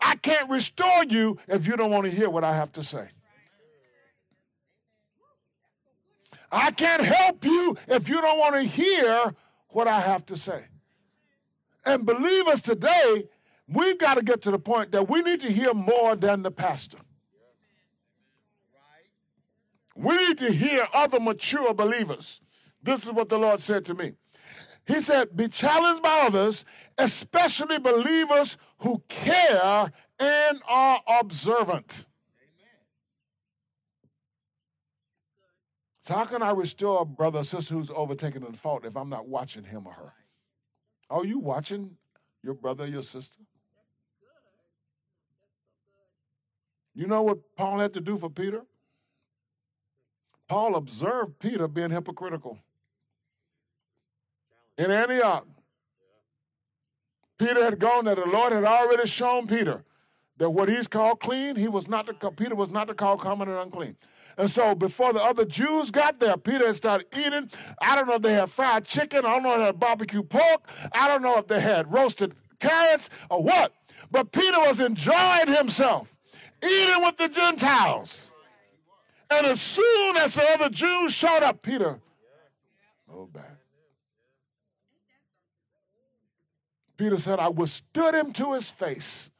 I 0.00 0.16
can't 0.16 0.48
restore 0.50 1.04
you 1.04 1.38
if 1.48 1.66
you 1.66 1.76
don't 1.76 1.90
want 1.90 2.04
to 2.04 2.10
hear 2.10 2.30
what 2.30 2.44
I 2.44 2.54
have 2.54 2.72
to 2.72 2.82
say. 2.82 3.08
I 6.50 6.70
can't 6.70 7.02
help 7.02 7.44
you 7.44 7.76
if 7.88 8.08
you 8.08 8.20
don't 8.20 8.38
want 8.38 8.54
to 8.54 8.62
hear 8.62 9.34
what 9.68 9.88
I 9.88 10.00
have 10.00 10.24
to 10.26 10.36
say. 10.36 10.66
And 11.84 12.06
believers 12.06 12.62
today, 12.62 13.24
we've 13.68 13.98
got 13.98 14.14
to 14.14 14.22
get 14.22 14.42
to 14.42 14.50
the 14.50 14.58
point 14.58 14.92
that 14.92 15.08
we 15.08 15.22
need 15.22 15.40
to 15.42 15.52
hear 15.52 15.74
more 15.74 16.16
than 16.16 16.42
the 16.42 16.50
pastor. 16.50 16.98
We 19.96 20.14
need 20.16 20.38
to 20.38 20.52
hear 20.52 20.86
other 20.92 21.18
mature 21.18 21.72
believers. 21.72 22.40
This 22.82 23.04
is 23.04 23.10
what 23.10 23.30
the 23.30 23.38
Lord 23.38 23.60
said 23.60 23.84
to 23.86 23.94
me. 23.94 24.12
He 24.86 25.00
said, 25.00 25.34
Be 25.34 25.48
challenged 25.48 26.02
by 26.02 26.20
others, 26.26 26.64
especially 26.98 27.78
believers 27.78 28.58
who 28.78 29.02
care 29.08 29.90
and 30.18 30.60
are 30.68 31.00
observant. 31.20 32.06
So, 36.06 36.14
how 36.14 36.24
can 36.24 36.42
I 36.42 36.52
restore 36.52 37.02
a 37.02 37.04
brother 37.04 37.40
or 37.40 37.44
sister 37.44 37.74
who's 37.74 37.90
overtaken 37.90 38.44
in 38.44 38.52
fault 38.52 38.84
if 38.84 38.96
I'm 38.96 39.08
not 39.08 39.26
watching 39.26 39.64
him 39.64 39.86
or 39.86 39.92
her? 39.92 40.12
Are 41.10 41.24
you 41.24 41.40
watching 41.40 41.96
your 42.44 42.54
brother 42.54 42.84
or 42.84 42.86
your 42.86 43.02
sister? 43.02 43.40
You 46.94 47.06
know 47.06 47.22
what 47.22 47.38
Paul 47.56 47.78
had 47.78 47.92
to 47.94 48.00
do 48.00 48.18
for 48.18 48.30
Peter? 48.30 48.62
Paul 50.48 50.76
observed 50.76 51.38
Peter 51.38 51.66
being 51.68 51.90
hypocritical. 51.90 52.58
In 54.78 54.90
Antioch, 54.90 55.46
Peter 57.38 57.64
had 57.64 57.78
gone 57.78 58.04
there. 58.04 58.14
The 58.14 58.26
Lord 58.26 58.52
had 58.52 58.64
already 58.64 59.08
shown 59.08 59.46
Peter 59.46 59.84
that 60.38 60.50
what 60.50 60.68
he's 60.68 60.86
called 60.86 61.20
clean, 61.20 61.56
he 61.56 61.68
was 61.68 61.88
not 61.88 62.06
to 62.06 62.30
Peter 62.30 62.54
was 62.54 62.70
not 62.70 62.88
to 62.88 62.94
call 62.94 63.16
common 63.16 63.48
and 63.48 63.58
unclean. 63.58 63.96
And 64.38 64.50
so 64.50 64.74
before 64.74 65.14
the 65.14 65.22
other 65.22 65.46
Jews 65.46 65.90
got 65.90 66.20
there, 66.20 66.36
Peter 66.36 66.66
had 66.66 66.76
started 66.76 67.06
eating. 67.16 67.50
I 67.80 67.96
don't 67.96 68.06
know 68.06 68.14
if 68.14 68.22
they 68.22 68.34
had 68.34 68.50
fried 68.50 68.86
chicken. 68.86 69.24
I 69.24 69.30
don't 69.30 69.42
know 69.42 69.52
if 69.52 69.58
they 69.58 69.64
had 69.64 69.80
barbecue 69.80 70.22
pork. 70.22 70.68
I 70.92 71.08
don't 71.08 71.22
know 71.22 71.38
if 71.38 71.46
they 71.46 71.60
had 71.60 71.90
roasted 71.90 72.34
carrots 72.60 73.08
or 73.30 73.42
what. 73.42 73.72
But 74.10 74.32
Peter 74.32 74.58
was 74.60 74.78
enjoying 74.78 75.48
himself, 75.48 76.14
eating 76.62 77.02
with 77.02 77.16
the 77.16 77.28
Gentiles. 77.28 78.30
And 79.30 79.46
as 79.46 79.60
soon 79.60 80.16
as 80.16 80.34
the 80.34 80.44
other 80.52 80.68
Jews 80.68 81.12
showed 81.12 81.42
up, 81.42 81.62
Peter 81.62 81.98
oh, 83.10 83.16
moved 83.16 83.32
back. 83.32 83.56
Peter 86.96 87.18
said, 87.18 87.38
I 87.38 87.48
withstood 87.48 88.14
him 88.14 88.32
to 88.34 88.54
his 88.54 88.70
face. 88.70 89.30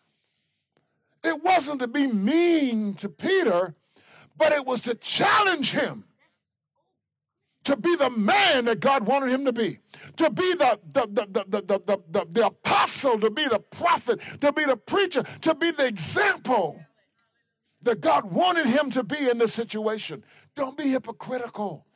It 1.25 1.43
wasn't 1.43 1.81
to 1.81 1.87
be 1.87 2.07
mean 2.07 2.95
to 2.95 3.09
Peter, 3.09 3.75
but 4.37 4.53
it 4.53 4.67
was 4.67 4.83
to 4.83 4.95
challenge 4.95 5.73
him 5.73 6.05
to 7.67 7.77
be 7.77 7.97
the 7.97 8.11
man 8.11 8.67
that 8.67 8.79
God 8.79 9.05
wanted 9.05 9.31
him 9.31 9.45
to 9.45 9.53
be, 9.53 9.79
to 10.19 10.31
be 10.31 10.55
the, 10.55 10.79
the, 10.93 11.07
the, 11.11 11.27
the, 11.27 11.45
the, 11.49 11.79
the, 11.85 11.99
the, 12.11 12.27
the 12.31 12.47
apostle, 12.47 13.19
to 13.19 13.29
be 13.29 13.49
the 13.49 13.59
prophet, 13.59 14.21
to 14.41 14.53
be 14.53 14.65
the 14.65 14.77
preacher, 14.77 15.25
to 15.41 15.55
be 15.55 15.73
the 15.73 15.85
example 15.85 16.81
that 17.87 18.01
God 18.01 18.25
wanted 18.25 18.67
him 18.67 18.91
to 18.91 19.05
be 19.05 19.31
in 19.31 19.39
this 19.39 19.55
situation. 19.55 20.25
Don't 20.57 20.77
be 20.77 20.91
hypocritical. 20.91 21.87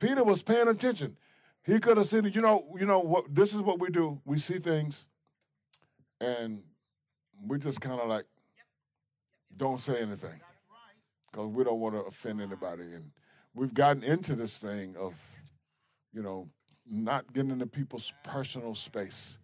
Peter 0.00 0.24
was 0.24 0.42
paying 0.42 0.68
attention. 0.68 1.16
He 1.64 1.78
could 1.78 1.98
have 1.98 2.06
said, 2.06 2.34
you 2.34 2.40
know, 2.40 2.66
you 2.78 2.86
know 2.86 3.00
what 3.00 3.34
this 3.34 3.54
is 3.54 3.60
what 3.60 3.78
we 3.78 3.90
do. 3.90 4.20
We 4.24 4.38
see 4.38 4.58
things 4.58 5.06
and 6.20 6.62
we 7.46 7.58
just 7.58 7.80
kind 7.80 8.00
of 8.00 8.08
like 8.08 8.24
don't 9.56 9.80
say 9.80 10.00
anything 10.00 10.40
because 11.30 11.48
we 11.48 11.62
don't 11.62 11.80
want 11.80 11.94
to 11.94 12.00
offend 12.02 12.40
anybody. 12.40 12.94
And 12.94 13.10
we've 13.54 13.74
gotten 13.74 14.02
into 14.02 14.34
this 14.34 14.56
thing 14.56 14.96
of, 14.98 15.14
you 16.14 16.22
know, 16.22 16.48
not 16.90 17.30
getting 17.34 17.50
into 17.50 17.66
people's 17.66 18.14
personal 18.24 18.74
space. 18.74 19.36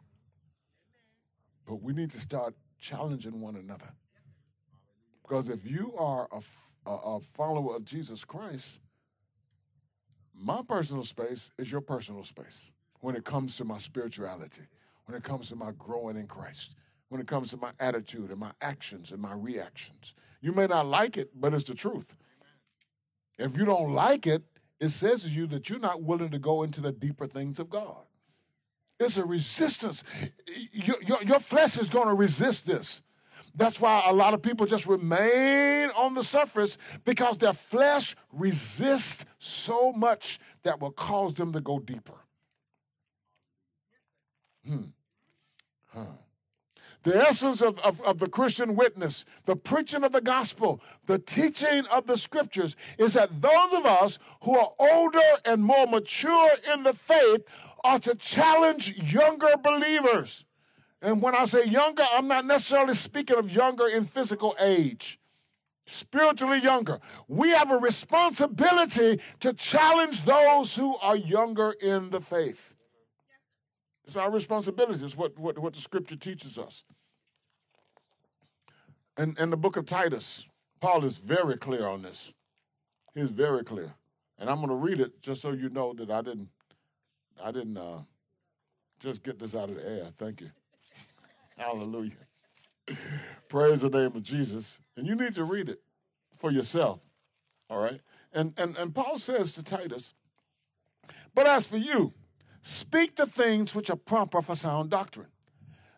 But 1.67 1.83
we 1.83 1.93
need 1.93 2.11
to 2.13 2.21
start 2.21 2.55
challenging 2.83 3.41
one 3.41 3.57
another. 3.57 3.95
Because 5.23 5.49
if 5.49 5.65
you 5.65 5.95
are 5.97 6.29
a 6.33 6.41
a 6.87 7.21
follower 7.21 7.77
of 7.77 7.85
Jesus 7.85 8.25
Christ, 8.25 8.81
my 10.35 10.63
personal 10.67 11.05
space 11.05 11.51
is 11.59 11.71
your 11.71 11.81
personal 11.81 12.25
space 12.25 12.73
when 13.01 13.15
it 13.15 13.25
comes 13.25 13.57
to 13.57 13.65
my 13.65 13.79
spirituality, 13.79 14.63
when 15.07 15.17
it 15.17 15.23
comes 15.23 15.49
to 15.49 15.57
my 15.57 15.73
growing 15.79 16.17
in 16.17 16.27
Christ, 16.27 16.75
when 17.09 17.21
it 17.21 17.27
comes 17.27 17.51
to 17.51 17.57
my 17.57 17.71
attitude 17.79 18.31
and 18.31 18.41
my 18.41 18.53
actions 18.61 19.13
and 19.13 19.21
my 19.21 19.35
reactions. 19.35 20.15
You 20.41 20.53
may 20.53 20.67
not 20.67 20.87
like 20.87 21.17
it, 21.17 21.31
but 21.39 21.55
it's 21.55 21.65
the 21.65 21.75
truth. 21.75 22.17
If 23.39 23.57
you 23.57 23.65
don't 23.65 23.93
like 23.93 24.27
it, 24.27 24.43
it 24.81 24.91
says 24.91 25.23
to 25.23 25.31
you 25.31 25.47
that 25.49 25.69
you're 25.69 25.79
not 25.79 26.03
willing 26.03 26.31
to 26.31 26.39
go 26.39 26.65
into 26.65 26.81
the 26.81 26.91
deeper 26.91 27.27
things 27.27 27.61
of 27.61 27.71
God. 27.71 28.05
It's 29.03 29.17
a 29.17 29.25
resistance. 29.25 30.05
Your, 30.73 30.97
your, 31.03 31.23
your 31.23 31.41
flesh 31.41 31.79
is 31.79 31.89
going 31.89 32.09
to 32.09 32.15
resist 32.15 32.67
this. 32.67 33.03
That's 33.55 33.81
why 33.81 34.03
a 34.07 34.13
lot 34.13 34.33
of 34.33 34.41
people 34.41 34.65
just 34.65 34.87
remain 34.87 35.91
on 35.91 36.15
the 36.15 36.23
surface 36.23 36.79
because 37.05 37.37
their 37.37 37.53
flesh 37.53 38.17
resists 38.33 39.27
so 39.39 39.93
much 39.93 40.41
that 40.63 40.81
will 40.81 40.93
cause 40.93 41.35
them 41.35 41.53
to 41.53 41.61
go 41.61 41.79
deeper. 41.79 42.15
Hmm. 44.67 44.85
Huh. 45.87 46.07
The 47.03 47.17
essence 47.17 47.61
of, 47.61 47.81
of, 47.81 48.01
of, 48.03 48.21
the 48.21 48.29
Christian 48.29 48.77
witness, 48.77 49.25
the 49.45 49.57
preaching 49.57 50.05
of 50.05 50.13
the 50.13 50.21
gospel, 50.21 50.81
the 51.07 51.19
teaching 51.19 51.85
of 51.93 52.07
the 52.07 52.17
scriptures 52.17 52.77
is 52.97 53.15
that 53.15 53.43
those 53.43 53.73
of 53.73 53.85
us 53.85 54.21
who 54.43 54.57
are 54.57 54.71
older 54.79 55.21
and 55.45 55.65
more 55.65 55.89
mature 55.89 56.51
in 56.73 56.85
the 56.85 56.95
faith 56.95 57.43
are 57.85 57.99
to 58.01 58.15
challenge 58.15 58.95
younger 58.97 59.57
believers. 59.63 60.45
And 61.01 61.21
when 61.21 61.35
I 61.35 61.45
say 61.47 61.65
younger, 61.65 62.05
I'm 62.13 62.29
not 62.29 62.47
necessarily 62.47 62.95
speaking 62.95 63.37
of 63.37 63.51
younger 63.51 63.89
in 63.89 64.05
physical 64.05 64.55
age, 64.61 65.19
spiritually 65.87 66.59
younger. 66.59 67.01
We 67.27 67.51
have 67.51 67.71
a 67.71 67.77
responsibility 67.77 69.21
to 69.41 69.53
challenge 69.53 70.25
those 70.25 70.77
who 70.77 70.97
are 70.99 71.17
younger 71.17 71.73
in 71.73 72.11
the 72.11 72.21
faith. 72.21 72.73
It's 74.05 74.17
our 74.17 74.31
responsibility. 74.31 75.05
It's 75.05 75.17
what, 75.17 75.39
what, 75.39 75.59
what 75.59 75.75
the 75.75 75.81
scripture 75.81 76.17
teaches 76.17 76.59
us. 76.59 76.85
And 79.17 79.39
in 79.39 79.51
the 79.51 79.57
book 79.57 79.77
of 79.77 79.87
Titus, 79.87 80.47
Paul 80.81 81.05
is 81.05 81.19
very 81.19 81.57
clear 81.57 81.87
on 81.87 82.03
this. 82.03 82.33
He's 83.15 83.31
very 83.31 83.65
clear. 83.65 83.95
And 84.39 84.49
I'm 84.49 84.57
going 84.57 84.69
to 84.69 84.75
read 84.75 85.01
it 85.01 85.21
just 85.21 85.43
so 85.43 85.53
you 85.53 85.69
know 85.69 85.93
that 85.95 86.11
I 86.11 86.23
didn't 86.23 86.49
I 87.43 87.51
didn't 87.51 87.77
uh, 87.77 87.99
just 89.01 89.23
get 89.23 89.39
this 89.39 89.55
out 89.55 89.69
of 89.69 89.77
the 89.77 89.89
air. 89.89 90.07
Thank 90.17 90.41
you. 90.41 90.51
Hallelujah. 91.57 92.13
Praise 93.49 93.81
the 93.81 93.91
name 93.91 94.15
of 94.15 94.23
Jesus. 94.23 94.79
And 94.97 95.07
you 95.07 95.15
need 95.15 95.35
to 95.35 95.45
read 95.45 95.69
it 95.69 95.81
for 96.39 96.51
yourself. 96.51 97.01
All 97.69 97.79
right? 97.79 98.01
And, 98.33 98.55
and, 98.57 98.77
and 98.77 98.95
Paul 98.95 99.19
says 99.19 99.53
to 99.55 99.63
Titus, 99.63 100.15
But 101.35 101.47
as 101.47 101.67
for 101.67 101.77
you, 101.77 102.13
speak 102.63 103.17
the 103.17 103.27
things 103.27 103.75
which 103.75 103.91
are 103.91 103.97
proper 103.97 104.41
for 104.41 104.55
sound 104.55 104.91
doctrine, 104.91 105.29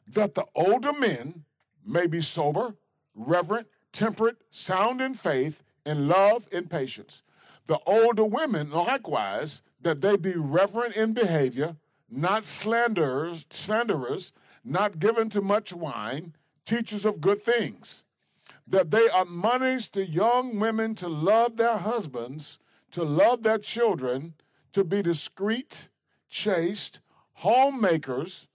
that 0.08 0.34
the 0.34 0.46
older 0.54 0.92
men 0.92 1.44
may 1.84 2.06
be 2.06 2.20
sober, 2.20 2.74
reverent, 3.14 3.68
temperate, 3.92 4.36
sound 4.50 5.00
in 5.00 5.14
faith, 5.14 5.62
in 5.84 6.08
love, 6.08 6.48
in 6.50 6.68
patience. 6.68 7.22
The 7.66 7.78
older 7.86 8.24
women, 8.24 8.70
likewise, 8.70 9.62
that 9.84 10.00
they 10.00 10.16
be 10.16 10.34
reverent 10.34 10.96
in 10.96 11.12
behavior, 11.12 11.76
not 12.10 12.42
slanderers, 12.42 13.46
slanderers, 13.50 14.32
not 14.64 14.98
given 14.98 15.28
to 15.30 15.40
much 15.40 15.72
wine, 15.72 16.34
teachers 16.64 17.04
of 17.04 17.20
good 17.20 17.42
things, 17.42 18.02
that 18.66 18.90
they 18.90 19.08
admonish 19.10 19.90
the 19.90 20.06
young 20.06 20.58
women 20.58 20.94
to 20.94 21.06
love 21.06 21.56
their 21.56 21.76
husbands, 21.76 22.58
to 22.90 23.04
love 23.04 23.42
their 23.42 23.58
children, 23.58 24.34
to 24.72 24.82
be 24.82 25.02
discreet, 25.02 25.88
chaste, 26.30 27.00
homemakers, 27.34 28.48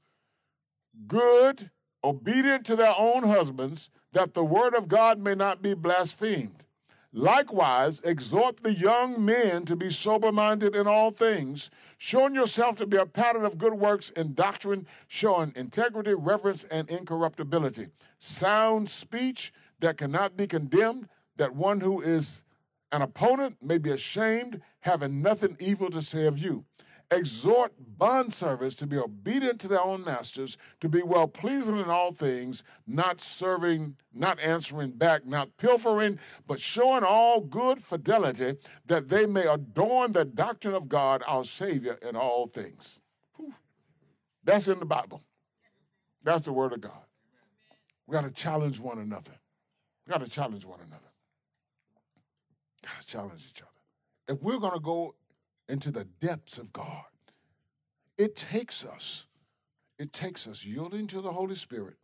good, 1.07 1.69
obedient 2.03 2.65
to 2.65 2.75
their 2.75 2.95
own 2.97 3.23
husbands, 3.23 3.89
that 4.13 4.33
the 4.33 4.43
word 4.43 4.73
of 4.73 4.87
God 4.87 5.19
may 5.19 5.35
not 5.35 5.61
be 5.61 5.75
blasphemed. 5.75 6.63
Likewise, 7.11 8.01
exhort 8.03 8.61
the 8.61 8.73
young 8.73 9.23
men 9.23 9.65
to 9.65 9.75
be 9.75 9.91
sober 9.91 10.31
minded 10.31 10.75
in 10.75 10.85
all 10.85 11.09
things, 11.09 11.71
showing 11.97 12.35
yourself 12.35 12.75
to 12.77 12.85
be 12.85 12.97
a 12.97 13.05
pattern 13.05 13.43
of 13.43 13.57
good 13.57 13.73
works 13.73 14.11
in 14.11 14.35
doctrine, 14.35 14.85
showing 15.07 15.51
integrity, 15.55 16.13
reverence, 16.13 16.65
and 16.69 16.87
incorruptibility. 16.89 17.87
Sound 18.19 18.89
speech 18.89 19.51
that 19.79 19.97
cannot 19.97 20.37
be 20.37 20.45
condemned, 20.45 21.09
that 21.37 21.55
one 21.55 21.81
who 21.81 21.99
is 21.99 22.43
an 22.91 23.01
opponent 23.01 23.57
may 23.61 23.79
be 23.79 23.89
ashamed, 23.89 24.61
having 24.81 25.21
nothing 25.21 25.57
evil 25.59 25.89
to 25.89 26.01
say 26.01 26.25
of 26.25 26.37
you 26.37 26.63
exhort 27.11 27.73
bondservants 27.97 28.75
to 28.75 28.85
be 28.85 28.97
obedient 28.97 29.59
to 29.61 29.67
their 29.67 29.81
own 29.81 30.03
masters, 30.03 30.57
to 30.79 30.87
be 30.87 31.01
well 31.01 31.27
pleasing 31.27 31.77
in 31.77 31.89
all 31.89 32.13
things, 32.13 32.63
not 32.85 33.19
serving, 33.19 33.95
not 34.13 34.39
answering 34.39 34.91
back, 34.91 35.25
not 35.25 35.57
pilfering, 35.57 36.19
but 36.47 36.61
showing 36.61 37.03
all 37.03 37.41
good 37.41 37.83
fidelity, 37.83 38.57
that 38.85 39.09
they 39.09 39.25
may 39.25 39.47
adorn 39.47 40.11
the 40.11 40.25
doctrine 40.25 40.75
of 40.75 40.87
God, 40.87 41.23
our 41.27 41.43
Savior, 41.43 41.97
in 42.07 42.15
all 42.15 42.47
things. 42.47 42.99
Whew. 43.37 43.53
That's 44.43 44.67
in 44.67 44.79
the 44.79 44.85
Bible. 44.85 45.21
That's 46.23 46.45
the 46.45 46.53
Word 46.53 46.73
of 46.73 46.81
God. 46.81 47.05
We 48.05 48.13
got 48.13 48.23
to 48.23 48.31
challenge 48.31 48.79
one 48.79 48.99
another. 48.99 49.31
We 50.05 50.11
got 50.11 50.23
to 50.23 50.29
challenge 50.29 50.65
one 50.65 50.79
another. 50.79 51.03
Got 52.83 53.01
to 53.01 53.07
challenge 53.07 53.47
each 53.49 53.61
other. 53.61 53.69
If 54.35 54.41
we're 54.43 54.59
going 54.59 54.73
to 54.73 54.79
go 54.79 55.15
into 55.69 55.91
the 55.91 56.03
depths 56.03 56.57
of 56.57 56.73
God. 56.73 57.05
It 58.17 58.35
takes 58.35 58.83
us, 58.83 59.25
it 59.97 60.11
takes 60.11 60.47
us 60.47 60.65
yielding 60.65 61.07
to 61.07 61.21
the 61.21 61.31
Holy 61.31 61.55
Spirit 61.55 61.95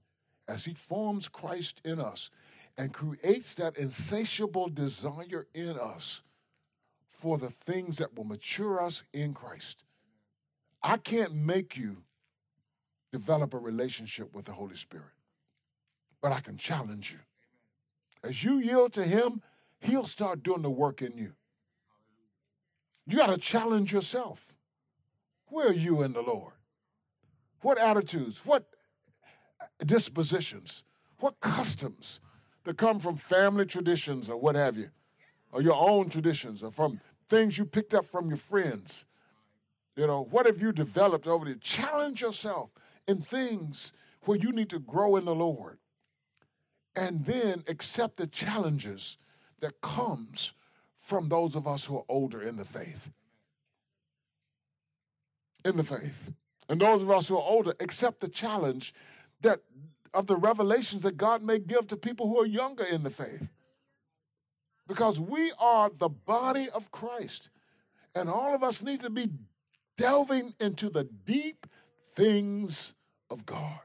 as 0.47 0.63
He 0.63 0.73
forms 0.73 1.27
Christ 1.27 1.81
in 1.83 1.99
us 1.99 2.29
and 2.77 2.93
creates 2.93 3.55
that 3.55 3.77
insatiable 3.77 4.69
desire 4.69 5.47
in 5.53 5.77
us 5.79 6.21
for 7.09 7.37
the 7.37 7.49
things 7.49 7.97
that 7.97 8.15
will 8.15 8.25
mature 8.25 8.81
us 8.81 9.03
in 9.11 9.33
Christ. 9.33 9.83
I 10.83 10.97
can't 10.97 11.33
make 11.33 11.75
you 11.75 12.03
develop 13.11 13.53
a 13.53 13.57
relationship 13.57 14.35
with 14.35 14.45
the 14.45 14.51
Holy 14.51 14.75
Spirit, 14.75 15.13
but 16.21 16.31
I 16.31 16.41
can 16.41 16.57
challenge 16.57 17.11
you. 17.11 17.19
As 18.27 18.43
you 18.43 18.59
yield 18.59 18.93
to 18.93 19.03
Him, 19.03 19.41
He'll 19.79 20.07
start 20.07 20.43
doing 20.43 20.61
the 20.61 20.69
work 20.69 21.01
in 21.01 21.17
you. 21.17 21.33
You 23.07 23.17
got 23.17 23.27
to 23.27 23.37
challenge 23.37 23.93
yourself. 23.93 24.55
Where 25.47 25.69
are 25.69 25.73
you 25.73 26.01
in 26.01 26.13
the 26.13 26.21
Lord? 26.21 26.53
What 27.61 27.77
attitudes, 27.77 28.41
what 28.45 28.65
dispositions, 29.85 30.83
what 31.19 31.39
customs 31.39 32.19
that 32.63 32.77
come 32.77 32.99
from 32.99 33.15
family 33.15 33.65
traditions 33.65 34.29
or 34.29 34.37
what 34.37 34.55
have 34.55 34.77
you, 34.77 34.89
or 35.51 35.61
your 35.61 35.75
own 35.75 36.09
traditions, 36.09 36.63
or 36.63 36.71
from 36.71 36.99
things 37.29 37.57
you 37.57 37.65
picked 37.65 37.93
up 37.93 38.05
from 38.05 38.27
your 38.27 38.37
friends? 38.37 39.05
You 39.95 40.07
know, 40.07 40.27
what 40.29 40.45
have 40.45 40.61
you 40.61 40.71
developed 40.71 41.27
over 41.27 41.45
there? 41.45 41.55
Challenge 41.55 42.21
yourself 42.21 42.71
in 43.07 43.21
things 43.21 43.93
where 44.25 44.37
you 44.37 44.51
need 44.51 44.69
to 44.71 44.79
grow 44.79 45.15
in 45.15 45.25
the 45.25 45.35
Lord. 45.35 45.77
And 46.95 47.25
then 47.25 47.63
accept 47.67 48.17
the 48.17 48.27
challenges 48.27 49.17
that 49.59 49.81
comes 49.81 50.53
from 51.05 51.29
those 51.29 51.55
of 51.55 51.67
us 51.67 51.85
who 51.85 51.97
are 51.97 52.03
older 52.09 52.41
in 52.41 52.57
the 52.57 52.65
faith. 52.65 53.11
In 55.63 55.77
the 55.77 55.83
faith. 55.83 56.31
And 56.67 56.81
those 56.81 57.03
of 57.03 57.11
us 57.11 57.27
who 57.27 57.37
are 57.37 57.47
older 57.47 57.75
accept 57.79 58.21
the 58.21 58.27
challenge 58.27 58.91
that 59.41 59.59
of 60.15 60.25
the 60.25 60.35
revelations 60.35 61.03
that 61.03 61.15
God 61.15 61.43
may 61.43 61.59
give 61.59 61.87
to 61.87 61.97
people 61.97 62.27
who 62.27 62.39
are 62.39 62.45
younger 62.45 62.83
in 62.83 63.03
the 63.03 63.11
faith. 63.11 63.47
Because 64.87 65.19
we 65.19 65.51
are 65.59 65.91
the 65.95 66.09
body 66.09 66.69
of 66.73 66.91
Christ. 66.91 67.49
And 68.15 68.27
all 68.27 68.55
of 68.55 68.63
us 68.63 68.81
need 68.81 69.01
to 69.01 69.09
be 69.11 69.29
delving 69.97 70.55
into 70.59 70.89
the 70.89 71.03
deep 71.03 71.67
things 72.15 72.95
of 73.29 73.45
God. 73.45 73.79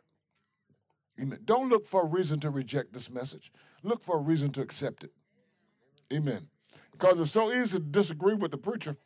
Amen. 1.20 1.40
Don't 1.44 1.68
look 1.68 1.86
for 1.86 2.02
a 2.02 2.06
reason 2.06 2.40
to 2.40 2.50
reject 2.50 2.94
this 2.94 3.10
message. 3.10 3.52
Look 3.82 4.02
for 4.02 4.16
a 4.16 4.22
reason 4.22 4.52
to 4.52 4.62
accept 4.62 5.04
it. 5.04 5.12
Amen 6.10 6.48
because 7.00 7.18
it's 7.18 7.30
so 7.30 7.52
easy 7.52 7.78
to 7.78 7.84
disagree 7.84 8.34
with 8.34 8.50
the 8.50 8.58
preacher 8.58 8.96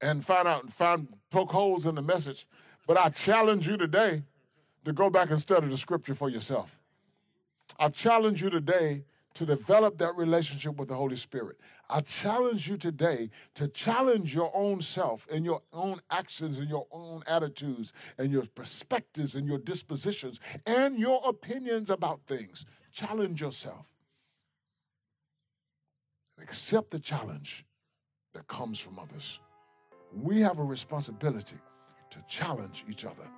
and 0.00 0.24
find 0.24 0.48
out 0.48 0.64
and 0.64 0.72
find 0.72 1.08
poke 1.30 1.52
holes 1.52 1.86
in 1.86 1.94
the 1.94 2.02
message. 2.02 2.46
But 2.86 2.96
I 2.98 3.10
challenge 3.10 3.66
you 3.66 3.76
today 3.76 4.22
to 4.84 4.92
go 4.92 5.08
back 5.08 5.30
and 5.30 5.40
study 5.40 5.68
the 5.68 5.78
scripture 5.78 6.14
for 6.14 6.28
yourself. 6.28 6.76
I 7.78 7.88
challenge 7.88 8.42
you 8.42 8.50
today 8.50 9.04
to 9.34 9.46
develop 9.46 9.98
that 9.98 10.16
relationship 10.16 10.76
with 10.76 10.88
the 10.88 10.94
Holy 10.96 11.16
Spirit. 11.16 11.58
I 11.88 12.00
challenge 12.00 12.68
you 12.68 12.76
today 12.76 13.30
to 13.54 13.68
challenge 13.68 14.34
your 14.34 14.50
own 14.54 14.80
self 14.80 15.26
and 15.30 15.44
your 15.44 15.62
own 15.72 16.00
actions 16.10 16.56
and 16.56 16.68
your 16.68 16.86
own 16.90 17.22
attitudes 17.26 17.92
and 18.18 18.32
your 18.32 18.46
perspectives 18.54 19.34
and 19.34 19.46
your 19.46 19.58
dispositions 19.58 20.40
and 20.64 20.98
your 20.98 21.20
opinions 21.24 21.90
about 21.90 22.20
things. 22.26 22.64
Challenge 22.92 23.40
yourself 23.40 23.86
accept 26.40 26.90
the 26.90 26.98
challenge 26.98 27.64
that 28.34 28.46
comes 28.48 28.78
from 28.78 28.98
others. 28.98 29.40
We 30.12 30.40
have 30.40 30.58
a 30.58 30.64
responsibility 30.64 31.56
to 32.10 32.24
challenge 32.28 32.84
each 32.88 33.04
other 33.04 33.28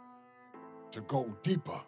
to 0.91 1.01
go 1.03 1.35
deeper 1.43 1.81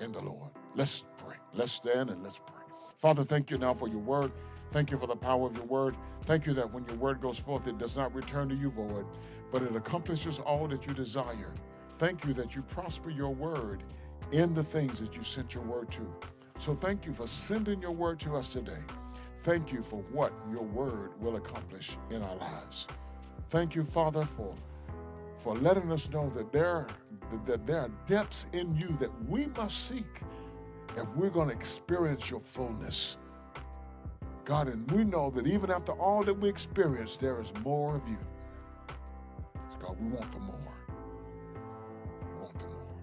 in 0.00 0.12
the 0.12 0.20
Lord. 0.20 0.50
Let's 0.74 1.04
pray. 1.18 1.36
Let's 1.54 1.72
stand 1.72 2.10
and 2.10 2.22
let's 2.22 2.38
pray. 2.38 2.62
Father, 2.98 3.24
thank 3.24 3.50
you 3.50 3.58
now 3.58 3.74
for 3.74 3.88
your 3.88 3.98
word. 3.98 4.32
Thank 4.72 4.90
you 4.90 4.98
for 4.98 5.06
the 5.06 5.16
power 5.16 5.46
of 5.46 5.56
your 5.56 5.66
word. 5.66 5.94
Thank 6.24 6.46
you 6.46 6.54
that 6.54 6.72
when 6.72 6.84
your 6.86 6.96
word 6.96 7.20
goes 7.20 7.38
forth, 7.38 7.66
it 7.66 7.78
does 7.78 7.96
not 7.96 8.14
return 8.14 8.48
to 8.48 8.54
you 8.54 8.70
void, 8.70 9.06
but 9.52 9.62
it 9.62 9.74
accomplishes 9.76 10.38
all 10.38 10.66
that 10.68 10.86
you 10.86 10.92
desire. 10.92 11.52
Thank 11.98 12.24
you 12.26 12.34
that 12.34 12.54
you 12.54 12.62
prosper 12.62 13.10
your 13.10 13.30
word 13.30 13.82
in 14.32 14.54
the 14.54 14.64
things 14.64 14.98
that 14.98 15.14
you 15.14 15.22
sent 15.22 15.54
your 15.54 15.62
word 15.62 15.90
to. 15.92 16.14
So 16.60 16.74
thank 16.74 17.06
you 17.06 17.12
for 17.12 17.26
sending 17.26 17.80
your 17.80 17.92
word 17.92 18.18
to 18.20 18.36
us 18.36 18.48
today. 18.48 18.82
Thank 19.46 19.70
you 19.70 19.84
for 19.84 20.02
what 20.10 20.32
your 20.50 20.64
word 20.64 21.10
will 21.20 21.36
accomplish 21.36 21.90
in 22.10 22.20
our 22.20 22.34
lives. 22.34 22.88
Thank 23.48 23.76
you, 23.76 23.84
Father, 23.84 24.24
for 24.24 24.52
for 25.38 25.54
letting 25.54 25.92
us 25.92 26.08
know 26.10 26.32
that 26.34 26.50
there 26.50 26.88
that 27.46 27.64
there 27.64 27.82
are 27.82 27.90
depths 28.08 28.46
in 28.52 28.74
you 28.74 28.96
that 28.98 29.10
we 29.28 29.46
must 29.46 29.86
seek 29.86 30.20
if 30.96 31.06
we're 31.14 31.30
going 31.30 31.46
to 31.48 31.54
experience 31.54 32.28
your 32.28 32.40
fullness. 32.40 33.18
God, 34.44 34.66
and 34.66 34.90
we 34.90 35.04
know 35.04 35.30
that 35.30 35.46
even 35.46 35.70
after 35.70 35.92
all 35.92 36.24
that 36.24 36.34
we 36.34 36.48
experience, 36.48 37.16
there 37.16 37.40
is 37.40 37.52
more 37.62 37.94
of 37.94 38.08
you. 38.08 38.18
God, 39.80 39.96
we 40.00 40.08
want 40.08 40.32
the 40.32 40.40
more. 40.40 40.74
We 42.20 42.40
want 42.40 42.58
the 42.58 42.66
more. 42.66 42.98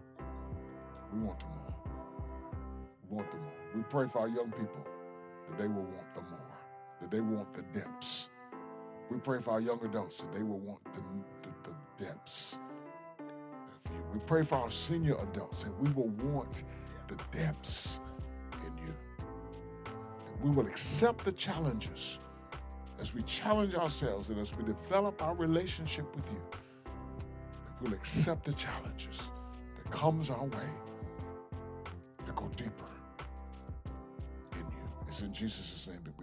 We 1.14 1.20
want 1.22 1.40
the 1.40 1.46
more. 1.46 1.74
We 3.10 3.16
want 3.16 3.32
the 3.32 3.38
more. 3.38 3.54
We 3.78 3.82
pray 3.84 4.10
for 4.10 4.20
our 4.20 4.28
young 4.28 4.52
people 4.52 4.86
that 5.50 5.58
they 5.58 5.68
will 5.68 5.84
want 5.84 6.16
the 6.16 6.22
more, 6.22 6.33
that 7.04 7.12
they 7.12 7.20
want 7.20 7.54
the 7.54 7.62
depths. 7.78 8.30
We 9.10 9.18
pray 9.20 9.42
for 9.42 9.52
our 9.52 9.60
young 9.60 9.84
adults 9.84 10.22
that 10.22 10.34
they 10.34 10.42
will 10.42 10.60
want 10.60 10.84
the, 10.96 11.02
the, 11.42 11.70
the 11.70 12.06
depths. 12.06 12.56
We 14.14 14.20
pray 14.26 14.44
for 14.44 14.56
our 14.56 14.72
senior 14.72 15.16
adults 15.16 15.64
that 15.64 15.82
we 15.82 15.92
will 15.92 16.10
want 16.32 16.64
the 17.10 17.16
depths 17.38 18.00
in 18.66 18.78
you. 18.78 18.94
That 19.84 20.42
we 20.42 20.52
will 20.52 20.68
accept 20.68 21.26
the 21.26 21.34
challenges 21.34 22.20
as 23.02 23.14
we 23.14 23.22
challenge 23.24 23.76
ourselves 23.76 24.30
and 24.30 24.40
as 24.40 24.56
we 24.56 24.64
develop 24.64 25.22
our 25.22 25.36
relationship 25.36 26.16
with 26.16 26.26
you. 26.32 26.42
We'll 27.82 27.94
accept 27.94 28.46
the 28.46 28.54
challenges 28.54 29.20
that 29.76 29.92
comes 29.92 30.30
our 30.30 30.46
way 30.46 30.70
to 32.26 32.32
go 32.34 32.50
deeper 32.56 32.92
in 34.54 34.60
you. 34.60 35.06
It's 35.10 35.20
in 35.20 35.34
Jesus' 35.34 35.86
name 35.88 36.00
that 36.06 36.18
we. 36.18 36.23